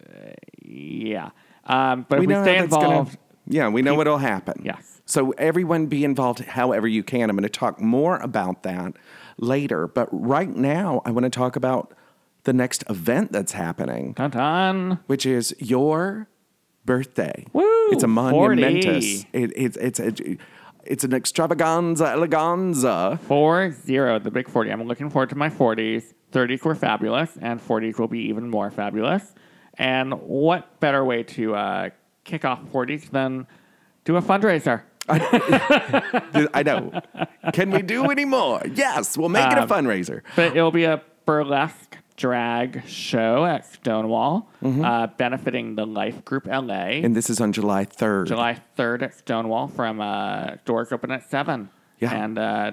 uh, 0.09 0.31
yeah. 0.65 1.29
Um, 1.67 2.07
but 2.09 2.21
if 2.21 2.27
we 2.27 2.35
stay 2.35 2.59
that's 2.61 2.71
gonna- 2.73 2.87
involved, 2.89 3.19
yeah, 3.47 3.69
we 3.69 3.83
know 3.83 3.95
what'll 3.95 4.17
happen. 4.19 4.63
Yes. 4.65 4.94
So 5.07 5.33
everyone 5.33 5.87
be 5.87 6.05
involved 6.05 6.41
however 6.41 6.89
you 6.89 7.03
can. 7.03 7.29
I'm 7.31 7.37
going 7.37 7.43
to 7.43 7.49
talk 7.49 7.81
more 7.81 8.17
about 8.19 8.63
that 8.63 8.95
later, 9.39 9.87
but 9.87 10.09
right 10.11 10.49
now 10.49 11.03
I 11.05 11.11
want 11.11 11.25
to 11.25 11.31
talk 11.31 11.57
about 11.57 11.93
the 12.45 12.53
next 12.53 12.85
event 12.89 13.33
that's 13.33 13.53
happening. 13.53 14.13
dun 14.15 14.31
dun. 14.31 14.99
which 15.07 15.27
is 15.27 15.55
your 15.59 16.29
birthday. 16.85 17.45
Woo, 17.53 17.63
It's 17.91 18.03
a 18.03 18.07
40. 18.07 18.13
monumentous. 18.61 19.25
It, 19.33 19.53
it's 19.57 19.77
it's 19.77 20.01
a, 20.01 20.13
it's 20.85 21.05
an 21.05 21.13
extravaganza 21.15 22.05
eleganza. 22.05 23.19
Four 23.21 23.73
zero, 23.73 24.19
the 24.19 24.31
big 24.31 24.49
forty. 24.49 24.71
I'm 24.71 24.83
looking 24.85 25.11
forward 25.11 25.31
to 25.31 25.37
my 25.37 25.49
forties. 25.51 26.15
Thirties 26.33 26.63
were 26.65 26.75
fabulous, 26.75 27.37
and 27.41 27.61
forties 27.61 27.99
will 27.99 28.09
be 28.09 28.21
even 28.29 28.49
more 28.51 28.71
fabulous. 28.71 29.35
And 29.79 30.13
what 30.23 30.81
better 30.81 31.05
way 31.05 31.23
to 31.23 31.55
uh, 31.55 31.91
kick 32.25 32.45
off 32.45 32.61
forties 32.71 33.09
than 33.11 33.47
do 34.05 34.17
a 34.17 34.23
fundraiser? 34.23 34.83
I 35.09 36.63
know. 36.65 37.01
Can 37.53 37.71
we 37.71 37.83
do 37.83 38.11
any 38.11 38.25
more? 38.25 38.63
Yes, 38.75 39.17
we'll 39.19 39.29
make 39.29 39.51
it 39.51 39.59
a 39.59 39.63
Um, 39.63 39.69
fundraiser. 39.69 40.23
But 40.37 40.57
it'll 40.57 40.71
be 40.71 40.85
a 40.85 41.03
burlesque 41.27 41.99
drag 42.17 42.87
show 42.87 43.45
at 43.45 43.67
Stonewall, 43.67 44.49
Mm-hmm. 44.63 44.85
uh, 44.85 45.07
benefiting 45.09 45.75
the 45.75 45.85
Life 45.87 46.25
Group 46.25 46.47
LA. 46.47 47.03
And 47.05 47.15
this 47.15 47.29
is 47.29 47.41
on 47.41 47.53
July 47.53 47.85
3rd. 47.85 48.29
July 48.29 48.57
3rd 48.79 49.03
at 49.03 49.15
Stonewall 49.15 49.69
from 49.69 50.01
uh, 50.01 50.53
doors 50.65 50.93
open 50.93 51.11
at 51.11 51.29
7. 51.29 51.69
Yeah. 52.01 52.15
And 52.15 52.39
uh, 52.39 52.73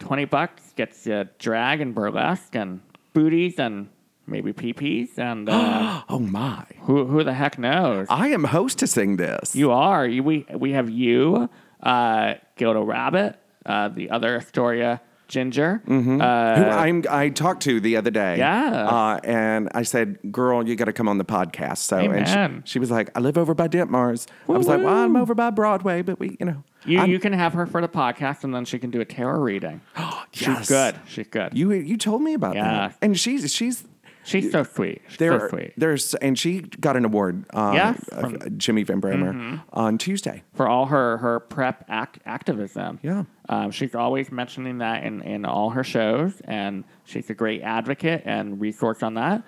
20 0.00 0.24
bucks 0.26 0.72
gets 0.76 1.06
you 1.06 1.28
drag 1.38 1.80
and 1.80 1.94
burlesque 1.94 2.54
and 2.56 2.80
booties 3.12 3.58
and 3.58 3.88
maybe 4.26 4.52
PPs. 4.52 5.18
And 5.18 5.48
uh, 5.48 6.02
Oh 6.08 6.18
my. 6.18 6.64
who, 6.82 7.06
who 7.06 7.22
the 7.24 7.34
heck 7.34 7.58
knows? 7.58 8.06
I 8.10 8.28
am 8.28 8.44
hostessing 8.44 9.16
this. 9.18 9.54
You 9.54 9.70
are. 9.70 10.06
You, 10.06 10.22
we, 10.22 10.46
we 10.54 10.72
have 10.72 10.90
you, 10.90 11.48
uh, 11.82 12.34
Gilda 12.56 12.80
Rabbit, 12.80 13.36
uh, 13.66 13.88
the 13.88 14.10
other 14.10 14.36
Astoria 14.36 15.00
Ginger. 15.28 15.80
Uh, 15.86 15.90
who 15.92 16.20
I'm, 16.20 17.04
I 17.08 17.28
talked 17.28 17.62
to 17.62 17.78
the 17.80 17.96
other 17.96 18.10
day. 18.10 18.38
Yeah. 18.38 18.86
Uh, 18.88 19.20
and 19.22 19.68
I 19.74 19.82
said, 19.84 20.18
girl, 20.32 20.66
you 20.66 20.74
got 20.74 20.86
to 20.86 20.92
come 20.92 21.08
on 21.08 21.18
the 21.18 21.24
podcast. 21.24 21.78
So, 21.78 21.98
and 21.98 22.64
she, 22.64 22.72
she 22.72 22.78
was 22.80 22.90
like, 22.90 23.10
I 23.16 23.20
live 23.20 23.38
over 23.38 23.54
by 23.54 23.68
Ditmars. 23.68 24.26
I 24.48 24.52
was 24.52 24.66
like, 24.66 24.82
well, 24.82 24.92
I'm 24.96 25.14
over 25.16 25.34
by 25.34 25.50
Broadway, 25.50 26.02
but 26.02 26.18
we, 26.18 26.36
you 26.40 26.46
know. 26.46 26.64
you, 26.84 26.98
I'm- 26.98 27.10
you 27.10 27.20
can 27.20 27.32
have 27.32 27.52
her 27.52 27.66
for 27.66 27.80
the 27.80 27.88
podcast 27.88 28.42
and 28.42 28.52
then 28.52 28.64
she 28.64 28.80
can 28.80 28.90
do 28.90 29.00
a 29.00 29.04
tarot 29.04 29.38
reading. 29.40 29.80
She's 30.32 30.68
good. 30.68 30.96
She's 31.06 31.28
good. 31.28 31.56
You, 31.56 31.70
you 31.72 31.96
told 31.96 32.22
me 32.22 32.34
about 32.34 32.56
Yeah. 32.56 32.64
that. 32.88 32.96
And 33.00 33.18
she's, 33.18 33.52
she's, 33.54 33.84
She's 34.22 34.52
so 34.52 34.62
sweet. 34.64 35.00
She's 35.08 35.18
there, 35.18 35.40
so 35.40 35.48
sweet. 35.48 35.72
there's, 35.76 36.14
and 36.14 36.38
she 36.38 36.60
got 36.60 36.96
an 36.96 37.04
award, 37.04 37.46
uh, 37.54 37.72
Yes, 37.74 38.04
uh, 38.12 38.20
from- 38.20 38.34
Mm-hmm. 38.36 38.58
Jimmy 38.58 38.82
Van 38.82 39.00
Bramer 39.00 39.60
on 39.72 39.96
Tuesday. 39.98 40.42
for 40.54 40.68
all 40.68 40.86
her 40.86 41.16
her 41.18 41.40
PrEP 41.40 41.84
act, 41.88 42.18
activism. 42.26 42.98
Yeah. 43.02 43.24
um, 43.48 43.70
she's 43.70 43.94
always 43.94 44.30
mentioning 44.30 44.78
that 44.78 45.02
in 45.04 45.22
in 45.22 45.44
all 45.44 45.70
her 45.70 45.82
shows, 45.84 46.40
and 46.44 46.84
she's 47.04 47.30
a 47.30 47.34
great 47.34 47.62
advocate 47.62 48.22
and 48.26 48.60
resource 48.60 49.02
on 49.02 49.14
that. 49.14 49.42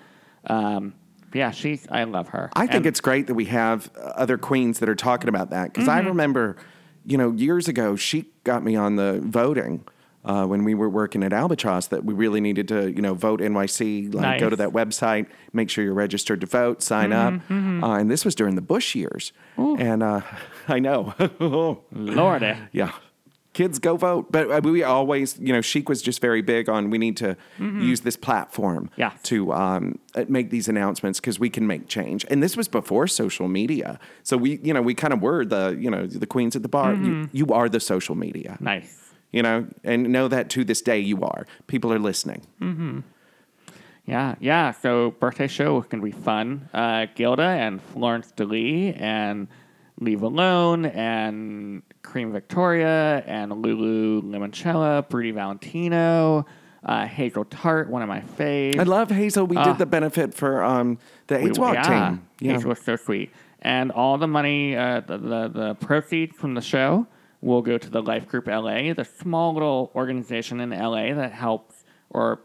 Um, 0.47 0.93
yeah, 1.33 1.51
she's 1.51 1.87
I 1.89 2.03
love 2.03 2.29
her. 2.29 2.49
I 2.55 2.61
think 2.67 2.77
And- 2.77 2.85
it's 2.87 2.99
great 3.01 3.27
that 3.27 3.35
we 3.35 3.45
have 3.45 3.89
uh, 3.95 3.99
other 4.15 4.37
queens 4.37 4.79
that 4.79 4.89
are 4.89 4.95
talking 4.95 5.29
about 5.29 5.49
that 5.51 5.71
because 5.73 5.87
Mm-hmm. 5.87 6.05
I 6.05 6.09
remember, 6.09 6.55
you 7.05 7.17
know, 7.17 7.31
years 7.31 7.67
ago 7.67 7.95
she 7.95 8.25
got 8.43 8.63
me 8.63 8.75
on 8.75 8.95
the 8.97 9.19
voting 9.23 9.85
uh, 10.25 10.45
when 10.45 10.63
we 10.63 10.73
were 10.73 10.89
working 10.89 11.23
at 11.23 11.33
Albatross 11.33 11.87
that 11.87 12.05
we 12.05 12.13
really 12.13 12.39
needed 12.41 12.67
to, 12.69 12.91
you 12.91 13.01
know, 13.01 13.13
vote 13.13 13.39
NYC, 13.41 14.13
like 14.13 14.39
go 14.39 14.49
to 14.49 14.55
that 14.55 14.69
website, 14.69 15.27
make 15.51 15.69
sure 15.69 15.83
you're 15.83 15.93
registered 15.93 16.41
to 16.41 16.47
vote, 16.47 16.81
sign 16.81 17.09
Mm-hmm, 17.11 17.83
up, 17.83 17.89
uh, 17.89 17.95
and 17.99 18.09
this 18.09 18.23
was 18.25 18.35
during 18.35 18.55
the 18.55 18.61
Bush 18.61 18.95
years, 18.95 19.33
and 19.57 20.01
uh, 20.03 20.21
I 20.67 20.79
know, 20.79 21.13
Lordy. 21.91 22.55
yeah. 22.71 22.91
Kids 23.53 23.77
go 23.77 23.97
vote, 23.97 24.31
but 24.31 24.49
uh, 24.49 24.61
we 24.63 24.81
always, 24.81 25.37
you 25.39 25.53
know, 25.53 25.61
Chic 25.61 25.87
was 25.87 26.01
just 26.01 26.19
very 26.19 26.41
big 26.41 26.67
on 26.69 26.89
we 26.89 26.97
need 26.97 27.15
to 27.17 27.37
use 27.59 28.01
this 28.01 28.15
platform 28.17 28.89
Mm-hmm. 28.97 29.15
To 29.23 29.53
um, 29.53 29.99
uh, 30.15 30.25
make 30.27 30.49
these 30.49 30.67
announcements 30.67 31.19
because 31.19 31.37
we 31.39 31.51
can 31.51 31.67
make 31.67 31.87
change. 31.87 32.25
And 32.31 32.41
this 32.41 32.57
was 32.57 32.67
before 32.67 33.05
social 33.07 33.47
media, 33.47 33.99
so 34.23 34.37
we, 34.37 34.57
you 34.63 34.73
know, 34.73 34.81
we 34.81 34.95
kind 34.95 35.13
of 35.13 35.21
were 35.21 35.45
the, 35.45 35.77
you 35.79 35.91
know, 35.91 36.07
the 36.07 36.25
queens 36.25 36.55
at 36.55 36.63
the 36.63 36.67
bar. 36.67 36.93
Mm-hmm. 36.93 37.05
You, 37.35 37.45
you 37.45 37.53
are 37.53 37.69
the 37.69 37.79
social 37.79 38.15
media, 38.15 38.57
Nice. 38.59 39.02
You 39.33 39.41
know, 39.43 39.67
and 39.83 40.03
know 40.09 40.29
that 40.29 40.49
to 40.51 40.63
this 40.63 40.81
day 40.81 40.99
you 40.99 41.21
are. 41.23 41.45
People 41.67 41.91
are 41.91 41.99
listening. 41.99 42.43
Yeah, 44.05 44.35
yeah. 44.39 44.71
So 44.71 45.11
birthday 45.11 45.47
show 45.47 45.79
is 45.79 45.85
gonna 45.87 46.03
be 46.03 46.11
fun. 46.11 46.69
Uh, 46.73 47.07
Gilda 47.15 47.41
and 47.43 47.81
Florence 47.81 48.33
DeLee 48.35 48.99
and 48.99 49.47
Leave 49.99 50.23
Alone 50.23 50.85
and 50.85 51.83
Cream 52.01 52.31
Victoria 52.33 53.23
and 53.25 53.51
Lulu 53.61 54.21
Limoncello, 54.23 55.07
Broody 55.07 55.31
Valentino, 55.31 56.45
uh, 56.83 57.05
Hazel 57.05 57.45
Tart, 57.45 57.89
one 57.89 58.01
of 58.01 58.09
my 58.09 58.19
faves. 58.19 58.77
I 58.77 58.83
love 58.83 59.09
Hazel. 59.09 59.45
We 59.47 59.55
Ah. 59.55 59.63
did 59.63 59.77
the 59.77 59.85
benefit 59.85 60.33
for 60.33 60.61
um, 60.63 60.97
the 61.27 61.37
AIDS 61.37 61.57
Walk 61.57 61.75
team. 61.83 62.27
Yeah. 62.41 62.53
Hazel 62.53 62.69
was 62.69 62.81
so 62.81 62.97
sweet. 62.97 63.31
And 63.61 63.89
all 63.93 64.17
the 64.17 64.27
money, 64.27 64.75
uh, 64.75 64.99
the, 64.99 65.17
the, 65.17 65.47
the 65.47 65.75
proceeds 65.75 66.35
from 66.35 66.55
the 66.55 66.61
show 66.61 67.07
will 67.43 67.61
go 67.61 67.77
to 67.77 67.89
the 67.89 68.01
Life 68.01 68.27
Group 68.27 68.47
LA, 68.47 68.93
the 68.93 69.05
small 69.19 69.53
little 69.53 69.91
organization 69.95 70.59
in 70.61 70.69
LA 70.69 71.13
that 71.13 71.31
helps 71.31 71.83
or 72.09 72.41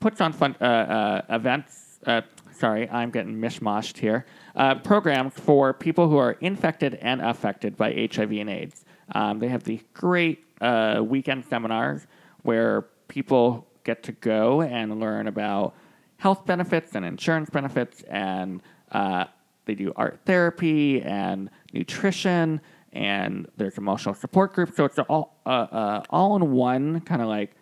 puts 0.00 0.20
on 0.20 0.32
fun 0.32 0.54
uh, 0.60 0.64
uh, 0.64 1.22
events. 1.30 1.98
Uh, 2.06 2.22
sorry, 2.52 2.88
I'm 2.88 3.10
getting 3.10 3.34
mishmashed 3.34 3.98
here. 3.98 4.24
Uh, 4.54 4.76
programs 4.76 5.34
for 5.34 5.74
people 5.74 6.08
who 6.08 6.16
are 6.16 6.32
infected 6.40 6.94
and 6.94 7.20
affected 7.20 7.76
by 7.76 8.08
HIV 8.12 8.32
and 8.32 8.50
AIDS. 8.50 8.84
Um, 9.14 9.38
they 9.38 9.48
have 9.48 9.64
these 9.64 9.82
great 9.92 10.44
uh, 10.60 11.02
weekend 11.04 11.44
seminars 11.46 12.06
where 12.42 12.82
people 13.08 13.66
get 13.84 14.02
to 14.04 14.12
go 14.12 14.62
and 14.62 15.00
learn 15.00 15.26
about 15.26 15.74
health 16.18 16.46
benefits 16.46 16.94
and 16.94 17.04
insurance 17.04 17.50
benefits, 17.50 18.02
and 18.04 18.62
uh, 18.92 19.24
they 19.64 19.74
do 19.74 19.92
art 19.96 20.20
therapy 20.24 21.02
and 21.02 21.50
nutrition, 21.72 22.60
and 22.96 23.46
there's 23.56 23.76
emotional 23.78 24.14
support 24.14 24.54
groups. 24.54 24.76
So 24.76 24.84
it's 24.86 24.98
all 24.98 25.40
uh, 25.44 25.48
uh, 25.50 26.02
all 26.10 26.34
in 26.36 26.52
one 26.52 27.00
kind 27.02 27.20
of 27.22 27.28
like 27.28 27.52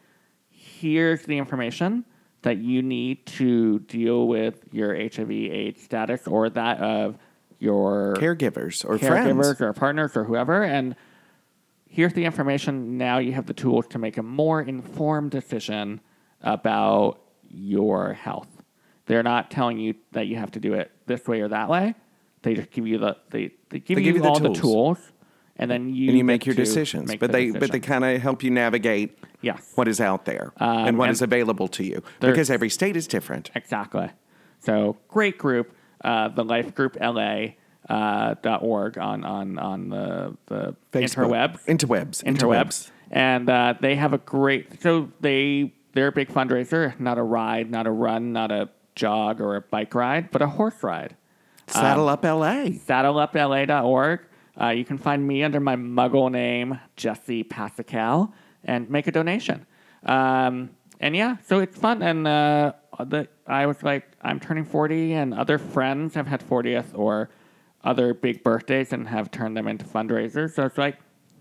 here's 0.49 1.23
the 1.23 1.37
information 1.37 2.05
that 2.43 2.59
you 2.59 2.83
need 2.83 3.27
to 3.27 3.81
deal 3.81 4.29
with 4.29 4.65
your 4.71 4.95
HIV/AIDS 4.95 5.83
status 5.83 6.27
or 6.27 6.49
that 6.51 6.79
of 6.81 7.19
your 7.59 8.15
Caregivers 8.19 8.85
or 8.85 8.99
caregivers 8.99 9.57
friends. 9.57 9.61
or 9.61 9.73
partners 9.73 10.17
or 10.17 10.25
whoever. 10.25 10.63
And 10.63 10.95
here's 11.89 12.13
the 12.13 12.25
information. 12.25 12.97
Now 12.99 13.19
you 13.19 13.33
have 13.33 13.47
the 13.47 13.55
tools 13.55 13.87
to 13.89 13.99
make 13.99 14.19
a 14.19 14.23
more 14.23 14.61
informed 14.61 15.31
decision 15.33 16.01
about 16.43 17.21
your 17.49 18.13
health. 18.13 18.49
They're 19.07 19.23
not 19.23 19.51
telling 19.51 19.79
you 19.79 19.95
that 20.13 20.27
you 20.27 20.37
have 20.37 20.51
to 20.53 20.61
do 20.61 20.75
it 20.75 20.91
this 21.07 21.27
way 21.27 21.41
or 21.41 21.49
that 21.49 21.69
way. 21.69 21.95
They 22.43 22.55
just 22.55 22.71
give 22.71 22.87
you 22.87 22.99
the 22.99 23.17
they, 23.31 23.53
they 23.71 23.79
give 23.79 23.97
They 23.97 24.03
you 24.03 24.13
give 24.13 24.17
you 24.17 24.23
the 24.23 24.29
all 24.29 24.39
the 24.39 24.49
tools. 24.49 24.61
tools, 24.61 25.13
and 25.57 25.71
then 25.71 25.95
you 25.95 26.09
and 26.09 26.19
you 26.19 26.25
make 26.25 26.47
your 26.47 26.55
decisions. 26.55 27.09
make 27.09 27.21
But 27.21 27.33
the 27.33 27.51
they 27.53 27.59
but 27.59 27.71
they 27.73 27.81
kind 27.81 28.05
of 28.05 28.21
help 28.21 28.43
you 28.43 28.51
navigate 28.51 29.19
yes 29.41 29.73
what 29.75 29.89
is 29.89 30.01
out 30.01 30.25
there 30.25 30.53
Um, 30.59 30.87
and 30.89 30.99
what 30.99 31.05
and 31.09 31.13
is 31.13 31.23
available 31.23 31.69
to 31.69 31.85
you 31.85 32.03
because 32.21 32.51
every 32.51 32.71
state 32.71 32.97
is 32.97 33.07
different. 33.07 33.51
Exactly. 33.55 34.11
So 34.61 34.97
great 35.09 35.37
group, 35.39 35.75
uh, 36.03 36.29
the 36.29 36.45
Life 36.45 36.75
Group 36.75 36.97
LA 37.01 37.55
uh, 37.89 38.35
dot 38.43 38.63
org 38.63 38.97
on 38.99 39.25
on 39.25 39.59
on 39.59 39.89
the 39.91 40.37
the 40.47 40.75
Facebook. 40.93 41.29
interwebs. 41.29 41.65
Interwebs. 41.67 42.25
interwebs, 42.25 42.91
and 43.11 43.49
uh, 43.51 43.75
they 43.81 43.95
have 43.97 44.13
a 44.15 44.19
great. 44.19 44.81
So 44.83 45.11
they 45.21 45.73
they're 45.93 46.09
a 46.09 46.13
big 46.13 46.29
fundraiser, 46.31 46.99
not 46.99 47.19
a 47.19 47.23
ride, 47.23 47.71
not 47.71 47.87
a 47.87 47.91
run, 47.91 48.33
not 48.33 48.51
a 48.51 48.71
jog 48.95 49.41
or 49.41 49.57
a 49.57 49.61
bike 49.61 49.95
ride, 49.95 50.31
but 50.31 50.41
a 50.43 50.47
horse 50.47 50.83
ride. 50.83 51.15
Saddle 51.67 52.09
up 52.09 52.25
LA. 52.25 52.71
saddle 52.79 53.19
up 53.19 53.35
SaddleUpLA.org. 53.35 54.21
Uh, 54.61 54.69
you 54.69 54.85
can 54.85 54.99
find 54.99 55.27
me 55.27 55.43
under 55.43 55.61
my 55.61 55.77
muggle 55.77 56.31
name, 56.31 56.79
Jesse 56.97 57.43
Pascal, 57.43 58.33
and 58.65 58.89
make 58.89 59.07
a 59.07 59.13
donation. 59.13 59.67
Um, 60.05 60.71
and 61.01 61.17
yeah, 61.17 61.37
so 61.47 61.59
it's 61.61 61.77
fun. 61.77 62.03
And 62.03 62.27
uh, 62.27 62.73
the, 63.05 63.29
I 63.47 63.67
was 63.67 63.83
like, 63.83 64.07
I'm 64.23 64.39
turning 64.39 64.65
40, 64.65 65.13
and 65.15 65.35
other 65.35 65.59
friends 65.59 66.15
have 66.15 66.27
had 66.27 66.47
40th 66.49 66.87
or 66.95 67.31
other 67.83 68.15
big 68.15 68.43
birthdays 68.43 68.93
and 68.93 69.09
have 69.09 69.31
turned 69.31 69.57
them 69.57 69.67
into 69.69 69.85
fundraisers. 69.85 70.55
So 70.55 70.65
it's 70.65 70.79
like, 70.79 70.99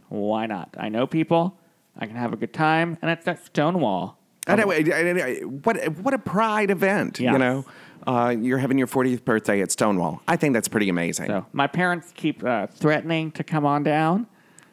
why 0.10 0.45
not? 0.45 0.76
I 0.80 0.89
know 0.89 1.08
people. 1.08 1.58
I 1.97 2.08
can 2.08 2.15
have 2.15 2.34
a 2.34 2.36
good 2.36 2.54
time, 2.54 2.97
and 3.04 3.12
it's 3.12 3.28
at 3.28 3.45
Stonewall. 3.45 4.17
I 4.47 4.56
know, 4.56 4.71
I- 4.71 4.84
I- 4.91 5.21
I- 5.21 5.39
what 5.45 5.78
what 5.99 6.13
a 6.15 6.17
pride 6.17 6.71
event, 6.71 7.19
you 7.34 7.38
know. 7.38 7.65
Uh, 8.06 8.36
you're 8.38 8.58
having 8.58 8.78
your 8.78 8.88
40th 8.88 9.24
birthday 9.24 9.62
at 9.62 9.72
Stonewall. 9.72 10.22
I 10.28 10.36
think 10.36 10.54
that's 10.54 10.68
pretty 10.68 10.89
amazing. 10.89 11.28
So 11.28 11.46
my 11.54 11.68
parents 11.68 12.12
keep 12.16 12.44
uh, 12.44 12.68
threatening 12.68 13.32
to 13.32 13.44
come 13.44 13.66
on 13.66 13.84
down. 13.84 14.28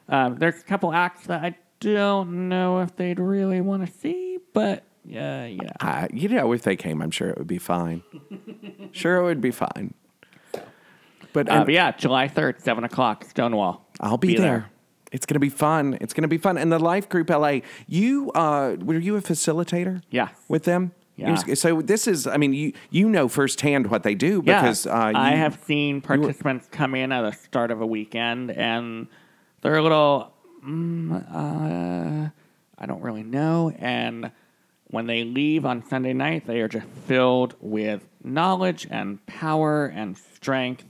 Um, 0.08 0.36
there's 0.36 0.60
a 0.60 0.64
couple 0.64 0.92
acts 0.92 1.26
that 1.26 1.42
I 1.44 1.54
don't 1.78 2.48
know 2.48 2.80
if 2.80 2.96
they'd 2.96 3.18
really 3.20 3.60
want 3.60 3.86
to 3.86 3.92
see, 3.92 4.38
but 4.52 4.82
yeah, 5.04 5.46
yeah. 5.46 5.70
Uh, 5.80 6.08
you 6.12 6.28
know, 6.28 6.52
if 6.52 6.62
they 6.62 6.76
came, 6.76 7.00
I'm 7.00 7.10
sure 7.10 7.28
it 7.30 7.38
would 7.38 7.46
be 7.46 7.58
fine. 7.58 8.02
sure, 8.92 9.18
it 9.18 9.22
would 9.24 9.40
be 9.40 9.50
fine. 9.52 9.94
But, 11.32 11.48
Uh, 11.48 11.52
and 11.52 11.64
but 11.66 11.74
yeah, 11.74 11.92
July 11.92 12.28
3rd, 12.28 12.60
7 12.60 12.84
o'clock, 12.84 13.24
Stonewall. 13.24 13.86
I'll 14.00 14.18
be, 14.18 14.34
there. 14.36 14.70
It's 15.12 15.26
going 15.26 15.34
to 15.34 15.40
be 15.40 15.48
fun. 15.48 15.96
It's 16.00 16.12
going 16.12 16.22
to 16.22 16.28
be 16.28 16.38
fun. 16.38 16.58
And 16.58 16.70
the 16.72 16.78
Life 16.78 17.08
Group 17.08 17.30
LA, 17.30 17.60
you 17.86 18.30
uh, 18.32 18.76
were 18.80 18.98
you 18.98 19.16
a 19.16 19.20
facilitator? 19.20 20.02
Yes. 20.10 20.32
With 20.48 20.64
them. 20.64 20.92
Yeah. 21.20 21.54
So 21.54 21.82
this 21.82 22.06
is, 22.06 22.26
I 22.26 22.36
mean, 22.36 22.52
you 22.52 22.72
you 22.90 23.08
know 23.08 23.28
firsthand 23.28 23.90
what 23.90 24.02
they 24.02 24.14
do 24.14 24.42
Yeah, 24.44 24.60
because 24.60 24.86
uh, 24.86 25.12
I 25.14 25.32
have 25.32 25.58
seen 25.64 26.00
participants 26.00 26.68
come 26.70 26.94
in 26.94 27.12
at 27.12 27.22
the 27.22 27.32
start 27.36 27.70
of 27.70 27.80
a 27.80 27.86
weekend 27.86 28.50
and 28.50 29.06
they're 29.60 29.76
a 29.76 29.82
little, 29.82 30.32
mm, 30.64 31.12
uh, 31.12 32.30
I 32.78 32.86
don't 32.86 33.02
really 33.02 33.22
know. 33.22 33.72
And 33.78 34.30
when 34.84 35.06
they 35.06 35.24
leave 35.24 35.64
on 35.64 35.86
Sunday 35.86 36.12
night, 36.12 36.46
they 36.46 36.60
are 36.60 36.68
just 36.68 36.86
filled 37.06 37.54
with 37.60 38.06
knowledge 38.24 38.86
and 38.90 39.24
power 39.26 39.86
and 39.86 40.16
strength. 40.16 40.84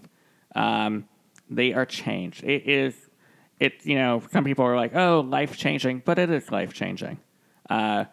Um, 0.54 1.08
they 1.48 1.72
are 1.72 1.84
changed. 1.86 2.44
It 2.44 2.68
is, 2.68 2.94
it's, 3.58 3.84
you 3.84 3.96
know, 3.96 4.22
some 4.30 4.44
people 4.44 4.64
are 4.64 4.76
like, 4.76 4.94
oh, 4.94 5.20
life 5.20 5.56
changing, 5.56 6.02
but 6.04 6.18
it 6.18 6.30
is 6.30 6.50
life 6.50 6.72
changing. 6.72 7.18
Uh, 7.68 8.04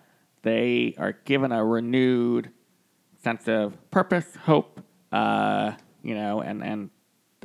they 0.48 0.96
are 0.98 1.14
given 1.26 1.52
a 1.52 1.64
renewed 1.64 2.52
sense 3.24 3.48
of 3.48 3.74
purpose, 3.92 4.26
hope, 4.44 4.82
uh, 5.12 5.74
you 6.04 6.16
know, 6.16 6.42
and, 6.42 6.64
and 6.64 6.90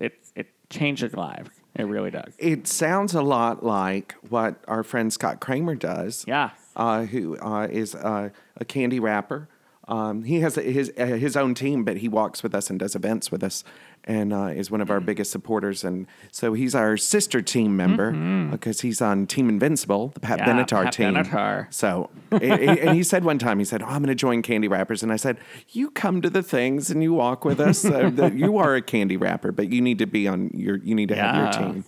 it's, 0.01 0.33
it 0.37 0.49
changes 0.71 1.15
lives. 1.15 1.51
It 1.75 1.85
really 1.85 2.11
does. 2.11 2.35
It 2.39 2.67
sounds 2.67 3.15
a 3.15 3.23
lot 3.23 3.65
like 3.65 4.15
what 4.29 4.63
our 4.69 4.83
friend 4.83 5.13
Scott 5.13 5.41
Kramer 5.41 5.75
does. 5.75 6.25
Yeah. 6.29 6.51
uh, 6.77 7.05
who 7.05 7.39
uh, 7.39 7.67
is 7.71 7.95
uh, 7.95 8.29
a 8.57 8.65
candy 8.65 9.01
wrapper. 9.01 9.49
Um, 9.89 10.23
he 10.23 10.41
has 10.41 10.55
his 10.55 10.93
his 10.97 11.37
own 11.37 11.55
team, 11.55 11.85
but 11.85 11.99
he 11.99 12.09
walks 12.09 12.43
with 12.43 12.55
us 12.55 12.71
and 12.71 12.79
does 12.79 12.95
events 12.95 13.33
with 13.33 13.43
us, 13.43 13.65
and 14.05 14.33
uh, 14.33 14.47
is 14.47 14.71
one 14.71 14.81
of 14.81 14.91
our 14.91 15.01
biggest 15.01 15.33
supporters. 15.33 15.83
And 15.83 16.07
so 16.31 16.53
he's 16.53 16.75
our 16.75 16.97
sister 16.97 17.43
team 17.43 17.77
member 17.77 18.13
because 18.51 18.83
he's 18.83 19.03
on 19.03 19.27
Team 19.27 19.49
Invincible, 19.49 20.09
the 20.09 20.21
Pat 20.21 20.39
Mm-hmm. 20.39 20.59
Yeah, 20.59 20.65
Benatar 20.65 20.85
Pat 20.85 20.93
team. 20.93 21.15
Benatar. 21.15 21.73
So, 21.73 22.11
and, 22.31 22.43
and 22.43 22.97
he 22.97 23.03
said 23.03 23.25
one 23.25 23.39
time, 23.39 23.59
he 23.59 23.65
said, 23.65 23.83
"Oh, 23.83 23.87
I'm 23.87 23.99
going 24.03 24.07
to 24.09 24.15
join 24.15 24.43
Candy 24.43 24.69
Wrappers," 24.69 25.03
and 25.03 25.13
I 25.13 25.17
said, 25.17 25.39
"You 25.71 25.91
come 25.91 26.23
to 26.23 26.31
the 26.31 26.43
things 26.43 26.91
and 26.91 27.03
you 27.03 27.13
walk 27.13 27.45
with 27.45 27.61
us. 27.61 27.85
Uh, 27.85 28.11
that 28.15 28.35
you 28.35 28.59
are 28.59 28.77
a 28.77 28.83
candy 28.83 29.17
wrapper, 29.17 29.53
but 29.53 29.73
you 29.73 29.81
need 29.81 29.99
to 29.99 30.07
be 30.07 30.29
on 30.29 30.51
your. 30.55 30.77
You 30.79 30.95
need 30.95 31.09
to 31.09 31.17
have 31.17 31.37
your 31.37 31.53
team." 31.53 31.85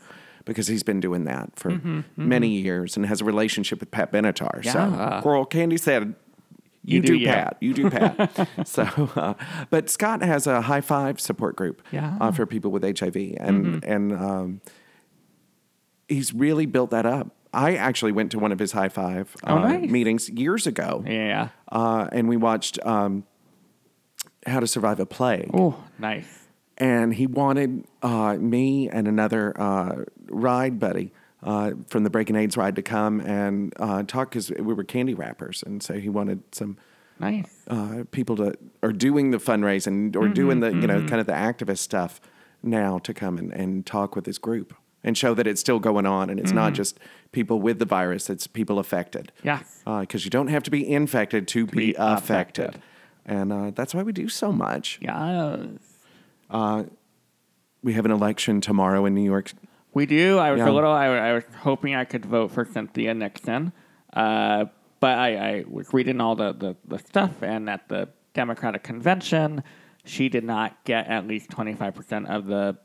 Because 0.46 0.66
he's 0.66 0.82
been 0.82 1.00
doing 1.00 1.24
that 1.24 1.58
for 1.58 2.04
many 2.18 2.48
years 2.48 2.98
and 2.98 3.06
has 3.06 3.22
a 3.22 3.24
relationship 3.24 3.80
with 3.80 3.90
Pat 3.90 4.12
Benatar. 4.12 4.62
Yeah. 4.62 4.72
So, 4.72 5.20
Coral 5.22 5.46
Candy 5.46 5.78
said, 5.78 6.14
you, 6.84 6.96
You 6.96 7.00
do, 7.02 7.06
do 7.14 7.18
you." 7.18 7.26
Pat. 7.26 7.56
You 7.60 7.74
do 7.74 7.90
Pat. 7.96 8.48
so, 8.68 8.82
uh, 9.16 9.34
but 9.70 9.88
Scott 9.90 10.22
has 10.22 10.46
a 10.46 10.60
high 10.62 10.80
five 10.82 11.18
support 11.20 11.56
group 11.56 11.82
Yeah. 11.90 12.10
Mm-hmm. 12.10 12.22
uh, 12.22 12.32
for 12.32 12.46
people 12.46 12.70
with 12.70 12.82
HIV, 12.98 13.16
and 13.38 13.84
and 13.84 14.12
um, 14.12 14.60
he's 16.08 16.32
really 16.34 16.66
built 16.66 16.90
that 16.90 17.06
up. 17.06 17.28
I 17.52 17.76
actually 17.76 18.12
went 18.12 18.32
to 18.32 18.38
one 18.38 18.50
of 18.52 18.58
his 18.58 18.72
high 18.72 18.88
five 18.88 19.34
uh, 19.44 19.54
nice. 19.58 19.88
meetings 19.90 20.28
years 20.28 20.66
ago, 20.66 21.04
Yeah. 21.06 21.48
uh, 21.70 22.08
and 22.10 22.28
we 22.28 22.36
watched 22.36 22.78
um, 22.84 23.24
How 24.46 24.58
to 24.60 24.66
Survive 24.66 24.98
a 24.98 25.06
Plague 25.06 25.50
Oh, 25.54 25.76
nice. 25.98 26.26
and 26.78 27.14
he 27.14 27.28
wanted 27.28 27.84
uh, 28.02 28.34
me 28.40 28.88
and 28.88 29.06
another 29.06 29.54
uh, 29.60 30.02
ride 30.28 30.80
buddy 30.80 31.12
uh, 31.44 31.72
from 31.88 32.02
the 32.04 32.10
Breaking 32.10 32.36
AIDS 32.36 32.56
ride 32.56 32.74
to 32.76 32.82
come 32.82 33.20
and 33.20 33.72
uh, 33.78 34.02
talk 34.04 34.30
because 34.30 34.50
we 34.50 34.72
were 34.74 34.82
candy 34.84 35.14
wrappers, 35.14 35.62
and 35.64 35.82
so 35.82 35.94
he 35.94 36.08
wanted 36.08 36.42
some 36.52 36.78
Nice. 37.20 37.46
uh, 37.68 38.04
people 38.10 38.34
to 38.36 38.54
are 38.82 38.92
doing 38.92 39.30
the 39.30 39.38
fundraising 39.38 40.16
or 40.16 40.28
doing 40.28 40.60
the 40.60 40.70
you 40.72 40.86
know 40.86 41.00
kind 41.06 41.20
of 41.20 41.26
the 41.26 41.32
activist 41.32 41.78
stuff 41.78 42.20
now 42.62 42.98
to 42.98 43.14
come 43.14 43.38
and, 43.38 43.52
and 43.52 43.86
talk 43.86 44.16
with 44.16 44.26
his 44.26 44.38
group 44.38 44.74
and 45.04 45.16
show 45.18 45.34
that 45.34 45.46
it's 45.46 45.60
still 45.60 45.78
going 45.78 46.06
on 46.06 46.30
and 46.30 46.40
it's 46.40 46.50
not 46.52 46.72
just 46.72 46.98
people 47.30 47.60
with 47.60 47.78
the 47.78 47.84
virus; 47.84 48.30
it's 48.30 48.46
people 48.46 48.78
affected. 48.78 49.30
Yes. 49.42 49.82
because 50.00 50.24
you 50.24 50.30
don't 50.30 50.48
have 50.48 50.62
to 50.64 50.70
be 50.70 50.90
infected 50.90 51.46
to, 51.48 51.66
be, 51.66 51.76
be 51.76 51.94
affected. 51.98 52.64
affected. 52.70 52.82
And 53.26 53.52
uh, 53.52 53.70
that's 53.74 53.94
why 53.94 54.02
we 54.02 54.12
do 54.12 54.28
so 54.28 54.50
much. 54.52 54.98
Yes. 55.00 55.58
We 57.82 57.92
have 57.92 58.06
an 58.06 58.10
election 58.10 58.60
tomorrow 58.62 59.04
in 59.04 59.14
New 59.14 59.22
York 59.24 59.52
We 59.94 60.06
do. 60.06 60.38
I 60.38 60.50
was 60.50 60.58
Yeah. 60.58 60.68
a 60.70 60.72
little. 60.72 60.90
I, 60.92 61.06
I 61.06 61.32
was 61.34 61.44
hoping 61.60 61.94
I 61.94 62.04
could 62.04 62.26
vote 62.26 62.50
for 62.50 62.64
Cynthia 62.64 63.14
Nixon, 63.14 63.72
uh, 64.12 64.66
but 65.00 65.18
I, 65.18 65.36
I 65.58 65.64
was 65.68 65.92
reading 65.94 66.20
all 66.20 66.34
the, 66.34 66.52
the, 66.52 66.76
the 66.86 66.98
stuff, 66.98 67.42
and 67.42 67.70
at 67.70 67.88
the 67.88 68.08
Democratic 68.34 68.82
convention, 68.82 69.62
she 70.04 70.28
did 70.28 70.44
not 70.44 70.82
get 70.84 71.06
at 71.08 71.26
least 71.26 71.50
twenty 71.50 71.74
five 71.74 71.94
percent 71.94 72.26
of 72.28 72.46
the 72.46 72.76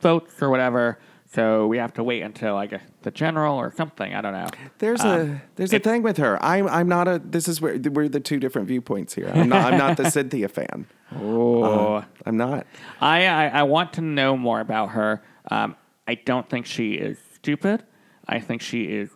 votes 0.00 0.34
or 0.42 0.50
whatever. 0.50 0.98
So 1.30 1.66
we 1.66 1.76
have 1.76 1.92
to 1.94 2.02
wait 2.02 2.22
until 2.22 2.56
I 2.56 2.66
guess 2.66 2.80
the 3.02 3.10
general 3.10 3.56
or 3.56 3.70
something. 3.76 4.14
I 4.14 4.22
don't 4.22 4.32
know. 4.32 4.46
There's 4.78 5.02
Um, 5.02 5.08
a 5.20 5.42
there's 5.56 5.72
a 5.74 5.78
thing 5.78 6.02
with 6.02 6.16
her. 6.16 6.42
I'm 6.42 6.66
I'm 6.68 6.88
not 6.88 7.06
a. 7.06 7.18
This 7.22 7.46
is 7.48 7.60
where 7.60 7.78
we're 7.78 8.08
the 8.08 8.18
two 8.20 8.40
different 8.40 8.66
viewpoints 8.66 9.14
here. 9.14 9.30
I'm 9.34 9.48
not 9.50 9.72
I'm 9.72 9.78
not 9.78 9.96
the 9.98 10.10
Cynthia 10.10 10.48
fan. 10.48 10.86
Oh, 11.14 12.02
I'm 12.26 12.36
not. 12.38 12.66
I, 13.00 13.26
I 13.26 13.46
I 13.48 13.62
want 13.64 13.92
to 13.94 14.00
know 14.00 14.36
more 14.36 14.60
about 14.60 14.90
her. 14.90 15.22
Um, 15.50 15.76
I 16.08 16.14
don't 16.14 16.48
think 16.48 16.64
she 16.64 16.94
is 16.94 17.18
stupid. 17.34 17.84
I 18.26 18.40
think 18.40 18.62
she 18.62 18.84
is 18.84 19.10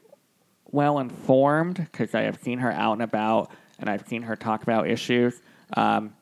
well 0.70 0.98
informed 0.98 1.76
because 1.76 2.14
I 2.14 2.20
have 2.22 2.38
seen 2.42 2.58
her 2.58 2.70
out 2.70 2.92
and 2.92 3.02
about 3.02 3.50
and 3.78 3.88
I've 3.88 4.06
seen 4.06 4.22
her 4.22 4.36
talk 4.36 4.62
about 4.62 4.86
issues. 4.86 5.40
Um, 5.74 6.14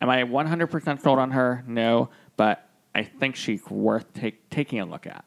am 0.00 0.10
I 0.10 0.24
100% 0.24 1.00
sold 1.00 1.18
on 1.20 1.30
her? 1.30 1.64
No, 1.66 2.10
but 2.36 2.68
I 2.94 3.04
think 3.04 3.36
she's 3.36 3.64
worth 3.70 4.12
take, 4.14 4.50
taking 4.50 4.80
a 4.80 4.84
look 4.84 5.06
at. 5.06 5.24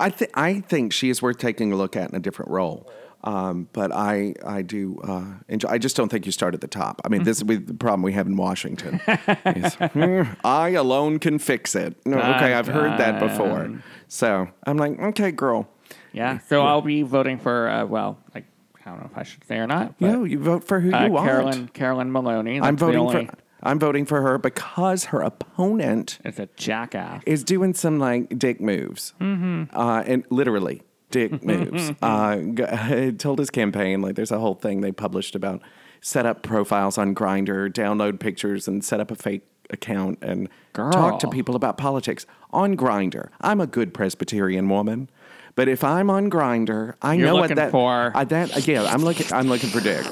I 0.00 0.10
think 0.10 0.32
I 0.34 0.60
think 0.60 0.92
she 0.92 1.10
is 1.10 1.22
worth 1.22 1.38
taking 1.38 1.72
a 1.72 1.76
look 1.76 1.94
at 1.94 2.10
in 2.10 2.16
a 2.16 2.20
different 2.20 2.50
role. 2.50 2.90
Um, 3.26 3.68
but 3.72 3.92
I 3.92 4.34
I 4.46 4.62
do 4.62 5.00
uh, 5.02 5.24
enjoy. 5.48 5.68
I 5.68 5.78
just 5.78 5.96
don't 5.96 6.08
think 6.08 6.26
you 6.26 6.32
start 6.32 6.54
at 6.54 6.60
the 6.60 6.68
top. 6.68 7.02
I 7.04 7.08
mean, 7.08 7.24
this 7.24 7.42
is 7.42 7.44
the 7.44 7.74
problem 7.74 8.02
we 8.02 8.12
have 8.12 8.28
in 8.28 8.36
Washington. 8.36 9.00
is, 9.44 9.74
"Hmm, 9.74 10.22
I 10.44 10.70
alone 10.70 11.18
can 11.18 11.40
fix 11.40 11.74
it. 11.74 11.96
No, 12.06 12.16
okay, 12.18 12.54
I've 12.54 12.68
heard 12.68 12.98
that 12.98 13.18
before. 13.18 13.82
So 14.06 14.48
I'm 14.64 14.76
like, 14.76 14.98
okay, 15.00 15.32
girl. 15.32 15.68
Yeah, 16.12 16.38
so 16.48 16.62
I'll 16.62 16.80
be 16.82 17.02
voting 17.02 17.38
for, 17.38 17.68
uh, 17.68 17.84
well, 17.84 18.18
like, 18.34 18.44
I 18.86 18.90
don't 18.90 19.00
know 19.00 19.10
if 19.12 19.18
I 19.18 19.22
should 19.22 19.44
say 19.44 19.56
or 19.56 19.66
not. 19.66 19.98
But, 19.98 20.06
No, 20.06 20.24
you 20.24 20.38
vote 20.38 20.64
for 20.64 20.80
who 20.80 20.94
uh, 20.94 21.04
you 21.06 21.12
want. 21.12 21.26
Carolyn, 21.28 21.68
Carolyn 21.68 22.10
Maloney. 22.12 22.60
I'm 22.60 22.76
voting 22.76 23.00
only- 23.00 23.26
for. 23.26 23.34
I'm 23.62 23.78
voting 23.80 24.04
for 24.06 24.22
her 24.22 24.38
because 24.38 25.06
her 25.06 25.20
opponent 25.22 26.20
is 26.24 26.38
a 26.38 26.48
jackass. 26.56 27.22
is 27.26 27.42
doing 27.42 27.74
some 27.74 27.98
like 27.98 28.38
dick 28.38 28.60
moves, 28.60 29.12
mm-hmm. 29.20 29.76
uh, 29.76 30.02
and 30.06 30.24
literally 30.30 30.82
dick 31.10 31.42
moves. 31.44 31.92
Uh, 32.02 33.10
told 33.18 33.38
his 33.38 33.50
campaign 33.50 34.02
like 34.02 34.14
there's 34.16 34.30
a 34.32 34.38
whole 34.38 34.54
thing 34.54 34.80
they 34.80 34.92
published 34.92 35.34
about 35.34 35.62
set 36.00 36.26
up 36.26 36.42
profiles 36.42 36.98
on 36.98 37.14
Grindr, 37.14 37.70
download 37.72 38.20
pictures, 38.20 38.68
and 38.68 38.84
set 38.84 39.00
up 39.00 39.10
a 39.10 39.14
fake 39.16 39.42
account 39.70 40.18
and 40.22 40.48
talk 40.74 41.18
to 41.20 41.28
people 41.28 41.56
about 41.56 41.76
politics 41.76 42.26
on 42.52 42.76
Grindr. 42.76 43.30
I'm 43.40 43.60
a 43.60 43.66
good 43.66 43.92
Presbyterian 43.92 44.68
woman. 44.68 45.10
But 45.56 45.68
if 45.68 45.82
I'm 45.82 46.10
on 46.10 46.30
Grindr, 46.30 46.94
I 47.00 47.14
You're 47.14 47.28
know 47.28 47.36
what 47.36 47.54
that 47.56 47.70
for- 47.70 48.12
I, 48.14 48.24
that 48.24 48.56
again. 48.56 48.84
I'm 48.86 49.02
looking. 49.02 49.26
I'm 49.32 49.48
looking 49.48 49.70
for 49.70 49.80
Dick. 49.80 50.04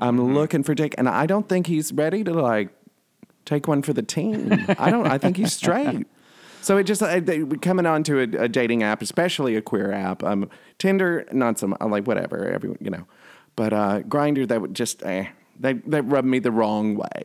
I'm 0.00 0.16
Mm-hmm. 0.16 0.34
looking 0.34 0.62
for 0.62 0.74
Dick, 0.74 0.94
and 0.96 1.08
I 1.08 1.26
don't 1.26 1.46
think 1.46 1.66
he's 1.66 1.92
ready 1.92 2.24
to 2.24 2.32
like 2.32 2.70
take 3.44 3.68
one 3.68 3.82
for 3.82 3.92
the 3.92 4.02
team. 4.02 4.50
I 4.78 4.90
don't. 4.90 5.06
I 5.06 5.18
think 5.18 5.36
he's 5.36 5.52
straight. 5.52 6.06
So 6.62 6.76
it 6.76 6.84
just 6.84 7.02
uh, 7.02 7.20
they- 7.20 7.44
coming 7.44 7.86
onto 7.86 8.18
a, 8.18 8.44
a 8.44 8.48
dating 8.48 8.82
app, 8.82 9.02
especially 9.02 9.56
a 9.56 9.62
queer 9.62 9.92
app. 9.92 10.22
Um, 10.22 10.50
Tinder, 10.78 11.26
not 11.32 11.58
some. 11.58 11.76
Like 11.80 12.06
whatever, 12.06 12.48
everyone, 12.48 12.78
you 12.80 12.90
know. 12.90 13.06
But 13.56 13.72
uh, 13.72 14.00
Grindr, 14.00 14.46
that 14.48 14.60
would 14.60 14.74
just 14.74 15.02
eh, 15.04 15.26
they 15.58 15.74
they 15.74 16.00
rubbed 16.00 16.26
me 16.26 16.38
the 16.38 16.50
wrong 16.50 16.96
way. 16.96 17.24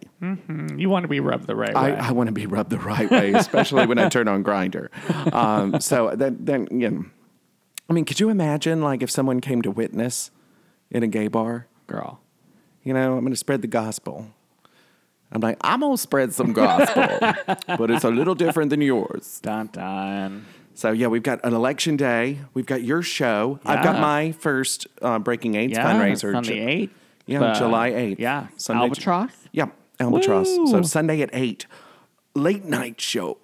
You 0.78 0.90
want 0.90 1.04
to 1.04 1.08
be 1.08 1.20
rubbed 1.20 1.48
the 1.48 1.56
right 1.56 1.76
I, 1.76 1.92
way. 1.92 1.98
I 1.98 2.12
want 2.12 2.28
to 2.28 2.34
be 2.34 2.46
rubbed 2.46 2.70
the 2.70 2.80
right 2.80 3.10
way, 3.10 3.34
especially 3.34 3.86
when 3.86 3.98
I 3.98 4.10
turn 4.10 4.28
on 4.28 4.44
Grindr. 4.44 4.90
Um, 5.34 5.80
so 5.80 6.14
then, 6.16 6.38
then 6.40 6.68
you 6.72 6.90
know, 6.90 7.06
I 7.90 7.94
mean, 7.94 8.06
could 8.06 8.20
you 8.20 8.30
imagine 8.30 8.82
like 8.82 9.02
if 9.02 9.10
someone 9.10 9.40
came 9.40 9.62
to 9.62 9.72
witness 9.72 10.32
in 10.90 11.04
a 11.04 11.08
gay 11.08 11.28
bar? 11.28 11.68
Girl. 11.88 12.20
You 12.84 12.94
know, 12.94 13.14
I'm 13.14 13.22
going 13.22 13.32
to 13.34 13.38
spread 13.38 13.62
the 13.62 13.68
gospel. 13.68 14.28
I'm 15.32 15.42
like, 15.42 15.58
I'm 15.62 15.82
going 15.82 15.96
to 15.96 16.02
spread 16.02 16.34
some 16.34 16.54
gospel, 16.54 17.08
but 17.78 17.92
it's 17.92 18.04
a 18.04 18.10
little 18.10 18.36
different 18.36 18.70
than 18.70 18.82
yours. 18.82 19.40
Dun 19.42 19.68
dun. 19.72 20.46
So, 20.76 20.92
yeah, 20.92 21.08
we've 21.08 21.24
got 21.24 21.44
an 21.44 21.54
election 21.54 21.96
day. 21.98 22.40
We've 22.54 22.66
got 22.66 22.84
your 22.84 23.02
show. 23.02 23.60
I've 23.66 23.84
got 23.84 24.00
my 24.02 24.34
first 24.34 24.88
uh, 25.02 25.20
Breaking 25.20 25.56
AIDS 25.56 25.74
Yeah, 25.74 25.86
fundraiser. 25.92 26.36
on 26.36 26.44
Ju- 26.44 26.54
the 26.54 26.60
8th. 26.60 26.90
Yeah, 27.28 27.40
The- 27.40 27.54
July 27.54 27.92
8th. 27.92 28.20
Yeah. 28.20 28.48
Sunday, 28.58 28.84
Albatross. 28.84 29.32
Yeah, 29.52 29.68
Albatross. 30.00 30.54
So, 30.70 30.82
Sunday 30.84 31.22
at 31.22 31.30
8, 31.34 31.66
late 32.36 32.66
night 32.66 33.00
show. 33.02 33.38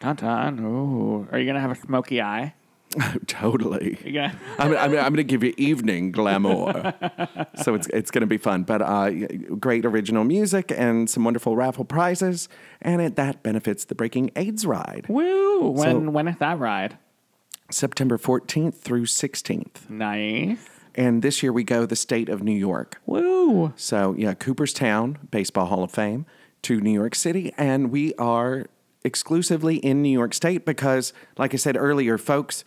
Dun 0.00 0.16
dun. 0.16 0.58
Ooh. 0.60 1.28
Are 1.30 1.38
you 1.38 1.44
going 1.44 1.54
to 1.56 1.60
have 1.60 1.70
a 1.70 1.74
smoky 1.76 2.20
eye? 2.22 2.54
totally. 3.26 3.98
Gonna... 4.04 4.36
I'm, 4.58 4.72
I'm, 4.72 4.90
I'm 4.90 4.90
going 4.92 5.16
to 5.16 5.24
give 5.24 5.42
you 5.44 5.54
evening 5.56 6.12
glamour. 6.12 6.94
so 7.62 7.74
it's, 7.74 7.86
it's 7.88 8.10
going 8.10 8.22
to 8.22 8.26
be 8.26 8.38
fun. 8.38 8.62
But 8.62 8.82
uh, 8.82 9.10
great 9.58 9.84
original 9.84 10.24
music 10.24 10.72
and 10.74 11.08
some 11.08 11.24
wonderful 11.24 11.56
raffle 11.56 11.84
prizes. 11.84 12.48
And 12.80 13.00
it, 13.00 13.16
that 13.16 13.42
benefits 13.42 13.84
the 13.84 13.94
Breaking 13.94 14.30
AIDS 14.36 14.64
ride. 14.66 15.06
Woo. 15.08 15.70
When, 15.70 16.06
So- 16.06 16.10
when 16.10 16.28
is 16.28 16.36
that 16.38 16.58
ride? 16.58 16.98
September 17.70 18.16
14th 18.16 18.76
through 18.76 19.04
16th. 19.04 19.90
Nice. 19.90 20.58
And 20.94 21.22
this 21.22 21.42
year 21.42 21.52
we 21.52 21.64
go 21.64 21.84
the 21.86 21.96
state 21.96 22.28
of 22.28 22.42
New 22.42 22.56
York. 22.56 23.00
Woo. 23.06 23.72
So, 23.76 24.14
yeah, 24.16 24.34
Cooperstown, 24.34 25.18
Baseball 25.30 25.66
Hall 25.66 25.84
of 25.84 25.90
Fame, 25.92 26.24
to 26.62 26.80
New 26.80 26.90
York 26.90 27.14
City. 27.14 27.52
And 27.58 27.90
we 27.90 28.14
are 28.14 28.66
exclusively 29.04 29.76
in 29.76 30.02
New 30.02 30.10
York 30.10 30.34
State 30.34 30.64
because, 30.64 31.12
like 31.36 31.54
I 31.54 31.56
said 31.56 31.76
earlier, 31.76 32.18
folks, 32.18 32.64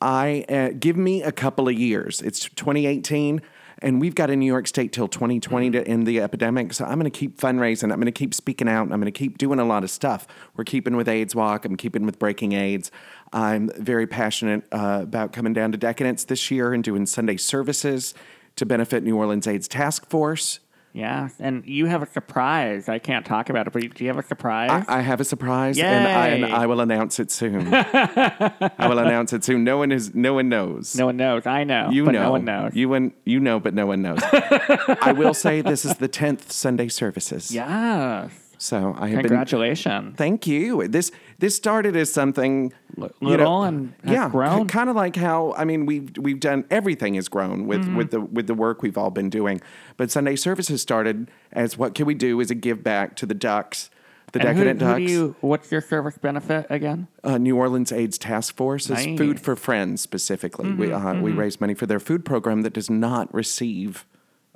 I 0.00 0.44
uh, 0.48 0.70
give 0.78 0.96
me 0.96 1.22
a 1.22 1.32
couple 1.32 1.68
of 1.68 1.74
years. 1.74 2.22
It's 2.22 2.48
2018, 2.50 3.42
and 3.80 4.00
we've 4.00 4.14
got 4.14 4.30
in 4.30 4.38
New 4.38 4.46
York 4.46 4.66
State 4.66 4.92
till 4.92 5.08
2020 5.08 5.70
to 5.70 5.86
end 5.86 6.06
the 6.06 6.20
epidemic. 6.20 6.72
So 6.72 6.84
I'm 6.84 6.98
going 6.98 7.10
to 7.10 7.18
keep 7.18 7.38
fundraising. 7.38 7.92
I'm 7.92 8.00
going 8.00 8.06
to 8.06 8.12
keep 8.12 8.34
speaking 8.34 8.68
out. 8.68 8.82
I'm 8.82 9.00
going 9.00 9.04
to 9.04 9.10
keep 9.10 9.38
doing 9.38 9.58
a 9.58 9.64
lot 9.64 9.84
of 9.84 9.90
stuff. 9.90 10.26
We're 10.56 10.64
keeping 10.64 10.96
with 10.96 11.08
AIDS 11.08 11.34
Walk. 11.34 11.64
I'm 11.64 11.76
keeping 11.76 12.06
with 12.06 12.18
Breaking 12.18 12.52
AIDS. 12.52 12.90
I'm 13.32 13.70
very 13.76 14.06
passionate 14.06 14.64
uh, 14.72 15.00
about 15.02 15.32
coming 15.32 15.52
down 15.52 15.72
to 15.72 15.78
Decadence 15.78 16.24
this 16.24 16.50
year 16.50 16.72
and 16.72 16.82
doing 16.82 17.06
Sunday 17.06 17.36
services 17.36 18.14
to 18.56 18.66
benefit 18.66 19.02
New 19.02 19.16
Orleans 19.16 19.46
AIDS 19.46 19.68
Task 19.68 20.08
Force. 20.08 20.60
Yeah. 20.92 21.28
And 21.38 21.64
you 21.66 21.86
have 21.86 22.02
a 22.02 22.06
surprise. 22.06 22.88
I 22.88 22.98
can't 22.98 23.24
talk 23.24 23.50
about 23.50 23.66
it, 23.66 23.72
but 23.72 23.94
do 23.94 24.04
you 24.04 24.08
have 24.08 24.18
a 24.18 24.26
surprise? 24.26 24.84
I, 24.88 24.98
I 24.98 25.00
have 25.00 25.20
a 25.20 25.24
surprise, 25.24 25.78
and 25.78 26.08
I, 26.08 26.28
and 26.28 26.44
I 26.46 26.66
will 26.66 26.80
announce 26.80 27.20
it 27.20 27.30
soon. 27.30 27.72
I 27.74 28.86
will 28.88 28.98
announce 28.98 29.32
it 29.32 29.44
soon. 29.44 29.64
No 29.64 29.78
one 29.78 29.92
is. 29.92 30.14
No 30.14 30.34
one 30.34 30.48
knows. 30.48 30.96
no 30.96 31.06
one 31.06 31.16
knows. 31.16 31.46
I 31.46 31.64
know. 31.64 31.90
You 31.90 32.04
but 32.04 32.12
know. 32.12 32.22
no 32.24 32.30
one 32.32 32.44
knows. 32.44 32.74
You 32.74 32.94
and 32.94 33.12
you 33.24 33.38
know, 33.40 33.60
but 33.60 33.74
no 33.74 33.86
one 33.86 34.02
knows. 34.02 34.18
I 34.22 35.12
will 35.16 35.34
say 35.34 35.60
this 35.60 35.84
is 35.84 35.96
the 35.96 36.08
tenth 36.08 36.50
Sunday 36.50 36.88
services. 36.88 37.52
yes. 37.52 38.47
So 38.60 38.94
I 38.98 39.08
have 39.08 39.16
been. 39.18 39.28
Congratulations. 39.28 40.16
Thank 40.16 40.46
you. 40.46 40.88
This 40.88 41.10
this 41.38 41.54
started 41.54 41.94
as 41.96 42.12
something 42.12 42.72
you 42.96 43.08
little 43.20 43.62
and 43.62 43.94
yeah, 44.04 44.28
grown. 44.28 44.66
kind 44.66 44.90
of 44.90 44.96
like 44.96 45.14
how 45.16 45.54
I 45.56 45.64
mean 45.64 45.86
we've 45.86 46.10
we've 46.18 46.40
done 46.40 46.64
everything 46.70 47.14
has 47.14 47.28
grown 47.28 47.66
with 47.68 47.82
Mm-hmm. 47.82 47.96
with 47.96 48.10
the 48.10 48.20
with 48.20 48.46
the 48.48 48.54
work 48.54 48.82
we've 48.82 48.98
all 48.98 49.10
been 49.10 49.30
doing. 49.30 49.60
But 49.96 50.10
Sunday 50.10 50.34
services 50.36 50.82
started 50.82 51.30
as 51.52 51.78
what 51.78 51.94
can 51.94 52.04
we 52.06 52.14
do 52.14 52.40
as 52.40 52.50
a 52.50 52.54
give 52.56 52.82
back 52.82 53.14
to 53.16 53.26
the 53.26 53.34
Ducks, 53.34 53.90
the 54.32 54.40
And 54.40 54.48
who, 54.58 54.64
Decadent 54.64 54.80
who 54.82 54.86
Ducks. 54.88 54.98
do 55.06 55.12
you, 55.12 55.36
what's 55.40 55.70
your 55.70 55.80
service 55.80 56.18
benefit 56.18 56.66
again? 56.68 57.06
uh, 57.22 57.38
New 57.38 57.56
Orleans 57.56 57.92
AIDS 57.92 58.18
Task 58.18 58.56
Force 58.56 58.84
is 58.86 58.90
Nice. 58.90 59.06
Mm-hmm, 59.06 59.16
Food 59.18 59.40
for 59.40 59.54
Friends 59.54 60.00
specifically. 60.02 60.72
we 60.72 60.92
uh, 60.92 61.14
we 61.20 61.30
raise 61.30 61.60
money 61.60 61.74
for 61.74 61.86
their 61.86 62.00
food 62.00 62.24
program 62.24 62.62
that 62.62 62.72
does 62.72 62.90
not 62.90 63.32
receive 63.32 64.04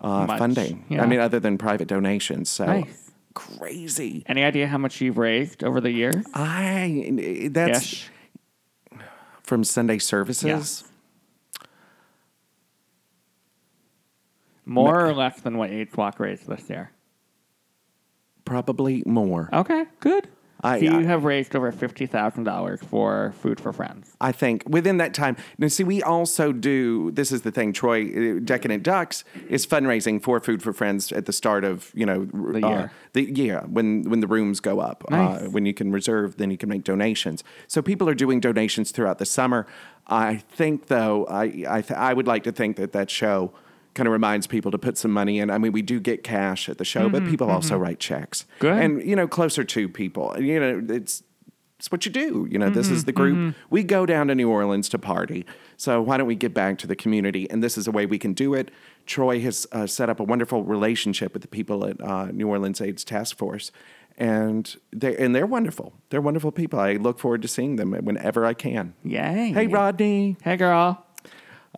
uh, 0.01 0.27
funding. 0.37 0.85
yeah. 0.89 1.05
I 1.05 1.07
mean, 1.07 1.21
other 1.21 1.39
than 1.39 1.57
private 1.57 1.87
donations. 1.87 2.51
So 2.51 2.67
Nice. 2.67 3.12
Crazy. 3.35 4.25
Any 4.27 4.45
idea 4.45 4.67
how 4.67 4.79
much 4.79 5.01
you've 5.01 5.19
raised 5.19 5.65
over 5.65 5.81
the 5.81 5.91
year? 5.91 6.23
I 6.35 7.49
that's 7.51 7.83
Ish. 7.83 8.11
from 9.43 9.65
Sunday 9.65 9.99
services. 9.99 10.85
More 14.65 15.07
or 15.07 15.13
less 15.13 15.41
than 15.41 15.59
what 15.59 15.71
AIDS 15.71 15.97
Walk 15.97 16.21
raised 16.21 16.47
this 16.47 16.71
year? 16.71 16.93
Probably 18.45 19.03
more. 19.07 19.49
Okay, 19.53 19.87
good. 20.01 20.29
I- 20.65 20.79
so 20.79 20.85
you 20.85 20.99
I- 21.01 21.03
have 21.03 21.25
raised 21.25 21.57
over 21.57 21.73
fifty 21.73 22.07
thousand 22.07 22.45
dollars 22.45 22.81
for 22.83 23.33
Food 23.41 23.59
for 23.61 23.73
Friends. 23.73 24.15
I 24.21 24.33
think 24.33 24.63
within 24.69 24.97
that 24.99 25.13
time. 25.15 25.37
Now, 25.59 25.69
see, 25.69 25.85
we 25.85 26.03
also 26.03 26.53
do. 26.53 27.11
This 27.11 27.33
is 27.33 27.43
the 27.43 27.51
thing. 27.51 27.73
Troy, 27.73 28.37
uh, 28.37 28.41
Decadent 28.45 28.83
Ducks 28.83 29.25
is 29.49 29.67
fundraising 29.67 30.23
for 30.23 30.39
Food 30.41 30.63
for 30.63 30.73
Friends 30.73 31.11
at 31.13 31.27
the 31.27 31.33
start 31.33 31.65
of 31.65 31.91
you 31.95 32.07
know 32.07 32.27
The 32.27 32.65
uh, 32.65 32.69
year. 32.71 32.91
the 33.13 33.23
yeah 33.33 33.63
when 33.67 34.03
when 34.09 34.21
the 34.21 34.27
rooms 34.29 34.61
go 34.61 34.79
up. 34.81 35.05
Nice. 35.11 35.43
Uh, 35.43 35.49
when 35.51 35.67
you 35.67 35.75
can 35.75 35.91
reserve, 35.93 36.37
then 36.37 36.51
you 36.51 36.57
can 36.59 36.69
make 36.69 36.85
donations. 36.85 37.43
So 37.67 37.83
people 37.83 38.09
are 38.09 38.15
doing 38.15 38.39
donations 38.41 38.91
throughout 38.93 39.19
the 39.19 39.27
summer. 39.27 39.67
I 40.07 40.37
think 40.37 40.87
though, 40.87 41.27
I 41.27 41.65
I, 41.69 41.81
th- 41.83 41.99
I 41.99 42.13
would 42.15 42.27
like 42.27 42.45
to 42.45 42.53
think 42.53 42.77
that 42.77 42.93
that 42.93 43.11
show. 43.11 43.53
Kind 43.95 44.07
of 44.07 44.13
reminds 44.13 44.47
people 44.47 44.71
to 44.71 44.79
put 44.79 44.97
some 44.97 45.11
money 45.11 45.39
in. 45.39 45.51
I 45.51 45.59
mean, 45.59 45.73
we 45.73 45.83
do 45.83 46.01
get 46.01 46.23
cash 46.25 46.69
at 46.69 46.79
the 46.79 46.85
show, 46.85 47.09
but 47.11 47.25
people 47.27 47.51
also 47.51 47.77
write 47.77 47.99
checks. 48.01 48.43
Mm-hmm, 48.45 48.59
Good. 48.61 48.83
And 48.83 49.03
you 49.09 49.15
know, 49.17 49.29
closer 49.29 49.65
to 49.65 49.89
people. 49.89 50.35
You 50.41 50.59
know, 50.59 50.83
it's 50.89 51.23
it's 51.79 51.91
what 51.91 52.07
you 52.07 52.13
do. 52.13 52.47
You 52.51 52.59
know, 52.59 52.71
this 52.71 52.87
Mm-hmm, 52.87 52.95
is 52.97 53.05
the 53.05 53.13
group. 53.13 53.55
We 53.69 53.83
go 53.83 54.07
down 54.07 54.29
to 54.29 54.35
New 54.35 54.49
Orleans 54.49 54.89
to 54.91 54.99
party. 54.99 55.45
So 55.77 56.01
why 56.01 56.17
don't 56.17 56.29
we 56.29 56.37
give 56.37 56.55
back 56.55 56.79
to 56.79 56.87
the 56.87 56.95
community? 56.97 57.51
And 57.51 57.63
this 57.63 57.77
is 57.77 57.87
a 57.89 57.91
way 57.91 58.07
we 58.07 58.19
can 58.19 58.33
do 58.35 58.55
it. 58.55 58.71
Troy 59.05 59.41
has 59.41 59.67
uh, 59.73 59.87
set 59.89 60.09
up 60.09 60.21
a 60.21 60.25
wonderful 60.25 60.63
relationship 60.63 61.33
with 61.33 61.43
the 61.43 61.49
people 61.49 61.85
at 61.85 62.01
uh, 62.01 62.27
New 62.27 62.47
Orleans 62.49 62.81
AIDS 62.81 63.03
Task 63.05 63.37
Force. 63.37 63.73
And 64.17 64.75
they 64.93 65.17
and 65.17 65.35
they're 65.35 65.47
wonderful. 65.47 65.93
They're 66.11 66.21
wonderful 66.21 66.53
people. 66.53 66.79
I 66.79 66.95
look 66.95 67.19
forward 67.19 67.43
to 67.43 67.49
seeing 67.49 67.77
them 67.77 67.93
whenever 67.93 68.45
I 68.47 68.55
can. 68.55 68.95
Yay! 69.05 69.53
Hey, 69.53 69.67
Rodney. 69.67 70.37
Hey, 70.43 70.57
girl. 70.57 71.05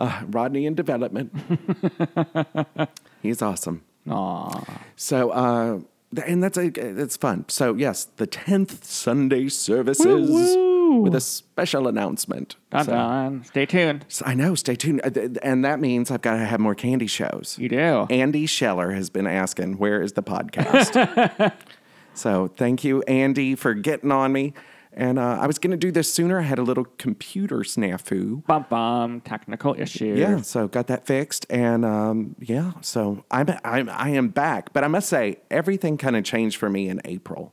Uh, 0.00 0.22
Rodney 0.28 0.66
in 0.66 0.74
development. 0.74 1.33
He's 3.22 3.40
awesome. 3.42 3.83
Aw. 4.11 4.64
So, 4.96 5.30
uh, 5.30 5.78
and 6.26 6.42
that's 6.42 6.59
a, 6.59 6.66
it's 6.76 7.16
fun. 7.16 7.44
So, 7.48 7.74
yes, 7.74 8.04
the 8.16 8.26
tenth 8.26 8.85
Sunday 8.85 9.48
services 9.48 10.07
Woo-woo. 10.30 11.00
with 11.02 11.14
a 11.14 11.20
special 11.20 11.88
announcement. 11.88 12.57
Dun 12.70 12.85
So- 12.85 12.92
dun. 12.92 13.44
Stay 13.44 13.66
tuned. 13.66 14.04
so 14.09 14.24
I 14.26 14.35
know. 14.35 14.54
Stay 14.54 14.74
tuned, 14.76 15.00
Uh, 15.04 15.28
and 15.42 15.64
that 15.64 15.80
means 15.80 16.11
I've 16.11 16.22
got 16.22 16.37
to 16.37 16.44
have 16.44 16.61
more 16.61 16.74
candy 16.74 17.07
shows. 17.07 17.57
You 17.59 17.68
do. 17.68 18.07
Andy 18.11 18.46
Scheller 18.46 18.90
has 18.92 19.11
been 19.11 19.26
asking, 19.26 19.78
"Where 19.78 20.02
is 20.02 20.12
the 20.12 20.22
podcast?" 20.22 21.52
so 22.14 22.48
thank 22.57 22.85
you, 22.85 23.02
Andy, 23.02 23.54
for 23.54 23.74
getting 23.74 24.12
on 24.12 24.33
me. 24.33 24.52
And 24.96 25.18
uh, 25.18 25.38
I 25.40 25.48
was 25.48 25.59
going 25.59 25.72
to 25.72 25.76
do 25.76 25.90
this 25.90 26.12
sooner. 26.12 26.38
I 26.38 26.42
had 26.42 26.61
a 26.61 26.62
little 26.62 26.85
computer 26.98 27.59
snafu. 27.59 28.46
Bum 28.46 28.66
bum. 28.70 29.20
Technical 29.22 29.74
issues. 29.76 30.18
Yeah, 30.18 30.40
so 30.42 30.68
got 30.68 30.87
that 30.87 31.04
fixed, 31.04 31.46
and 31.50 31.85
um, 31.85 32.37
yeah, 32.38 32.72
so 32.80 33.24
I'm, 33.30 33.48
I'm 33.64 33.88
I 33.88 34.11
am 34.11 34.28
back. 34.28 34.72
But 34.72 34.85
I 34.85 34.88
must 34.88 35.09
say, 35.09 35.38
everything 35.50 35.98
kind 35.98 36.14
of 36.16 36.22
changed 36.22 36.59
for 36.59 36.70
me 36.70 36.88
in 36.88 37.00
April. 37.04 37.52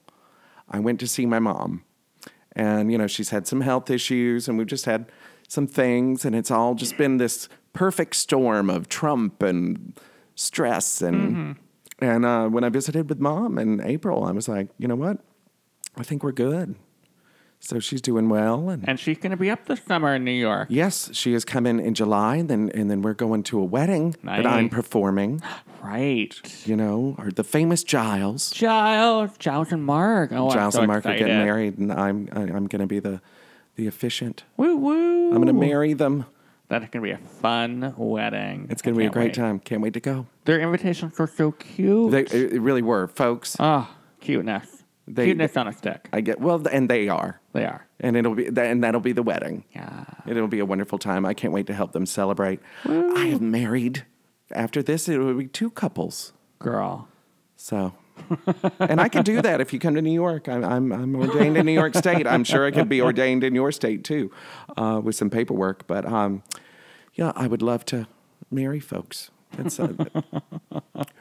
I 0.70 0.80
went 0.80 1.00
to 1.00 1.08
see 1.08 1.26
my 1.26 1.40
mom, 1.40 1.84
and 2.56 2.92
you 2.92 2.98
know 2.98 3.08
she's 3.08 3.30
had 3.30 3.48
some 3.48 3.62
health 3.62 3.90
issues, 3.90 4.48
and 4.48 4.58
we've 4.60 4.68
just 4.68 4.86
had 4.86 5.12
some 5.48 5.66
things, 5.66 6.24
and 6.24 6.36
it's 6.36 6.52
all 6.52 6.76
just 6.76 6.96
been 6.96 7.18
this 7.18 7.50
perfect 7.74 8.16
storm 8.16 8.70
of 8.70 8.88
Trump 8.88 9.42
and 9.42 10.00
stress, 10.36 11.02
and 11.02 11.56
and 12.00 12.24
uh, 12.24 12.48
when 12.50 12.64
I 12.64 12.70
visited 12.70 13.10
with 13.10 13.20
mom 13.20 13.58
in 13.58 13.82
April, 13.82 14.26
I 14.26 14.32
was 14.32 14.48
like, 14.48 14.68
you 14.78 14.88
know 14.88 14.96
what, 14.96 15.18
I 15.98 16.04
think 16.04 16.24
we're 16.24 16.32
good. 16.32 16.76
So 17.64 17.80
she's 17.80 18.02
doing 18.02 18.28
well, 18.28 18.70
and 18.70 18.84
And 18.90 19.00
she's 19.00 19.20
going 19.20 19.30
to 19.32 19.38
be 19.38 19.52
up 19.52 19.66
this 19.66 19.80
summer 19.88 20.16
in 20.16 20.26
New 20.26 20.32
York. 20.32 20.68
yes, 20.72 21.12
she 21.14 21.34
is 21.36 21.46
coming 21.46 21.80
in 21.80 21.94
July, 21.94 22.38
and 22.38 22.50
then 22.50 22.72
and 22.74 22.90
then 22.90 23.04
we're 23.04 23.14
going 23.14 23.44
to 23.44 23.60
a 23.60 23.64
wedding 23.64 24.16
that 24.24 24.46
I'm 24.48 24.64
Nice. 24.66 24.74
performing. 24.74 25.42
Right. 25.84 26.40
You 26.68 26.76
know, 26.76 27.16
or 27.18 27.32
the 27.32 27.44
famous 27.44 27.84
Giles. 27.84 28.52
Giles, 28.52 29.36
Giles 29.40 29.72
and 29.72 29.84
Mark. 29.84 30.32
Oh, 30.32 30.48
I'm 30.50 30.54
Giles 30.54 30.74
so 30.76 30.82
and 30.82 30.88
Mark 30.88 31.08
are 31.08 31.18
getting 31.18 31.40
married, 31.40 31.80
and 31.80 31.92
I'm 31.92 32.30
I- 32.32 32.42
I'm 32.42 32.68
going 32.68 32.82
to 32.82 32.88
be 32.88 33.00
the 33.00 33.20
the 33.78 33.88
officiant. 33.88 34.44
Woo 34.58 34.76
woo. 34.78 35.30
I'm 35.30 35.36
going 35.42 35.48
to 35.48 35.54
marry 35.54 35.94
them. 35.94 36.26
That's 36.68 36.84
going 36.92 37.04
to 37.04 37.08
be 37.10 37.12
a 37.12 37.18
fun 37.18 37.96
wedding. 37.98 38.68
It's 38.70 38.82
going 38.84 38.94
I 38.94 38.96
to 38.96 39.00
be 39.00 39.06
a 39.06 39.08
can't 39.08 39.14
great 39.14 39.24
wait. 39.26 39.34
time. 39.34 39.60
Can't 39.60 39.82
wait 39.82 39.94
to 39.96 40.00
go. 40.00 40.28
Their 40.46 40.60
invitations 40.62 41.18
were 41.18 41.26
so 41.28 41.52
cute. 41.52 42.12
They 42.12 42.22
it 42.26 42.54
it 42.54 42.62
really 42.62 42.84
were, 42.84 43.08
folks. 43.08 43.58
oh, 43.60 43.90
cuteness. 44.20 44.81
They- 45.16 45.26
cuteness 45.26 45.58
on 45.58 45.68
a 45.68 45.74
stick. 45.74 46.10
I 46.14 46.22
get 46.22 46.40
well, 46.40 46.66
and 46.68 46.90
they 46.90 47.10
are, 47.10 47.40
They 47.54 47.66
are. 47.66 47.86
and 48.00 48.16
it'll 48.16 48.36
be 48.36 48.48
and 48.48 48.84
that'll 48.84 49.02
be 49.02 49.12
the 49.14 49.24
wedding. 49.24 49.66
Yeah. 49.76 50.06
It'll 50.28 50.48
be 50.48 50.60
a 50.60 50.66
wonderful 50.66 50.98
time. 50.98 51.26
I 51.26 51.34
can't 51.34 51.54
wait 51.54 51.68
to 51.68 51.74
help 51.74 51.92
them 51.92 52.06
celebrate. 52.06 52.60
I 52.86 53.26
have 53.32 53.42
married. 53.42 54.06
After 54.54 54.84
this, 54.84 55.08
it 55.08 55.18
will 55.18 55.34
be 55.34 55.48
two 55.48 55.70
couples. 55.72 56.34
Girl. 56.60 57.08
So, 57.56 57.94
and 58.80 59.00
I 59.00 59.08
can 59.08 59.24
do 59.24 59.42
that 59.42 59.62
if 59.62 59.72
you 59.72 59.80
come 59.80 59.96
to 59.96 60.02
New 60.02 60.12
York. 60.14 60.48
I'm, 60.50 60.64
I'm, 60.64 60.92
I'm 60.92 61.16
ordained 61.16 61.58
in 61.58 61.66
New 61.66 61.72
York 61.74 61.96
State. 61.96 62.26
I'm 62.28 62.44
sure 62.44 62.66
I 62.66 62.72
could 62.72 62.90
be 62.90 63.02
ordained 63.02 63.44
in 63.44 63.54
your 63.56 63.72
state 63.72 64.04
too, 64.04 64.32
uh, 64.78 65.00
with 65.04 65.16
some 65.16 65.30
paperwork. 65.30 65.88
But 65.88 66.06
um, 66.06 66.44
yeah, 67.14 67.32
I 67.36 67.48
would 67.48 67.62
love 67.62 67.86
to 67.86 68.08
marry 68.50 68.80
folks. 68.80 69.30
It's 69.58 69.80
uh, 69.80 69.94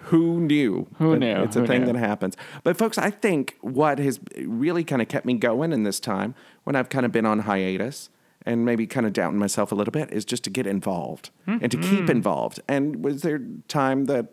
who 0.04 0.40
knew? 0.40 0.86
Who 0.98 1.12
It- 1.14 1.18
knew? 1.20 1.42
It's 1.42 1.56
a 1.56 1.60
Who 1.60 1.66
thing 1.66 1.80
knew? 1.84 1.92
that 1.92 1.96
happens. 1.98 2.36
But 2.64 2.76
folks, 2.76 2.98
I 2.98 3.10
think 3.10 3.56
what 3.60 3.98
has 3.98 4.20
really 4.44 4.84
kind 4.84 5.02
of 5.02 5.08
kept 5.08 5.26
me 5.26 5.34
going 5.34 5.72
in 5.72 5.82
this 5.82 6.00
time 6.00 6.34
when 6.64 6.76
I've 6.76 6.88
kind 6.88 7.04
of 7.06 7.12
been 7.12 7.26
on 7.26 7.40
hiatus 7.40 8.08
and 8.46 8.64
maybe 8.64 8.86
kind 8.86 9.06
of 9.06 9.12
doubting 9.12 9.38
myself 9.38 9.70
a 9.72 9.74
little 9.74 9.92
bit 9.92 10.10
is 10.12 10.24
just 10.24 10.44
to 10.44 10.50
get 10.50 10.66
involved 10.66 11.30
and 11.46 11.70
to 11.70 11.76
keep 11.76 12.00
Mm-hmm. 12.00 12.10
involved. 12.10 12.60
And 12.68 13.04
was 13.04 13.22
there 13.22 13.40
time 13.68 14.06
that 14.06 14.26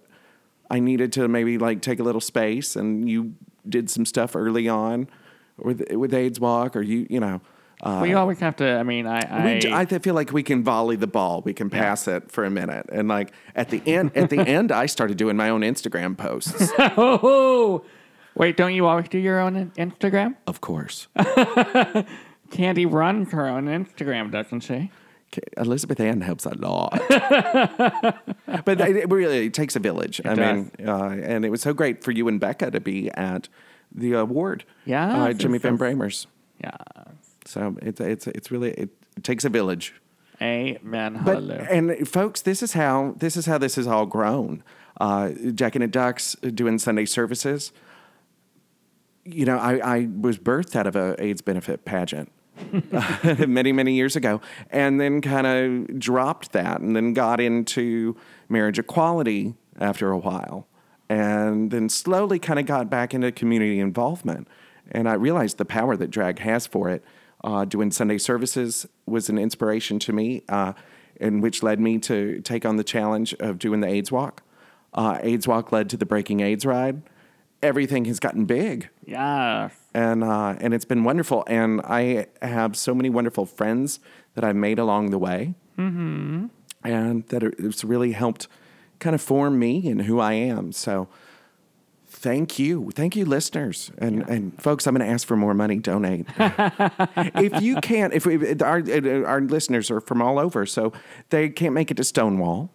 I 0.69 0.79
needed 0.79 1.11
to 1.13 1.27
maybe 1.27 1.57
like 1.57 1.81
take 1.81 1.99
a 1.99 2.03
little 2.03 2.21
space 2.21 2.75
and 2.75 3.09
you 3.09 3.33
did 3.67 3.89
some 3.89 4.05
stuff 4.05 4.35
early 4.35 4.67
on 4.69 5.09
with 5.57 5.91
with 5.91 6.13
AIDS 6.13 6.39
Walk 6.39 6.75
or 6.75 6.81
you 6.81 7.05
you 7.09 7.19
know 7.19 7.41
uh, 7.81 7.99
we 8.01 8.13
always 8.13 8.39
have 8.39 8.55
to, 8.55 8.67
I 8.67 8.83
mean, 8.83 9.05
I. 9.05 9.19
I, 9.19 9.59
we, 9.63 9.71
I 9.71 9.85
feel 9.85 10.15
like 10.15 10.31
we 10.31 10.41
can 10.41 10.63
volley 10.63 10.95
the 10.95 11.07
ball. 11.07 11.41
We 11.41 11.53
can 11.53 11.69
pass 11.69 12.07
it 12.07 12.31
for 12.31 12.43
a 12.43 12.49
minute, 12.49 12.87
and 12.91 13.07
like 13.07 13.31
at 13.55 13.69
the 13.69 13.81
end, 13.85 14.11
at 14.15 14.31
the 14.31 14.39
end, 14.47 14.71
I 14.71 14.87
started 14.87 15.17
doing 15.17 15.37
my 15.37 15.49
own 15.49 15.61
Instagram 15.61 16.17
posts. 16.17 16.71
oh, 16.79 17.85
wait, 18.33 18.57
don't 18.57 18.73
you 18.73 18.87
always 18.87 19.07
do 19.09 19.19
your 19.19 19.39
own 19.39 19.71
Instagram? 19.77 20.35
of 20.47 20.59
course, 20.59 21.07
Candy 22.49 22.87
runs 22.87 23.31
her 23.31 23.47
own 23.47 23.65
Instagram, 23.65 24.31
doesn't 24.31 24.61
she? 24.61 24.91
Elizabeth 25.57 25.99
Anne 25.99 26.21
helps 26.21 26.45
a 26.45 26.55
lot, 26.57 26.99
but 27.09 28.81
it, 28.81 28.95
it 28.95 29.11
really 29.11 29.47
it 29.47 29.53
takes 29.53 29.75
a 29.75 29.79
village. 29.79 30.19
I 30.25 30.33
mean, 30.33 30.71
uh, 30.83 31.09
and 31.09 31.45
it 31.45 31.49
was 31.49 31.61
so 31.61 31.73
great 31.73 32.03
for 32.03 32.11
you 32.11 32.27
and 32.27 32.39
Becca 32.39 32.71
to 32.71 32.79
be 32.79 33.11
at 33.11 33.49
the 33.93 34.13
award. 34.13 34.63
Yeah, 34.85 35.25
uh, 35.25 35.33
Jimmy 35.33 35.59
Van 35.59 35.75
Bramers. 35.75 36.25
Yeah. 36.59 36.71
So 37.47 37.77
it's 37.81 37.99
it's 37.99 38.27
it's 38.27 38.51
really 38.51 38.71
it, 38.71 38.89
it 39.15 39.23
takes 39.23 39.45
a 39.45 39.49
village. 39.49 39.93
Amen. 40.41 41.21
But 41.25 41.35
Hallelujah. 41.35 41.67
and 41.71 42.07
folks, 42.07 42.41
this 42.41 42.61
is 42.61 42.73
how 42.73 43.15
this 43.17 43.35
is 43.37 43.45
how 43.45 43.57
this 43.57 43.75
has 43.75 43.87
all 43.87 44.05
grown. 44.05 44.63
Uh, 44.99 45.31
Jack 45.53 45.75
and 45.75 45.83
the 45.83 45.87
Ducks 45.87 46.35
doing 46.53 46.77
Sunday 46.79 47.05
services. 47.05 47.71
You 49.23 49.45
know, 49.45 49.57
I, 49.57 49.77
I 49.77 50.09
was 50.19 50.37
birthed 50.37 50.75
out 50.75 50.87
of 50.87 50.95
a 50.95 51.21
AIDS 51.23 51.41
benefit 51.41 51.85
pageant 51.85 52.31
many 53.47 53.71
many 53.71 53.93
years 53.93 54.15
ago, 54.15 54.41
and 54.69 54.99
then 54.99 55.21
kind 55.21 55.47
of 55.47 55.99
dropped 55.99 56.51
that, 56.51 56.81
and 56.81 56.95
then 56.95 57.13
got 57.13 57.39
into 57.39 58.15
marriage 58.49 58.79
equality 58.79 59.55
after 59.79 60.11
a 60.11 60.17
while, 60.17 60.67
and 61.09 61.71
then 61.71 61.89
slowly 61.89 62.39
kind 62.39 62.59
of 62.59 62.65
got 62.65 62.89
back 62.89 63.13
into 63.13 63.31
community 63.31 63.79
involvement, 63.79 64.47
and 64.91 65.09
I 65.09 65.13
realized 65.13 65.57
the 65.57 65.65
power 65.65 65.97
that 65.97 66.09
drag 66.09 66.39
has 66.39 66.67
for 66.67 66.89
it. 66.89 67.03
Uh, 67.43 67.65
doing 67.65 67.91
Sunday 67.91 68.17
services 68.17 68.87
was 69.05 69.29
an 69.29 69.37
inspiration 69.37 69.99
to 69.99 70.11
me, 70.11 70.43
uh, 70.49 70.73
and 71.21 71.43
which 71.43 71.61
led 71.61 71.79
me 71.79 71.99
to 71.99 72.41
take 72.41 72.65
on 72.65 72.77
the 72.77 72.83
challenge 72.83 73.33
of 73.35 73.59
doing 73.59 73.79
the 73.81 73.87
AIDS 73.87 74.11
Walk. 74.11 74.41
Uh, 74.93 75.19
AIDS 75.21 75.47
Walk 75.47 75.71
led 75.71 75.89
to 75.91 75.97
the 75.97 76.05
Braking 76.05 76.39
AIDS 76.39 76.65
Ride. 76.65 77.03
Everything 77.61 78.05
has 78.05 78.19
gotten 78.19 78.45
big 78.45 78.89
yeah. 79.05 79.69
and 79.93 80.23
uh, 80.23 80.55
and 80.59 80.73
it's 80.73 80.85
been 80.85 81.03
wonderful. 81.03 81.43
And 81.47 81.81
I 81.83 82.27
have 82.41 82.75
so 82.75 82.93
many 82.93 83.09
wonderful 83.09 83.45
friends 83.45 83.99
that 84.35 84.43
I've 84.43 84.55
made 84.55 84.77
along 84.77 85.09
the 85.09 85.17
way, 85.17 85.55
mm-hmm. 85.77 86.47
and 86.83 87.27
that 87.27 87.43
it's 87.43 87.83
really 87.83 88.11
helped 88.11 88.47
kind 88.99 89.15
of 89.15 89.21
form 89.21 89.57
me 89.57 89.87
and 89.89 90.03
who 90.03 90.19
I 90.19 90.33
am. 90.33 90.71
So. 90.71 91.07
Thank 92.19 92.57
you. 92.57 92.89
Thank 92.95 93.15
you, 93.15 93.25
listeners. 93.25 93.91
And, 93.99 94.27
and 94.27 94.59
folks, 94.61 94.87
I'm 94.87 94.95
going 94.95 95.07
to 95.07 95.13
ask 95.13 95.27
for 95.27 95.37
more 95.37 95.53
money. 95.53 95.77
Donate. 95.77 96.25
if 96.37 97.61
you 97.61 97.75
can't, 97.81 98.11
if 98.11 98.25
we, 98.25 98.55
our, 98.61 98.81
our 99.27 99.39
listeners 99.41 99.91
are 99.91 100.01
from 100.01 100.23
all 100.23 100.39
over, 100.39 100.65
so 100.65 100.93
they 101.29 101.49
can't 101.49 101.75
make 101.75 101.91
it 101.91 101.97
to 101.97 102.03
Stonewall, 102.03 102.71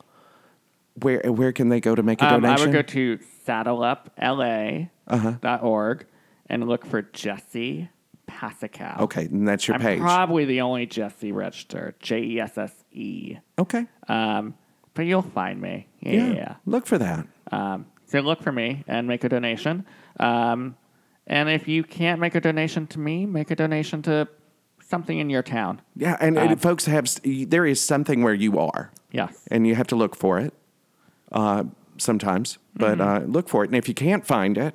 where, 0.94 1.20
where 1.24 1.50
can 1.52 1.70
they 1.70 1.80
go 1.80 1.96
to 1.96 2.04
make 2.04 2.22
a 2.22 2.26
Um, 2.26 2.44
I 2.44 2.54
donation? 2.54 2.68
would 2.70 2.74
go 2.74 2.82
to 2.82 3.18
saddleupla.org 3.46 6.06
and 6.48 6.68
look 6.68 6.86
for 6.86 7.02
Jesse 7.02 7.88
Pascal. 8.26 9.02
okay, 9.02 9.24
and 9.26 9.46
that's 9.48 9.66
your 9.66 9.74
I'm 9.74 9.80
page. 9.80 9.98
probably 10.00 10.44
the 10.44 10.60
only 10.60 10.86
Jesse 10.86 11.32
registered. 11.32 11.98
J 12.00 12.22
E 12.22 12.40
S 12.40 12.56
S 12.56 12.72
E. 12.92 13.36
okay. 13.58 13.86
Um, 14.08 14.54
but 14.94 15.06
you'll 15.06 15.22
find 15.22 15.60
me. 15.60 15.88
Yeah. 16.00 16.12
yeah, 16.12 16.32
yeah. 16.32 16.54
Look 16.66 16.86
for 16.86 16.98
that. 16.98 17.26
Um, 17.50 17.86
so 18.12 18.20
look 18.20 18.42
for 18.42 18.52
me 18.52 18.84
and 18.86 19.08
make 19.08 19.24
a 19.24 19.28
donation. 19.28 19.84
Um, 20.20 20.76
and 21.26 21.48
if 21.48 21.66
you 21.68 21.82
can't 21.84 22.20
make 22.20 22.34
a 22.34 22.40
donation 22.40 22.86
to 22.88 22.98
me, 23.00 23.26
make 23.26 23.50
a 23.50 23.56
donation 23.56 24.02
to 24.02 24.28
something 24.80 25.18
in 25.18 25.30
your 25.30 25.42
town. 25.42 25.80
Yeah, 25.96 26.16
and, 26.20 26.36
and 26.38 26.60
folks 26.60 26.84
have 26.86 27.08
there 27.24 27.64
is 27.66 27.80
something 27.80 28.22
where 28.22 28.34
you 28.34 28.58
are, 28.58 28.92
Yes. 29.10 29.32
and 29.50 29.66
you 29.66 29.74
have 29.74 29.86
to 29.88 29.96
look 29.96 30.14
for 30.16 30.38
it 30.38 30.52
uh, 31.32 31.64
sometimes. 31.98 32.58
But 32.74 33.00
uh, 33.00 33.20
look 33.26 33.48
for 33.48 33.64
it, 33.64 33.68
and 33.70 33.76
if 33.76 33.88
you 33.88 33.94
can't 33.94 34.26
find 34.26 34.58
it, 34.58 34.74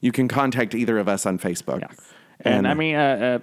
you 0.00 0.12
can 0.12 0.28
contact 0.28 0.74
either 0.74 0.98
of 0.98 1.08
us 1.08 1.24
on 1.26 1.38
Facebook. 1.38 1.80
Yes. 1.80 1.96
And, 2.40 2.54
And- 2.54 2.68
I 2.68 2.74
mean, 2.74 2.96
uh, 2.96 3.00
uh, 3.00 3.38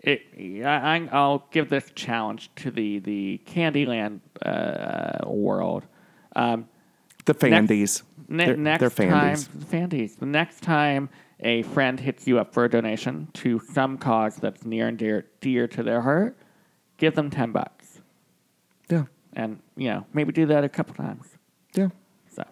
it, 0.00 0.22
I, 0.64 0.96
I- 0.96 1.08
I'll 1.10 1.46
give 1.50 1.68
this 1.70 1.90
challenge 1.94 2.50
to 2.56 2.70
the 2.70 2.98
the 3.00 3.40
Candyland 3.46 4.20
uh, 4.42 5.26
world. 5.28 5.84
Um, 6.36 6.68
The 7.24 7.34
Fandies, 7.34 8.02
ne- 8.28 8.46
they're, 8.46 8.56
next 8.56 8.80
they're 8.80 9.08
time, 9.10 9.36
Fandies. 9.36 9.48
Fandies. 9.66 10.18
The 10.18 10.26
next 10.26 10.62
time 10.62 11.08
a 11.40 11.62
friend 11.62 11.98
hits 12.00 12.26
you 12.26 12.38
up 12.38 12.52
for 12.52 12.64
a 12.64 12.70
donation 12.70 13.28
to 13.32 13.60
some 13.72 13.96
cause 13.98 14.36
that's 14.36 14.64
near 14.64 14.88
and 14.88 14.98
dear 14.98 15.26
dear 15.40 15.66
to 15.68 15.82
their 15.82 16.00
heart, 16.02 16.36
give 16.96 17.14
them 17.14 17.30
ten 17.30 17.52
bucks, 17.52 18.00
Yeah, 18.90 19.04
and 19.34 19.60
you 19.76 19.88
know 19.88 20.06
maybe 20.12 20.32
do 20.32 20.46
that 20.46 20.64
a 20.64 20.68
couple 20.68 20.94
times. 20.94 21.26
yeah. 21.74 21.88
So 22.34 22.44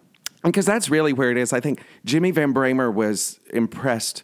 Because 0.43 0.65
that's 0.65 0.89
really 0.89 1.13
where 1.13 1.31
it 1.31 1.37
is. 1.37 1.51
I 1.53 1.59
think 1.59 1.83
Jimmy 2.05 2.31
Van 2.31 2.53
Bramer 2.53 2.93
was 2.93 3.39
impressed 3.53 4.23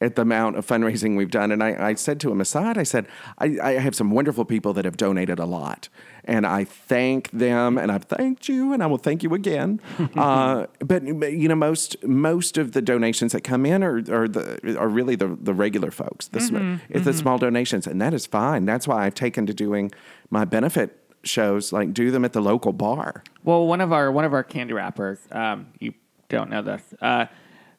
at 0.00 0.14
the 0.14 0.20
amount 0.22 0.56
of 0.56 0.66
fundraising 0.66 1.16
we've 1.16 1.30
done. 1.30 1.50
And 1.50 1.64
I, 1.64 1.88
I 1.88 1.94
said 1.94 2.20
to 2.20 2.30
him 2.30 2.38
aside, 2.38 2.76
I 2.76 2.82
said, 2.82 3.06
I, 3.38 3.56
I 3.62 3.70
have 3.78 3.94
some 3.94 4.10
wonderful 4.10 4.44
people 4.44 4.74
that 4.74 4.84
have 4.84 4.98
donated 4.98 5.38
a 5.38 5.46
lot. 5.46 5.88
And 6.26 6.46
I 6.46 6.64
thank 6.64 7.30
them 7.30 7.78
and 7.78 7.92
I've 7.92 8.04
thanked 8.04 8.48
you 8.48 8.72
and 8.72 8.82
I 8.82 8.86
will 8.86 8.98
thank 8.98 9.22
you 9.22 9.34
again. 9.34 9.80
uh, 10.16 10.66
but, 10.80 11.04
you 11.04 11.48
know, 11.48 11.54
most 11.54 12.02
most 12.04 12.58
of 12.58 12.72
the 12.72 12.82
donations 12.82 13.32
that 13.32 13.42
come 13.42 13.64
in 13.64 13.82
are, 13.82 13.98
are, 14.10 14.28
the, 14.28 14.76
are 14.78 14.88
really 14.88 15.14
the, 15.16 15.36
the 15.40 15.54
regular 15.54 15.90
folks. 15.90 16.28
The, 16.28 16.40
sm- 16.40 16.74
it's 16.88 17.04
the 17.04 17.12
small 17.12 17.38
donations. 17.38 17.86
And 17.86 18.00
that 18.02 18.12
is 18.12 18.26
fine. 18.26 18.64
That's 18.64 18.88
why 18.88 19.06
I've 19.06 19.14
taken 19.14 19.46
to 19.46 19.54
doing 19.54 19.92
my 20.30 20.44
benefit 20.44 21.02
shows, 21.26 21.72
like 21.72 21.92
do 21.92 22.10
them 22.10 22.24
at 22.24 22.32
the 22.32 22.40
local 22.40 22.72
bar. 22.72 23.22
Well, 23.44 23.66
one 23.66 23.80
of 23.80 23.92
our 23.92 24.10
one 24.10 24.24
of 24.24 24.32
our 24.32 24.42
candy 24.42 24.72
wrappers, 24.72 25.18
um, 25.32 25.66
you 25.78 25.94
don't 26.28 26.50
know 26.50 26.62
this. 26.62 26.82
Uh, 27.00 27.26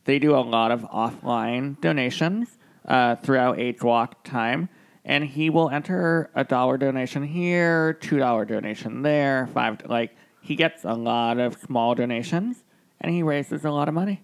they 0.06 0.20
do 0.20 0.36
a 0.36 0.40
lot 0.40 0.72
of 0.72 0.82
offline 0.84 1.80
donations 1.82 2.58
uh, 2.88 3.16
throughout 3.18 3.60
AIDS 3.60 3.84
Walk 3.84 4.24
time, 4.24 4.70
and 5.08 5.24
he 5.24 5.50
will 5.50 5.70
enter 5.70 6.30
a 6.36 6.44
dollar 6.44 6.78
donation 6.78 7.24
here, 7.24 7.94
two 7.94 8.20
dollar 8.20 8.46
donation 8.46 9.02
there, 9.02 9.48
five. 9.54 9.82
Like 9.88 10.16
he 10.42 10.56
gets 10.56 10.84
a 10.84 10.94
lot 10.94 11.40
of 11.40 11.58
small 11.58 11.96
donations, 11.96 12.64
and 13.02 13.12
he 13.12 13.24
raises 13.24 13.66
a 13.66 13.72
lot 13.72 13.88
of 13.88 13.96
money. 13.96 14.22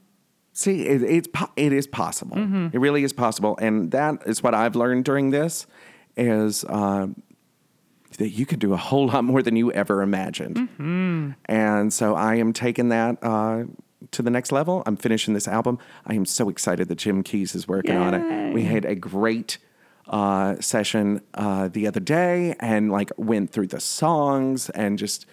See, 0.52 0.86
it, 0.86 1.02
it's 1.02 1.28
po- 1.28 1.52
it 1.56 1.74
is 1.74 1.88
possible. 1.88 2.38
It 2.72 2.80
really 2.80 3.04
is 3.04 3.14
possible, 3.14 3.58
and 3.60 3.90
that 3.92 4.22
is 4.28 4.44
what 4.44 4.54
I've 4.54 4.76
learned 4.76 5.06
during 5.06 5.32
this 5.32 5.66
is 6.16 6.64
um, 6.70 7.24
that 8.20 8.30
you 8.30 8.46
can 8.46 8.60
do 8.60 8.74
a 8.74 8.78
whole 8.78 9.08
lot 9.08 9.24
more 9.24 9.42
than 9.42 9.56
you 9.56 9.72
ever 9.72 10.04
imagined. 10.04 10.70
And 11.46 11.92
so 11.94 12.14
I 12.14 12.36
am 12.36 12.54
taking 12.54 12.90
that 12.90 13.18
uh, 13.24 13.64
to 14.12 14.22
the 14.22 14.30
next 14.30 14.52
level. 14.52 14.84
I'm 14.86 14.98
finishing 14.98 15.34
this 15.34 15.48
album. 15.48 15.80
I 16.06 16.14
am 16.14 16.26
so 16.26 16.50
excited 16.50 16.88
that 16.90 16.98
Jim 16.98 17.24
Keys 17.24 17.56
is 17.56 17.68
working 17.68 17.96
on 17.96 18.14
it. 18.14 18.54
We 18.54 18.64
had 18.64 18.86
a 18.86 18.94
great 18.96 19.58
uh, 20.10 20.56
session 20.60 21.22
uh, 21.34 21.68
the 21.70 21.88
other 21.88 22.00
day 22.00 22.56
and 22.60 22.92
like 22.92 23.12
went 23.18 23.52
through 23.52 23.68
the 23.68 23.80
songs 23.80 24.70
and 24.72 24.98
just 25.00 25.26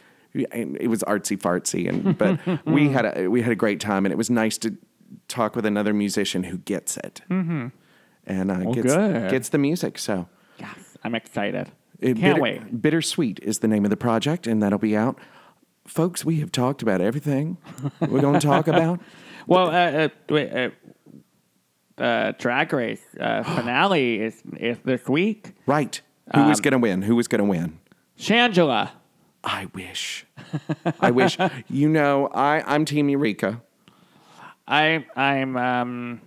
and 0.52 0.76
it 0.80 0.86
was 0.88 1.02
artsy 1.04 1.36
fartsy 1.36 1.88
and 1.88 2.16
but 2.22 2.38
we 2.66 2.88
had 2.88 3.04
a 3.16 3.28
we 3.28 3.42
had 3.42 3.50
a 3.52 3.56
great 3.56 3.80
time 3.80 4.06
and 4.06 4.12
it 4.12 4.16
was 4.16 4.30
nice 4.30 4.56
to 4.58 4.76
talk 5.26 5.56
with 5.56 5.66
another 5.66 5.92
musician 5.92 6.44
who 6.44 6.58
gets 6.58 6.96
it 6.98 7.20
and 7.28 7.72
uh, 8.50 8.58
gets 8.72 8.94
good. 8.94 9.30
gets 9.30 9.48
the 9.48 9.58
music. 9.58 9.98
So 9.98 10.28
Yes, 10.58 10.96
I'm 11.02 11.14
excited. 11.14 11.70
it- 11.98 12.14
Can't 12.16 12.20
Bitter- 12.36 12.40
wait. 12.40 12.82
Bittersweet 12.82 13.40
is 13.42 13.58
the 13.58 13.66
name 13.68 13.84
of 13.84 13.90
the 13.90 13.96
project, 13.96 14.46
and 14.46 14.62
that'll 14.62 14.78
be 14.78 14.96
out. 14.96 15.18
Folks, 15.86 16.24
we 16.24 16.38
have 16.40 16.52
talked 16.52 16.82
about 16.82 17.00
everything 17.00 17.56
we're 18.00 18.20
going 18.20 18.38
to 18.38 18.46
talk 18.46 18.68
about. 18.68 19.00
Well, 19.46 19.68
uh, 19.68 19.72
uh, 20.04 20.08
wait, 20.28 20.72
uh, 22.00 22.32
Drag 22.38 22.72
Race 22.72 23.02
uh, 23.18 23.42
finale 23.56 24.20
is 24.20 24.42
is 24.58 24.78
this 24.84 25.06
week. 25.08 25.52
Right. 25.66 26.00
Who 26.34 26.44
was 26.44 26.58
Um, 26.58 26.62
going 26.62 26.72
to 26.72 26.78
win? 26.78 27.02
Who 27.02 27.18
is 27.18 27.28
going 27.28 27.40
to 27.40 27.44
win? 27.48 27.78
Shangela. 28.18 28.90
I 29.42 29.68
wish. 29.74 30.26
I 31.00 31.10
wish. 31.10 31.38
You 31.68 31.88
know, 31.88 32.28
I, 32.28 32.62
I'm 32.66 32.84
Team 32.84 33.08
Eureka. 33.08 33.62
I 34.68 35.04
I'm 35.16 35.56
um. 35.56 36.20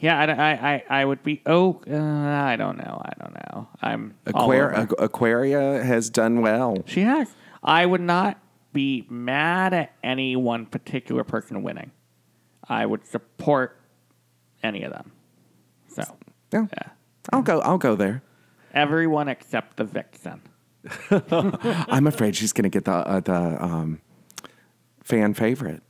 Yeah, 0.00 0.18
I, 0.18 0.24
I, 0.24 0.50
I, 0.72 0.84
I 1.00 1.04
would 1.04 1.22
be. 1.22 1.42
Oh, 1.46 1.80
uh, 1.88 1.94
I 1.96 2.56
don't 2.56 2.76
know. 2.76 3.00
I 3.04 3.12
don't 3.20 3.34
know. 3.34 3.68
I'm 3.80 4.14
all 4.34 4.48
Aquar- 4.48 4.72
over. 4.74 4.86
Aqu- 4.86 5.04
Aquaria 5.04 5.84
has 5.84 6.10
done 6.10 6.40
well. 6.40 6.78
She 6.86 7.02
has. 7.02 7.28
I 7.62 7.86
would 7.86 8.00
not 8.00 8.38
be 8.72 9.06
mad 9.08 9.72
at 9.72 9.92
any 10.02 10.34
one 10.34 10.66
particular 10.66 11.22
person 11.22 11.62
winning. 11.62 11.92
I 12.68 12.84
would 12.84 13.06
support 13.06 13.76
any 14.62 14.82
of 14.84 14.92
them. 14.92 15.12
So, 15.88 16.02
Yeah. 16.52 16.66
yeah. 16.72 16.88
I'll 17.32 17.42
go. 17.42 17.60
I'll 17.60 17.78
go 17.78 17.94
there. 17.96 18.22
Everyone 18.74 19.28
except 19.28 19.76
the 19.76 19.84
vixen. 19.84 20.40
I'm 21.10 22.06
afraid 22.06 22.34
she's 22.34 22.52
going 22.52 22.64
to 22.64 22.68
get 22.70 22.84
the 22.86 22.92
uh, 22.92 23.20
the 23.20 23.62
um, 23.62 24.00
fan 25.04 25.34
favorite. 25.34 25.82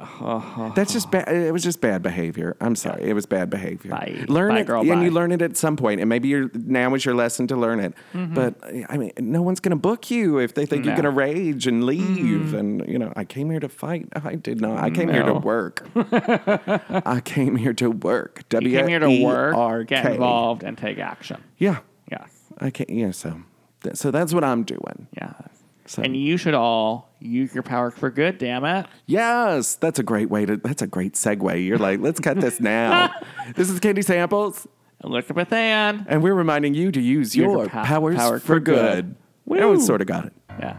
Uh-huh. 0.00 0.72
That's 0.74 0.92
just 0.92 1.10
bad. 1.10 1.28
It 1.28 1.52
was 1.52 1.62
just 1.62 1.80
bad 1.80 2.02
behavior. 2.02 2.56
I'm 2.60 2.74
sorry. 2.74 3.02
It 3.02 3.12
was 3.12 3.26
bad 3.26 3.50
behavior. 3.50 3.90
Bye. 3.90 4.24
Learn 4.28 4.54
Bye, 4.54 4.60
it, 4.60 4.66
girl, 4.66 4.80
and 4.80 4.88
bye. 4.90 5.04
you 5.04 5.10
learn 5.10 5.30
it 5.32 5.42
at 5.42 5.56
some 5.56 5.76
point, 5.76 6.00
and 6.00 6.08
maybe 6.08 6.28
you're 6.28 6.50
now 6.54 6.94
is 6.94 7.04
your 7.04 7.14
lesson 7.14 7.46
to 7.48 7.56
learn 7.56 7.80
it. 7.80 7.94
Mm-hmm. 8.14 8.34
But 8.34 8.54
I 8.88 8.96
mean, 8.96 9.12
no 9.18 9.42
one's 9.42 9.60
going 9.60 9.70
to 9.70 9.76
book 9.76 10.10
you 10.10 10.38
if 10.38 10.54
they 10.54 10.64
think 10.66 10.84
you're 10.84 10.94
No. 10.96 11.02
going 11.02 11.14
to 11.14 11.18
rage 11.20 11.66
and 11.66 11.84
leave. 11.84 12.46
Mm-hmm. 12.46 12.56
And 12.56 12.88
you 12.88 12.98
know, 12.98 13.12
I 13.14 13.24
came 13.24 13.50
here 13.50 13.60
to 13.60 13.68
fight. 13.68 14.08
I 14.14 14.36
did 14.36 14.60
not. 14.60 14.78
I 14.78 14.90
came 14.90 15.08
here 15.08 15.22
to 15.22 15.34
No. 15.34 15.38
work. 15.40 15.86
I 15.94 17.20
came 17.24 17.56
here 17.56 17.74
to 17.74 17.90
work. 17.90 18.38
You 18.38 18.44
W 18.60 18.76
came 18.78 18.88
here 18.88 18.98
to 19.00 19.06
E 19.08 19.24
work, 19.24 19.54
R 19.54 19.84
get 19.84 20.06
involved, 20.06 20.62
and 20.62 20.76
take 20.78 20.98
action. 20.98 21.42
Yeah, 21.58 21.78
Yes. 22.10 22.30
I 22.58 22.70
can't. 22.70 22.90
Yeah, 22.90 23.10
so 23.12 23.42
th- 23.82 23.96
so 23.96 24.10
that's 24.10 24.32
what 24.34 24.44
I'm 24.44 24.64
doing. 24.64 25.06
Yes. 25.16 25.49
So- 25.90 26.02
And 26.02 26.16
you 26.16 26.36
should 26.36 26.54
all 26.54 27.10
use 27.18 27.52
your 27.52 27.64
power 27.64 27.90
for 27.90 28.10
good, 28.10 28.38
damn 28.38 28.64
it. 28.64 28.86
Yes, 29.06 29.74
that's 29.74 29.98
a 29.98 30.04
great 30.04 30.30
way 30.30 30.46
to. 30.46 30.56
That's 30.56 30.82
a 30.82 30.86
great 30.86 31.14
segue. 31.14 31.66
You're 31.66 31.78
like, 31.78 31.98
let's 31.98 32.20
cut 32.20 32.40
this 32.40 32.60
now. 32.60 33.12
this 33.56 33.68
is 33.68 33.80
Candy 33.80 34.02
Samples, 34.02 34.68
Elizabeth 35.02 35.52
Anne. 35.52 36.06
and 36.08 36.22
we're 36.22 36.34
reminding 36.34 36.74
you 36.74 36.92
to 36.92 37.00
use 37.00 37.34
your 37.34 37.50
your 37.56 37.68
pow- 37.68 37.82
powers, 37.84 38.14
powers 38.16 38.40
for 38.42 38.46
for 38.46 38.60
good. 38.60 39.16
good. 39.48 39.58
Now 39.58 39.70
we 39.70 39.78
Woo. 39.78 39.82
sort 39.82 40.00
of 40.00 40.06
got 40.06 40.26
it. 40.26 40.32
Yeah. 40.60 40.76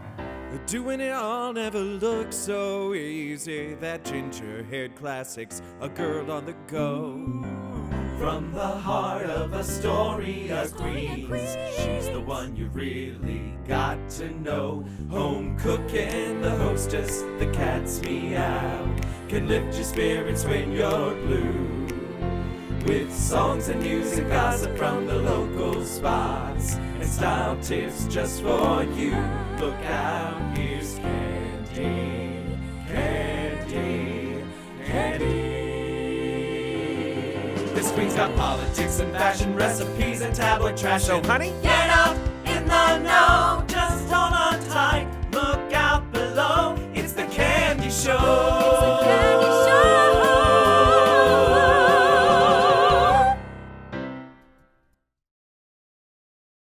Doing 0.67 1.01
it 1.01 1.11
all 1.11 1.51
never 1.51 1.79
looked 1.79 2.33
so 2.33 2.93
easy. 2.93 3.73
That 3.75 4.05
ginger 4.05 4.63
haired 4.69 4.95
classics, 4.95 5.61
a 5.81 5.89
girl 5.89 6.31
on 6.31 6.45
the 6.45 6.53
go. 6.67 7.40
From 8.21 8.53
the 8.53 8.67
heart 8.67 9.25
of 9.25 9.51
a 9.53 9.63
story, 9.63 10.49
a 10.49 10.67
queen. 10.67 11.27
She's 11.75 12.07
the 12.07 12.21
one 12.23 12.55
you 12.55 12.67
really 12.67 13.55
got 13.67 13.97
to 14.11 14.29
know. 14.41 14.85
Home 15.09 15.57
cooking, 15.57 16.39
the 16.39 16.51
hostess, 16.51 17.23
the 17.39 17.49
cat's 17.51 17.99
meow. 18.03 18.95
Can 19.27 19.47
lift 19.47 19.73
your 19.73 19.85
spirits 19.85 20.45
when 20.45 20.71
you're 20.71 21.15
blue. 21.15 21.87
With 22.85 23.11
songs 23.11 23.69
and 23.69 23.81
music, 23.81 24.29
gossip 24.29 24.77
from 24.77 25.07
the 25.07 25.15
local 25.15 25.83
spots 25.83 26.75
and 26.75 27.05
style 27.09 27.57
tips 27.59 28.05
just 28.05 28.43
for 28.43 28.83
you. 28.83 29.15
Look 29.59 29.81
out, 29.85 30.55
here's 30.55 30.99
Candy, 30.99 32.20
This 37.81 37.91
queen's 37.93 38.13
got 38.13 38.35
politics 38.35 38.99
and 38.99 39.11
fashion 39.11 39.55
recipes 39.55 40.21
and 40.21 40.35
tabloid 40.35 40.77
trash. 40.77 41.05
So, 41.05 41.19
honey, 41.23 41.51
get 41.63 41.89
up 41.89 42.15
in 42.45 42.67
the 42.67 42.99
know. 42.99 43.63
Just 43.67 44.07
hold 44.07 44.33
on 44.33 44.59
tight. 44.69 45.07
Look 45.31 45.73
out 45.73 46.11
below. 46.11 46.77
It's 46.93 47.13
the 47.13 47.25
candy 47.25 47.89
show. 47.89 48.60